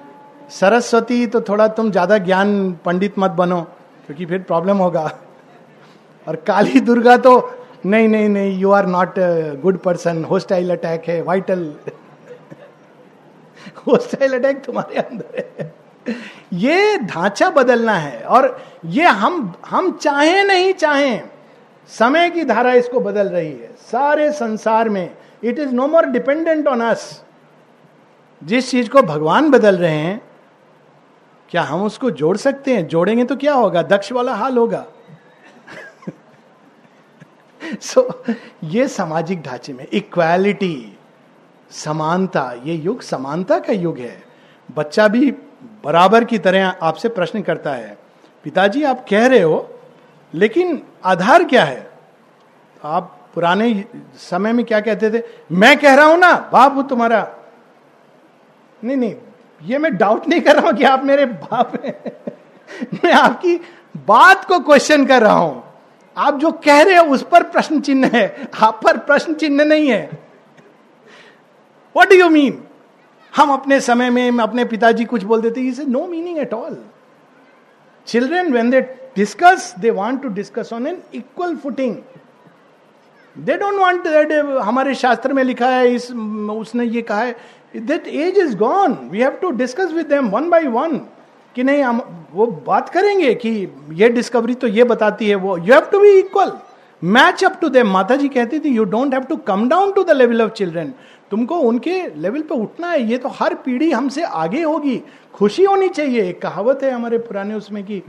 सरस्वती 0.51 1.25
तो 1.27 1.41
थोड़ा 1.41 1.67
तुम 1.69 1.91
ज़्यादा 1.91 2.17
ज्ञान 2.19 2.71
पंडित 2.85 3.19
मत 3.19 3.31
बनो, 3.33 3.61
क्योंकि 4.07 4.25
फिर 4.25 4.41
प्रॉब्लम 4.43 4.77
होगा। 4.77 5.11
और 6.27 6.35
काली 6.47 6.79
दुर्गा 6.81 7.17
तो 7.17 7.33
नहीं 7.85 8.07
नहीं 8.07 8.29
नहीं 8.29 8.57
you 8.59 8.71
are 8.71 8.85
not 8.87 9.13
good 9.61 9.77
person 9.81 10.23
hostile 10.25 10.71
attack 10.71 11.03
है 11.07 11.21
वाइटल 11.23 11.73
होस्टाइल 13.87 14.33
अटैक 14.33 14.63
तुम्हारे 14.63 14.99
अंदर 14.99 15.37
है। 15.37 15.71
ये 16.55 16.97
ढांचा 16.99 17.49
बदलना 17.51 17.93
है, 17.93 18.21
और 18.21 18.61
ये 18.87 19.05
हम 19.05 19.53
हम 19.67 19.91
चाहे 19.93 20.43
नहीं 20.43 20.73
चाहे, 20.75 21.19
समय 21.89 22.29
की 22.29 22.43
धारा 22.45 22.73
इसको 22.73 22.99
बदल 22.99 23.27
रही 23.29 23.51
है। 23.51 23.69
सारे 23.91 24.31
संसार 24.33 24.89
में 24.89 25.09
it 25.43 25.59
is 25.59 25.73
no 25.73 25.87
more 25.87 26.05
dependent 26.07 26.67
on 26.67 26.81
us 26.81 27.23
जिस 28.41 28.69
चीज़ 28.71 28.89
को 28.89 29.01
भगवान 29.03 29.49
बदल 29.51 29.77
रहे 29.77 29.97
हैं 29.97 30.21
क्या 31.51 31.61
हम 31.61 31.83
उसको 31.83 32.11
जोड़ 32.11 32.37
सकते 32.37 32.75
हैं? 32.75 32.87
जोड़ेंगे 32.87 33.23
तो 33.23 33.35
क्या 33.35 33.53
होगा? 33.53 33.81
दक्ष 33.81 34.11
वाला 34.11 34.35
हाल 34.35 34.57
होगा। 34.57 34.85
सो 37.81 38.01
so, 38.29 38.35
ये 38.63 38.87
सामाजिक 38.87 39.41
ढांचे 39.41 39.73
में 39.73 39.87
इक्वालिटी 39.93 40.97
समानता 41.71 42.53
ये 42.63 42.75
युग 42.75 43.01
समानता 43.01 43.59
का 43.59 43.73
युग 43.73 43.97
है। 43.97 44.23
बच्चा 44.75 45.07
भी 45.07 45.31
बराबर 45.85 46.23
की 46.23 46.37
तरह 46.37 46.75
आपसे 46.81 47.09
प्रश्न 47.09 47.41
करता 47.41 47.73
है 47.73 47.97
पिताजी 48.43 48.83
आप 48.83 49.05
कह 49.09 49.27
रहे 49.27 49.41
हो 49.41 49.79
लेकिन 50.33 50.83
आधार 51.05 51.43
क्या 51.43 51.63
है? 51.63 51.91
आप 52.83 53.29
पुराने 53.33 53.85
समय 54.15 54.53
में 54.53 54.65
क्या 54.65 54.79
कहते 54.79 55.11
थे? 55.11 55.23
मैं 55.51 55.79
कह 55.79 55.93
रहा 55.93 56.05
हूँ 56.05 56.17
ना 56.17 56.49
बाप 56.53 56.87
तुम्हारा। 56.89 57.35
नहीं 58.83 58.97
नहीं 58.97 59.15
ये 59.63 59.77
मैं 59.77 59.97
डाउट 59.97 60.27
नहीं 60.27 60.41
कर 60.41 60.55
रहा 60.55 60.69
हूँ 60.69 60.77
कि 60.77 60.83
आप 60.83 61.03
मेरे 61.03 61.25
बाप 61.25 61.73
हैं। 61.85 62.11
मैं 63.03 63.11
आपकी 63.13 63.55
बात 64.07 64.45
को 64.45 64.59
क्वेश्चन 64.59 65.05
कर 65.05 65.21
रहा 65.21 65.33
हूँ। 65.33 65.63
आप 66.17 66.39
जो 66.39 66.51
कह 66.51 66.81
रहे 66.81 66.95
हो, 66.95 67.05
उस 67.05 67.23
पर 67.23 67.43
प्रश्न 67.43 67.81
चिन्ह 67.81 68.09
है। 68.13 68.49
आप 68.61 68.79
पर 68.83 68.97
प्रश्न 68.97 69.33
चिन्ह 69.33 69.63
नहीं 69.63 69.89
है। 69.89 70.19
वट 71.97 72.09
डू 72.09 72.15
यू 72.15 72.29
मीन 72.29 72.63
हम 73.35 73.51
अपने 73.53 73.79
समय 73.79 74.09
में 74.09 74.39
अपने 74.39 74.65
पिताजी 74.65 75.05
कुछ 75.05 75.23
बोल 75.23 75.41
देते 75.41 75.61
is 75.61 75.81
no 75.81 76.07
meaning 76.07 76.37
at 76.37 76.53
all 76.53 76.77
children 78.07 78.53
when 78.53 78.69
they 78.69 78.81
discuss 79.15 79.73
they 79.79 79.89
want 79.89 80.21
to 80.23 80.29
discuss 80.29 80.73
on 80.73 80.87
an 80.87 81.01
equal 81.13 81.55
footing 81.55 81.95
they 83.37 83.57
don't 83.57 84.03
that 84.03 84.31
हमारे 84.61 84.95
शास्त्र 84.95 85.33
में 85.33 85.43
लिखा 85.43 85.67
है, 85.67 85.95
इस, 85.95 86.11
उसने 86.11 86.85
ये 86.85 87.01
कहा 87.01 87.19
है 87.19 87.35
that 87.73 88.07
age 88.07 88.37
is 88.37 88.55
gone 88.57 88.97
we 89.11 89.19
have 89.19 89.37
to 89.41 89.51
discuss 89.53 89.91
with 89.93 90.07
them 90.07 90.29
one 90.29 90.49
by 90.49 90.67
one 90.69 90.97
कि 91.55 91.63
नहीं, 91.63 91.81
हम 91.83 92.27
वो 92.33 92.45
बात 92.67 92.89
करेंगे 92.89 93.33
कि 93.35 93.49
ये 93.93 94.09
डिस्कवरी 94.09 94.53
तो 94.55 94.67
ये 94.67 94.83
बताती 94.85 95.29
है 95.29 95.35
वो। 95.35 95.57
You 95.57 95.73
have 95.73 95.85
to 95.91 95.99
be 95.99 96.09
equal 96.19 96.51
match 97.01 97.43
up 97.43 97.57
to 97.61 97.69
them 97.69 97.87
Mata 97.91 98.15
ji 98.15 98.27
कहती 98.29 98.59
थी 98.59 98.69
you 98.69 98.83
don't 98.85 99.13
have 99.13 99.23
to 99.23 99.35
come 99.47 99.67
down 99.69 99.91
to 99.91 100.03
the 100.03 100.11
level 100.11 100.41
of 100.41 100.51
children 100.53 100.93
तुमको 101.31 101.55
उनके 101.61 101.95
लेवल 102.15 102.41
पे 102.41 102.55
उठना 102.55 102.87
है। 102.87 103.01
ये 103.03 103.17
तो 103.17 103.29
हर 103.31 103.53
पीढ़ी 103.65 103.91
हमसे 103.91 104.23
आगे 104.23 104.61
होगी। 104.61 105.01
खुशी 105.33 105.63
होनी 105.63 105.87
चाहिए। 105.89 106.27
एक 106.29 106.41
कहावत 106.41 106.83
है 106.83 106.91
हमारे 106.91 107.17
पुराने 107.19 107.53
उसमें 107.55 107.83
कि 107.83 108.01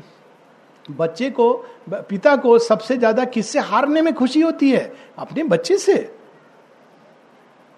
बच्चे 0.84 1.28
को, 1.30 1.52
पिता 1.90 2.34
को 2.36 2.58
सबसे 2.60 2.96
ज़्यादा 2.96 3.24
किससे 3.26 3.58
हारने 3.60 4.02
में 4.02 4.12
खुशी 4.14 4.40
होती 4.40 4.70
है? 4.70 4.92
अपने 5.18 5.42
बच्चे 5.44 5.76
से। 5.78 5.94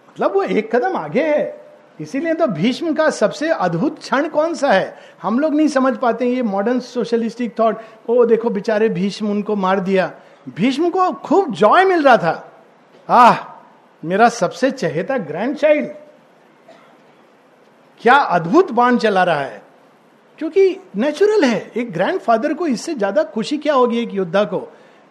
मतलब 0.09 0.35
वो 0.35 0.43
एक 0.43 0.75
कदम 0.75 0.97
आगे 0.97 1.23
है। 1.23 1.64
इसीलिए 2.01 2.35
तो 2.35 2.47
भीष्म 2.47 2.95
का 2.95 3.11
सबसे 3.11 3.49
अद्भुत 3.49 3.99
क्षण 3.99 4.29
कौन 4.29 4.55
सा 4.55 4.73
है? 4.73 4.97
हम 5.23 5.39
लोग 5.39 5.55
नहीं 5.55 5.69
समझ 5.69 5.97
पाते 5.97 6.27
ये 6.27 6.43
मॉडर्न 6.43 6.81
सोशलिस्टिक 6.81 7.59
थॉट 7.59 7.79
ओ, 8.09 8.25
देखो 8.25 8.51
बेचारे 8.51 8.89
भीष्म 8.89 9.31
उनको 9.31 9.57
मार 9.57 9.81
दिया। 9.81 10.13
भीष्म 10.57 10.91
को 10.91 11.13
खूब 11.13 11.53
जॉय 11.55 11.85
मिल 11.85 12.03
रहा 12.03 12.17
था। 12.17 12.53
आह, 13.09 13.39
मेरा 14.05 14.29
सबसे 14.29 14.71
चहेता 14.71 15.19
ग्रैंड 15.19 15.57
चाइल्ड 15.57 15.89
क्या 18.01 18.15
अद्भुत 18.15 18.71
बाण 18.73 18.97
चला 18.97 19.25
रहा 19.25 19.41
है। 19.41 19.63
क्योंकि 20.39 20.77
नेचुरल 20.97 21.45
है। 21.45 21.73
एक 21.77 21.93
ग्रैंडफादर 21.93 22.55
को 22.55 22.67
इससे 22.67 22.95
ज़्यादा 22.95 23.23
खुशी 23.25 23.59
क्या 23.59 23.75
होगी 23.75 23.99
एक 23.99 24.15
योद्धा 24.15 24.45
को? 24.45 24.59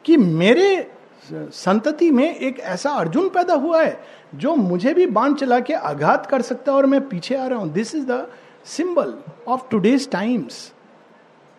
कि 0.05 0.17
मेरे 0.17 0.91
संतति 1.31 2.09
में 2.11 2.35
एक 2.35 2.59
ऐसा 2.59 2.91
अर्जुन 2.91 3.29
पैदा 3.29 3.53
हुआ 3.53 3.83
है 3.83 3.99
जो 4.35 4.55
मुझे 4.55 4.93
भी 4.93 5.05
बाँध 5.07 5.37
चला 5.37 5.59
के 5.59 5.73
आघात 5.73 6.25
कर 6.25 6.41
सकता 6.41 6.71
है 6.71 6.77
और 6.77 6.85
मैं 6.85 7.07
पीछे 7.09 7.35
आ 7.35 7.47
रहा 7.47 7.59
हूँ। 7.59 7.71
This 7.71 7.93
is 7.95 8.05
the 8.05 8.27
symbol 8.65 9.13
of 9.47 9.61
today's 9.71 10.09
times 10.11 10.71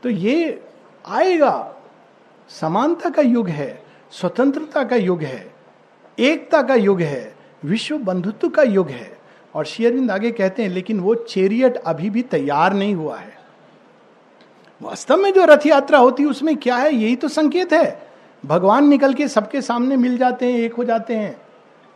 तो 0.02 0.08
ये 0.08 0.62
आएगा। 1.06 1.74
समानता 2.50 3.10
का 3.10 3.22
युग 3.22 3.48
है, 3.48 3.82
स्वतंत्रता 4.10 4.82
का 4.84 4.96
युग 4.96 5.22
है, 5.22 5.54
एकता 6.18 6.62
का 6.62 6.74
युग 6.74 7.00
है, 7.00 7.34
विश्व 7.64 7.98
बंधुत्व 7.98 8.48
का 8.48 8.62
युग 8.62 8.90
है। 8.90 9.18
और 9.54 9.64
शेयरविंद 9.64 10.10
आगे 10.10 10.30
कहते 10.30 10.62
हैं, 10.62 10.70
लेकिन 10.70 11.00
वो 11.00 11.14
चेरियट 11.14 11.76
अभी 11.76 12.10
भी 12.10 12.22
तैयार 12.22 12.72
नहीं 12.72 12.94
हुआ 12.94 13.16
है। 13.16 13.32
वास्तव 14.82 15.16
में 15.16 15.32
जो 15.32 15.44
रथ 15.44 15.66
यात्रा 15.66 15.98
होती 15.98 16.22
है, 16.22 16.28
उसमें 16.28 16.56
क्या 16.56 16.76
है? 16.76 16.94
यही 16.94 17.16
तो 17.16 17.28
संकेत 17.28 17.72
है। 17.72 18.13
भगवान 18.44 18.88
निकल 18.88 19.14
के 19.14 19.28
सबके 19.28 19.60
सामने 19.62 19.96
मिल 19.96 20.16
जाते 20.18 20.52
हैं, 20.52 20.58
एक 20.58 20.74
हो 20.74 20.84
जाते 20.84 21.14
हैं। 21.14 21.36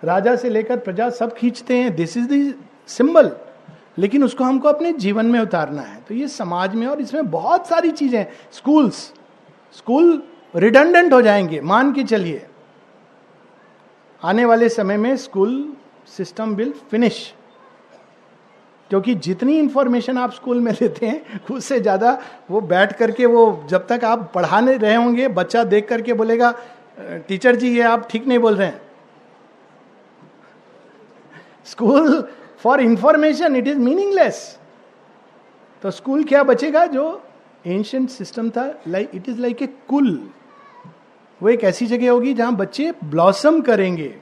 राजा 0.03 0.37
से 0.37 0.51
लेकर 0.51 0.77
प्रजा 0.77 1.11
सब 1.11 1.35
खींचते 1.35 1.77
हैं। 1.77 1.95
दिस 1.97 2.17
इज़ 2.17 2.29
द 2.33 2.55
सिंबल 2.89 3.31
लेकिन 3.99 4.25
उसको 4.25 4.45
हमको 4.45 4.69
अपने 4.69 4.93
जीवन 4.93 5.27
में 5.27 5.39
उतारना 5.41 5.83
है। 5.83 6.03
तो 6.09 6.15
ये 6.15 6.29
समाज 6.29 6.75
में 6.75 6.87
और 6.87 7.01
इसमें 7.01 7.31
बहुत 7.31 7.67
सारी 7.67 7.91
चीज़ें 7.91 8.27
स्कूल्स 8.53 9.13
स्कूल 9.73 10.23
रिडंडेंट 10.57 11.13
हो 11.13 11.23
जाएँगे। 11.23 11.61
मान 11.61 11.93
के 11.93 12.03
चलिए। 12.03 12.47
आने 14.23 14.45
वाले 14.45 14.69
समय 14.69 14.97
में 14.97 15.17
स्कूल 15.17 15.73
सिस्टम 16.17 16.55
विल 16.55 16.73
फिनिश 16.91 17.35
क्योंकि 18.91 19.15
जितनी 19.17 19.59
इंफॉर्मेशन 19.59 20.19
आप 20.19 20.33
स्कूल 20.33 20.61
में 20.61 20.73
लेते 20.73 21.07
हैं, 21.07 21.41
उससे 21.51 21.79
ज़्यादा 21.81 22.19
वो 22.51 22.61
बैठ 22.63 22.93
करके 22.99 23.27
वो 23.27 23.67
जब 23.71 23.87
तक 23.87 24.05
आप 24.05 24.31
पढ़ाने 24.35 24.77
रहे 24.77 24.95
होंगे, 24.95 25.29
बच्चा 25.31 25.65
देख 25.67 25.89
करके 25.89 26.13
बोलेगा, 26.15 26.55
टीचर 27.29 27.57
जी, 27.57 27.75
ये 27.77 27.83
आप 27.83 28.09
ठीक 28.11 28.27
नहीं 28.27 28.39
बोल 28.39 28.57
रहे 28.57 28.67
हैं. 28.67 28.81
School 31.67 32.23
for 32.63 32.81
information 32.81 33.57
it 33.57 33.69
is 33.69 33.79
meaningless 33.79 34.59
तो 35.83 35.91
स्कूल 35.91 36.25
क्या 36.25 36.43
बचेगा? 36.43 36.85
जो 36.87 37.23
एंशंट 37.67 38.09
सिस्टम 38.11 38.49
था 38.51 38.73
like 38.89 39.11
it 39.15 39.29
is 39.29 39.41
like 39.41 39.63
a 39.63 39.67
कुल। 39.89 40.19
वो 41.41 41.49
एक 41.49 41.65
ऐसी 41.65 41.87
जगह 41.87 42.11
होगी 42.11 42.33
जहाँ 42.35 42.55
बच्चे 42.57 42.93
ब्लॉसम 43.05 43.61
करेंगे, 43.61 44.15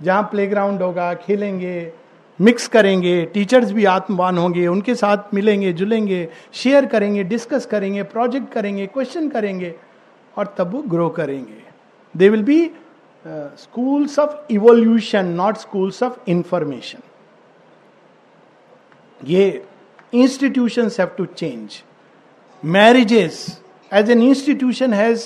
जहाँ 0.00 0.22
प्लेग्राउंड 0.22 0.82
होगा, 0.82 1.12
खेलेंगे। 1.16 1.92
मिक्स 2.40 2.66
करेंगे, 2.68 3.24
टीचर्स 3.24 3.70
भी 3.72 3.84
आत्मवान 3.86 4.38
होंगे, 4.38 4.66
उनके 4.66 4.94
साथ 4.94 5.34
मिलेंगे, 5.34 5.72
जुलेंगे, 5.72 6.28
शेयर 6.54 6.86
करेंगे, 6.86 7.22
डिस्कस 7.24 7.66
करेंगे, 7.66 8.02
प्रोजेक्ट 8.04 8.52
करेंगे, 8.52 8.86
क्वेश्चन 8.86 9.28
करेंगे 9.28 9.74
और 10.36 10.54
तब 10.58 10.74
वो 10.74 10.82
ग्रो 10.88 11.08
करेंगे। 11.10 11.62
They 12.14 12.28
will 12.28 12.42
be 12.42 12.70
schools 13.24 14.18
of 14.18 14.52
evolution 14.52 15.26
not 15.36 15.56
schools 15.56 16.02
of 16.02 16.18
information 16.30 17.02
ये 19.20 19.62
institution 20.12 20.90
have 20.98 21.08
to 21.18 21.24
change 21.26 21.82
marriages 22.62 23.46
as 23.92 24.10
an 24.10 24.22
institution 24.22 24.92
has 24.94 25.24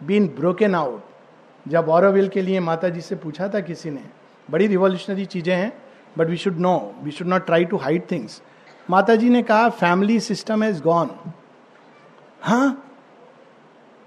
been 0.00 0.26
broken 0.36 0.74
out 0.74 1.02
जब 1.66 1.88
ऑरोविल 1.88 2.28
के 2.28 2.42
लिए 2.42 2.60
माता 2.60 2.88
जी 2.88 3.00
से 3.00 3.16
पूछा 3.16 3.48
था 3.48 3.60
किसी 3.60 3.90
ने, 3.90 4.02
बड़ी 4.48 4.66
रिवोल्यूशनरी 4.66 5.24
चीज़ें 5.26 5.54
हैं। 5.54 5.72
But 6.18 6.28
we 6.28 6.36
should 6.36 6.58
no 6.58 6.76
we 7.02 7.10
should 7.10 7.26
not 7.26 7.46
try 7.46 7.64
to 7.64 7.76
hide 7.76 8.10
things 8.10 8.40
Mata 8.90 9.14
ji 9.16 9.28
ने 9.30 9.42
कहा 9.42 9.68
फैमिली 9.70 10.20
सिस्टम 10.20 10.64
इज़ 10.64 10.82
गॉन 10.82 11.10
हाँ? 12.42 12.86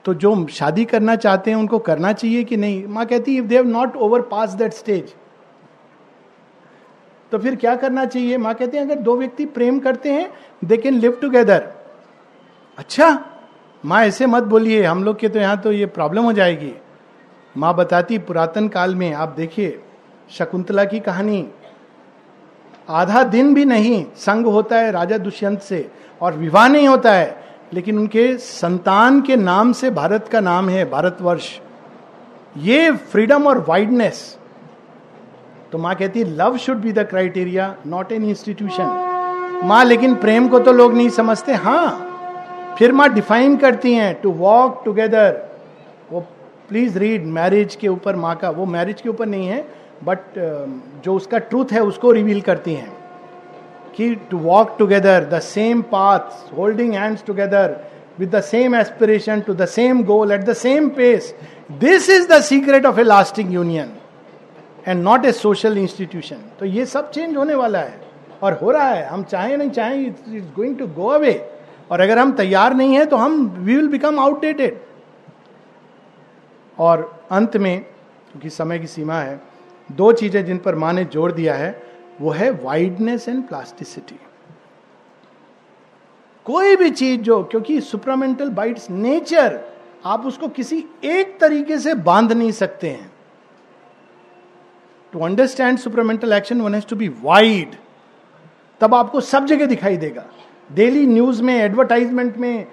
तो 0.05 0.13
जो 0.13 0.47
शादी 0.47 0.83
करना 0.85 1.15
चाहते 1.15 1.51
हैं, 1.51 1.57
उनको 1.57 1.79
करना 1.79 2.11
चाहिए 2.13 2.43
कि 2.43 2.57
नहीं? 2.57 2.85
माँ 2.87 3.05
कहती 3.05 3.37
if 3.37 3.45
they 3.45 3.55
have 3.55 3.67
not 3.67 3.95
over 3.97 4.21
pass 4.21 4.53
that 4.53 4.73
stage 4.73 5.13
तो 7.31 7.37
फिर 7.39 7.55
क्या 7.55 7.75
करना 7.75 8.05
चाहिए? 8.05 8.37
माँ 8.37 8.53
कहते 8.53 8.77
हैं, 8.77 8.85
अगर 8.85 8.99
दो 9.01 9.15
व्यक्ति 9.17 9.45
प्रेम 9.45 9.79
करते 9.79 10.11
हैं 10.11 10.29
दे 10.65 10.77
कैन 10.77 10.93
लिव 10.93 11.17
टूगेदर 11.21 11.71
अच्छा 12.77 13.07
माँ 13.83 14.03
ऐसे 14.05 14.25
मत 14.25 14.43
बोलिए। 14.43 14.83
हम 14.83 15.03
लोग 15.03 15.19
के 15.19 15.29
तो 15.29 15.39
यहाँ 15.39 15.57
तो 15.61 15.71
ये 15.71 15.85
प्रॉब्लम 15.85 16.23
हो 16.23 16.33
जाएगी। 16.33 16.73
माँ 17.55 17.75
बताती, 17.75 18.17
पुरातन 18.17 18.67
काल 18.67 18.95
में, 18.95 19.13
आप 19.13 19.29
देखिए, 19.29 19.79
शकुंतला 20.31 20.85
की 20.85 20.99
कहानी 20.99 21.41
आधा 22.87 23.23
दिन 23.25 23.53
भी 23.53 23.65
नहीं, 23.65 24.03
संग 24.17 24.45
होता 24.47 24.77
है 24.77 24.91
राजा 24.91 25.17
दुष्यंत 25.19 25.61
से, 25.61 25.89
और 26.21 26.33
विवाह 26.33 26.67
नहीं 26.67 26.87
होता 26.87 27.11
है, 27.13 27.35
लेकिन 27.73 27.97
उनके 27.99 28.37
संतान 28.37 29.21
के 29.21 29.35
नाम 29.37 29.71
से 29.73 29.89
भारत 29.91 30.27
का 30.27 30.39
नाम 30.41 30.69
है 30.69 30.89
भारतवर्ष। 30.89 31.49
ये 32.57 32.91
फ्रीडम 32.91 33.47
और 33.47 33.65
वाइडनेस 33.67 34.37
तो 35.71 35.77
माँ 35.77 35.93
कहती 35.95 36.19
है 36.19 36.25
love 36.37 36.57
should 36.57 36.77
be 36.77 36.91
the 36.91 37.07
criteria 37.09 37.75
not 37.87 38.11
an 38.11 38.25
institution 38.25 39.61
माँ, 39.63 39.83
लेकिन 39.85 40.15
प्रेम 40.15 40.47
को 40.47 40.59
तो 40.59 40.71
लोग 40.73 40.93
नहीं 40.93 41.09
समझते। 41.11 41.53
हाँ 41.55 42.75
फिर 42.79 42.91
माँ 42.91 43.07
डिफाइन 43.13 43.55
करती 43.57 43.93
हैं 43.93 44.13
टू 44.21 44.31
वॉक 44.33 44.81
टुगेदर 44.85 45.41
वो 46.11 46.19
प्लीज़ 46.69 46.97
रीड 46.99 47.25
मैरिज 47.27 47.75
के 47.75 47.87
ऊपर 47.87 48.15
माँ 48.15 48.35
का, 48.35 48.49
वो 48.49 48.65
मैरिज 48.65 49.01
के 49.01 49.09
ऊपर 49.09 49.25
नहीं 49.25 49.47
है 49.47 49.65
बट 50.03 50.19
जो 51.03 51.15
उसका 51.15 51.37
ट्रूथ 51.39 51.71
है, 51.71 51.81
उसको 51.81 52.11
रिवील 52.11 52.41
करती 52.41 52.73
हैं 52.73 52.91
कि 53.95 54.13
to 54.31 54.37
walk 54.39 54.75
together 54.79 55.25
the 55.31 55.39
same 55.41 55.81
path 55.91 56.53
holding 56.57 56.93
hands 56.93 57.23
together 57.25 57.75
with 58.19 58.35
the 58.35 58.41
same 58.43 58.75
aspiration 58.75 59.41
to 59.41 59.53
the 59.53 59.65
same 59.67 60.03
goal 60.05 60.31
at 60.31 60.41
the 60.41 60.53
same 60.55 60.89
pace 60.97 61.33
this 61.79 62.09
is 62.09 62.27
the 62.29 62.41
secret 62.43 62.85
of 62.85 62.99
a 62.99 63.03
lasting 63.03 63.53
union 63.53 63.91
and 64.87 65.03
not 65.03 65.25
a 65.25 65.31
social 65.31 65.77
institution 65.77 66.43
तो 66.59 66.65
ये 66.65 66.85
सब 66.85 67.11
change 67.11 67.37
होने 67.37 67.55
वाला 67.55 67.79
है। 67.79 68.01
और 68.43 68.53
हो 68.61 68.71
रहा 68.71 68.87
है। 68.87 69.05
हम 69.07 69.23
चाहें 69.23 69.57
नहीं 69.57 69.69
चाहें 69.69 69.95
it 69.97 70.15
is 70.29 70.43
going 70.55 70.77
to 70.77 70.87
go 70.95 71.07
away 71.09 71.33
और 71.91 72.01
अगर 72.01 72.19
हम 72.19 72.31
तैयार 72.33 72.73
नहीं 72.73 72.95
है 72.95 73.05
तो 73.05 73.17
हम 73.17 73.45
वी 73.47 73.75
विल 73.75 73.87
बिकम 73.87 74.19
आउटडेटेड 74.19 74.79
और 76.77 77.11
अंत 77.31 77.57
में, 77.57 77.79
क्योंकि 78.31 78.49
समय 78.49 78.79
की 78.79 78.87
सीमा 78.87 79.15
है 79.15 79.41
दो 79.93 80.11
चीज़ें 80.11 80.43
जिन 80.45 80.57
पर 80.57 80.75
माँ 80.75 80.93
ने 80.93 81.03
ज़ोर 81.05 81.31
दिया 81.31 81.55
है, 81.55 81.81
वो 82.21 82.29
है 82.31 82.49
वाइडनेस 82.53 83.27
एंड 83.29 83.47
प्लास्टिसिटी 83.47 84.19
कोई 86.45 86.75
भी 86.75 86.89
चीज़ 86.91 87.21
जो, 87.21 87.43
क्योंकि 87.43 87.79
सुपरामेंटल 87.81 88.49
बाइट्स 88.51 88.89
नेचर 88.89 89.59
आप 90.05 90.25
उसको 90.25 90.47
किसी 90.49 90.83
एक 91.05 91.37
तरीके 91.39 91.77
से 91.79 91.93
बाँध 91.95 92.31
नहीं 92.31 92.51
सकते 92.51 92.89
हैं। 92.89 93.11
To 95.13 95.19
understand 95.19 95.77
supramental 95.79 96.33
action 96.33 96.61
one 96.61 96.75
has 96.75 96.87
to 96.87 96.95
be 96.95 97.07
wide 97.23 97.75
तब 98.81 98.95
आपको 98.95 99.21
सब 99.21 99.45
जगह 99.45 99.65
दिखाई 99.65 99.97
देगा। 99.97 100.25
डेली 100.69 101.05
न्यूज़ 101.07 101.41
में 101.43 101.53
एडवर्टाइजमेंट 101.55 102.37
में 102.37 102.65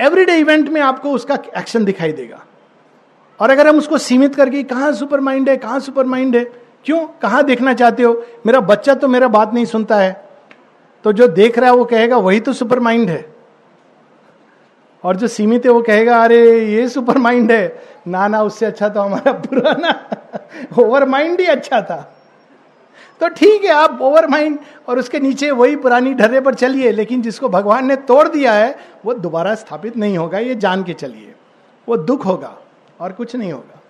एवरीडे 0.00 0.36
इवेंट 0.38 0.68
में 0.68 0.80
आपको 0.80 1.12
उसका 1.12 1.38
एक्शन 1.58 1.84
दिखाई 1.84 2.12
देगा। 2.12 2.44
और 3.40 3.50
अगर 3.50 3.68
हम 3.68 3.78
उसको 3.78 3.98
सीमित 3.98 4.34
करके, 4.34 4.62
कहा 4.62 4.92
सुपर 4.92 5.20
माइंड 5.20 5.48
है, 5.48 5.56
कहाँ 5.56 5.80
सुपर 5.80 6.04
माइंड 6.04 6.36
है? 6.36 6.44
क्यों? 6.84 7.06
कहा 7.06 7.42
देखना 7.42 7.74
चाहते 7.74 8.02
हो? 8.02 8.26
मेरा 8.46 8.60
बच्चा 8.60 8.94
तो 8.94 9.08
मेरा 9.08 9.28
बात 9.28 9.54
नहीं 9.54 9.64
सुनता 9.64 9.96
है। 9.96 10.28
तो 11.04 11.12
जो 11.12 11.28
देख 11.28 11.58
रहा 11.58 11.70
है, 11.70 11.76
वो 11.76 11.84
कहेगा, 11.84 12.16
वही 12.16 12.40
तो 12.40 12.52
सुपर 12.52 12.80
माइंड 12.80 13.10
है। 13.10 13.34
और 15.04 15.16
जो 15.16 15.28
सीमित 15.28 15.64
है, 15.64 15.70
वो 15.70 15.82
कहेगा, 15.82 16.24
अरे, 16.24 16.64
ये 16.64 16.88
सुपर 16.88 17.18
माइंड 17.18 17.52
है। 17.52 17.82
ना 18.08 18.28
ना, 18.28 18.42
उससे 18.42 18.66
अच्छा 18.66 18.88
तो 18.88 19.00
हमारा 19.00 19.32
पुराना 19.32 20.10
ओवर 20.78 21.04
माइंड 21.04 21.40
ही 21.40 21.46
अच्छा 21.46 21.80
था। 21.80 22.12
तो 23.20 23.28
ठीक 23.28 23.64
है, 23.64 23.70
आप 23.70 23.98
ओवर 24.02 24.26
माइंड 24.26 24.58
और 24.88 24.98
उसके 24.98 25.20
नीचे 25.20 25.50
वही 25.50 25.76
पुरानी 25.76 26.14
ढर्रे 26.14 26.40
पर 26.40 26.54
चलिए, 26.54 26.92
लेकिन 26.92 27.22
जिसको 27.22 27.48
भगवान 27.48 27.86
ने 27.86 27.96
तोड़ 27.96 28.28
दिया 28.28 28.52
है, 28.52 28.78
वो 29.04 29.14
दोबारा 29.14 29.54
स्थापित 29.54 29.96
नहीं 29.96 30.18
होगा, 30.18 30.38
ये 30.38 30.54
जान 30.54 30.84
के 30.84 30.92
चलिए। 30.92 31.34
वो 31.88 31.96
दुख 31.96 32.26
होगा। 32.26 32.58
और 33.00 33.12
कुछ 33.12 33.34
नहीं 33.36 33.52
होगा। 33.52 33.80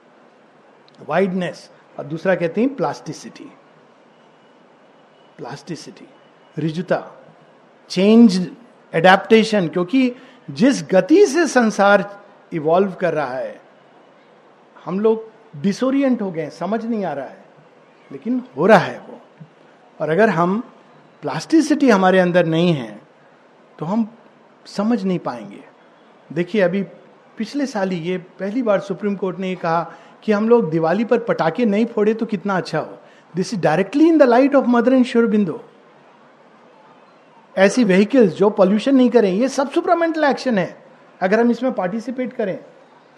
वाइडनेस 1.08 1.70
और 1.98 2.04
दूसरा 2.04 2.34
कहते 2.34 2.60
हैं 2.60 2.74
प्लास्टिसिटी 2.76 3.50
प्लास्टिसिटी 5.38 6.06
रिजुता 6.56 7.00
चेंज 7.90 8.36
एडेप्टेशन 8.92 9.68
क्योंकि 9.68 10.12
जिस 10.48 10.82
गति 10.90 11.24
से 11.26 11.46
संसार 11.46 12.04
इवॉल्व 12.52 12.92
कर 12.92 13.14
रहा 13.14 13.34
है, 13.34 13.60
हम 14.76 15.00
लोग 15.00 15.30
डिसोरियंट 15.56 16.22
हो 16.22 16.30
गए 16.30 16.48
समझ 16.50 16.84
नहीं 16.84 17.04
आ 17.04 17.12
रहा 17.12 17.26
है, 17.26 17.44
लेकिन 18.10 18.42
हो 18.56 18.66
रहा 18.66 18.78
है 18.78 18.98
वो। 19.00 19.20
और 20.00 20.10
अगर 20.10 20.28
हम 20.30 20.62
प्लास्टिसिटी 21.22 21.90
हमारे 21.90 22.18
अंदर 22.18 22.46
नहीं 22.46 22.72
है 22.72 23.00
तो 23.78 23.86
हम 23.86 24.08
समझ 24.66 25.02
नहीं 25.04 25.18
पाएँगे। 25.18 25.64
देखिए, 26.30 26.60
अभी 26.62 26.82
पिछले 27.38 27.66
साल 27.66 27.90
ही 27.90 27.98
ये 28.00 28.18
पहली 28.40 28.62
बार 28.62 28.80
सुप्रीम 28.80 29.14
कोर्ट 29.14 29.38
ने 29.38 29.48
ये 29.48 29.54
कहा 29.54 29.80
कि 30.24 30.32
हम 30.32 30.48
लोग 30.48 30.70
दिवाली 30.70 31.04
पर 31.04 31.18
पटाखे 31.18 31.64
नहीं 31.64 31.86
फोड़े 31.86 32.14
तो 32.14 32.26
कितना 32.26 32.56
अच्छा 32.56 32.78
हो। 32.78 32.98
This 33.34 33.52
is 33.54 33.60
directly 33.60 34.08
in 34.08 34.18
the 34.18 34.22
light 34.22 34.54
of 34.54 34.66
Mother 34.68 34.92
and 34.92 35.04
Sri 35.04 35.26
Aurobindo 35.26 35.58
ऐसी 37.56 37.84
व्हीकल्स 37.84 38.32
जो 38.34 38.48
पॉल्यूशन 38.50 38.96
नहीं 38.96 39.10
करें, 39.10 39.32
ये 39.32 39.48
सब 39.48 39.70
सुपरामेंटल 39.70 40.24
एक्शन 40.24 40.58
है। 40.58 40.76
अगर 41.20 41.40
हम 41.40 41.50
इसमें 41.50 41.72
पार्टिसिपेट 41.72 42.32
करें 42.32 42.58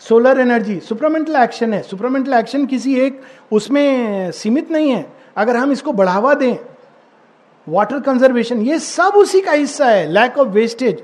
सोलर 0.02 0.40
एनर्जी 0.40 0.78
सुपरामेंटल 0.80 1.36
एक्शन 1.36 1.72
है। 1.74 1.80
सुपरामेंटल 1.82 2.34
एक्शन 2.34 2.66
किसी 2.66 2.94
एक, 2.96 3.20
उसमें 3.52 4.30
सीमित 4.32 4.70
नहीं 4.70 4.90
है। 4.90 5.04
अगर 5.36 5.56
हम 5.56 5.72
इसको 5.72 5.92
बढ़ावा 5.92 6.34
दें 6.34 6.56
वाटर 7.66 8.00
कंजर्वेशन 8.00 8.60
ये 8.62 8.78
सब 8.78 9.16
उसी 9.16 9.40
का 9.40 9.52
हिस्सा 9.52 9.86
है। 9.86 10.06
Lack 10.06 10.38
of 10.38 10.48
wastage 10.48 11.02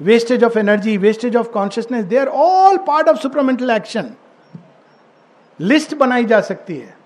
wastage 0.00 0.44
of 0.44 0.58
energy 0.58 0.96
wastage 0.98 1.36
of 1.36 1.48
consciousness 1.50 2.04
they 2.04 2.16
are 2.18 2.28
all 2.44 2.76
part 2.86 3.08
of 3.08 3.18
supramental 3.20 3.70
action 3.70 4.14
list 5.60 5.94
बनाई 5.94 6.24
जा 6.24 6.40
सकती 6.40 6.76
है 6.76 6.96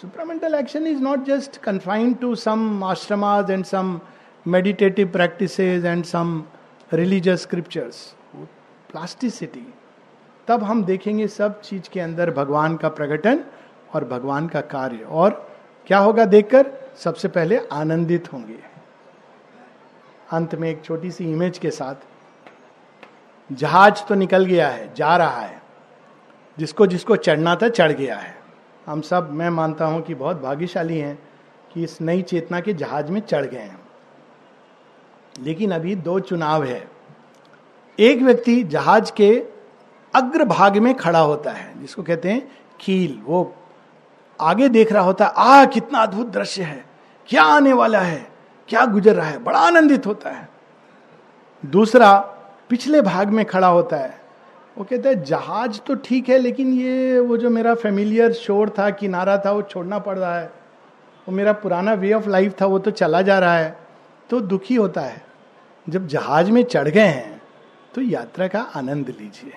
supramental 0.00 0.54
action 0.54 0.86
is 0.86 1.00
not 1.02 1.24
just 1.24 1.56
confined 1.62 2.18
to 2.18 2.34
some 2.34 2.84
ashrams 2.84 3.50
and 3.50 3.64
some 3.64 3.98
meditative 4.46 5.08
practice 5.12 5.58
and 5.60 6.04
some 6.04 6.42
religious 6.90 7.42
scriptures 7.42 8.04
plasticity 8.90 9.66
तब 10.48 10.62
हम 10.62 10.84
देखेंगे 10.84 11.26
सब 11.28 11.60
चीज़ 11.60 11.88
के 11.92 12.00
अंदर 12.00 12.30
भगवान 12.30 12.76
का 12.76 12.88
प्रकटन 12.90 13.40
और 13.94 14.04
भगवान 14.04 14.46
का 14.48 14.60
कार्य 14.70 15.04
और 15.12 15.44
क्या 15.86 15.98
होगा 15.98 16.24
देखकर 16.26 16.70
सबसे 17.04 17.28
पहले 17.28 17.60
आनंदित 17.72 18.32
होंगे 18.32 18.75
अंत 20.32 20.54
में 20.54 20.70
एक 20.70 20.84
छोटी 20.84 21.10
सी 21.10 21.32
इमेज 21.32 21.58
के 21.58 21.70
साथ, 21.70 21.94
जहाज़ 23.52 24.06
तो 24.08 24.14
निकल 24.14 24.44
गया 24.44 24.68
है, 24.68 24.94
जा 24.94 25.16
रहा 25.16 25.40
है। 25.40 25.62
जिसको 26.58 26.86
जिसको 26.86 27.16
चढ़ना 27.16 27.56
था, 27.56 27.68
चढ़ 27.68 27.92
गया 27.92 28.16
है। 28.16 28.36
हम 28.86 29.00
सब, 29.00 29.32
मैं 29.32 29.50
मानता 29.50 29.84
हूँ 29.84 30.02
कि 30.02 30.14
बहुत 30.14 30.42
भाग्यशाली 30.42 30.98
हैं 30.98 31.18
कि 31.72 31.84
इस 31.84 32.00
नई 32.00 32.22
चेतना 32.22 32.60
के 32.60 32.72
जहाज़ 32.72 33.12
में 33.12 33.20
चढ़ 33.20 33.46
गए 33.46 33.58
हैं। 33.58 33.80
लेकिन 35.40 35.72
अभी 35.72 35.94
दो 35.94 36.20
चुनाव 36.20 36.64
है। 36.64 36.90
एक 38.00 38.22
व्यक्ति 38.22 38.62
जहाज़ 38.62 39.12
के 39.12 39.46
अग्रभाग 40.14 40.76
में 40.78 40.94
खड़ा 40.94 41.20
होता 41.20 41.50
है, 41.50 41.80
जिसको 41.80 42.02
कहते 42.02 42.30
हैं 42.30 42.58
कील 42.80 43.22
वो 43.24 43.56
आगे 44.40 44.68
देख 44.68 44.92
रहा 44.92 45.02
होता 45.02 45.26
है 45.26 45.32
आ 45.36 45.64
कितना 45.64 45.98
अद्भुत 45.98 46.26
दृश्य 46.26 46.62
है, 46.62 46.84
क्या 47.26 47.42
आने 47.42 47.72
वाला 47.72 48.00
है? 48.00 48.35
क्या 48.68 48.86
गुजर 48.86 49.14
रहा 49.14 49.26
है? 49.26 49.38
बड़ा 49.38 49.58
आनंदित 49.58 50.06
होता 50.06 50.30
है। 50.30 50.48
दूसरा, 51.66 52.18
पिछले 52.68 53.02
भाग 53.02 53.28
में 53.28 53.44
खड़ा 53.44 53.68
होता 53.68 53.96
है। 53.96 54.20
वो 54.78 54.84
कहता 54.84 55.08
है, 55.08 55.24
जहाज़ 55.24 55.80
तो 55.80 55.94
ठीक 55.94 56.28
है, 56.28 56.38
लेकिन 56.38 56.72
ये, 56.72 57.18
वो 57.20 57.36
जो 57.36 57.50
मेरा 57.50 57.74
फेमिलियर 57.74 58.32
शोर 58.32 58.70
था, 58.70 58.90
किनारा 58.90 59.38
था, 59.38 59.52
वो 59.52 59.62
छोड़ना 59.62 59.98
पड़ 59.98 60.18
रहा 60.18 60.38
है। 60.38 60.46
वो 61.28 61.32
मेरा 61.32 61.52
पुराना 61.52 61.92
वे 61.92 62.12
ऑफ़ 62.12 62.28
लाइफ 62.28 62.60
था, 62.60 62.66
वो 62.66 62.78
तो 62.78 62.90
चला 62.90 63.22
जा 63.22 63.38
रहा 63.38 63.58
है। 63.58 63.78
तो 64.30 64.40
दुखी 64.40 64.74
होता 64.74 65.00
है। 65.00 65.26
जब 65.88 66.06
जहाज़ 66.06 66.50
में 66.50 66.64
चढ़ 66.64 66.88
गए 66.88 67.00
हैं 67.00 67.42
तो 67.94 68.00
यात्रा 68.00 68.48
का 68.48 68.60
आनंद 68.60 69.08
लीजिए। 69.08 69.52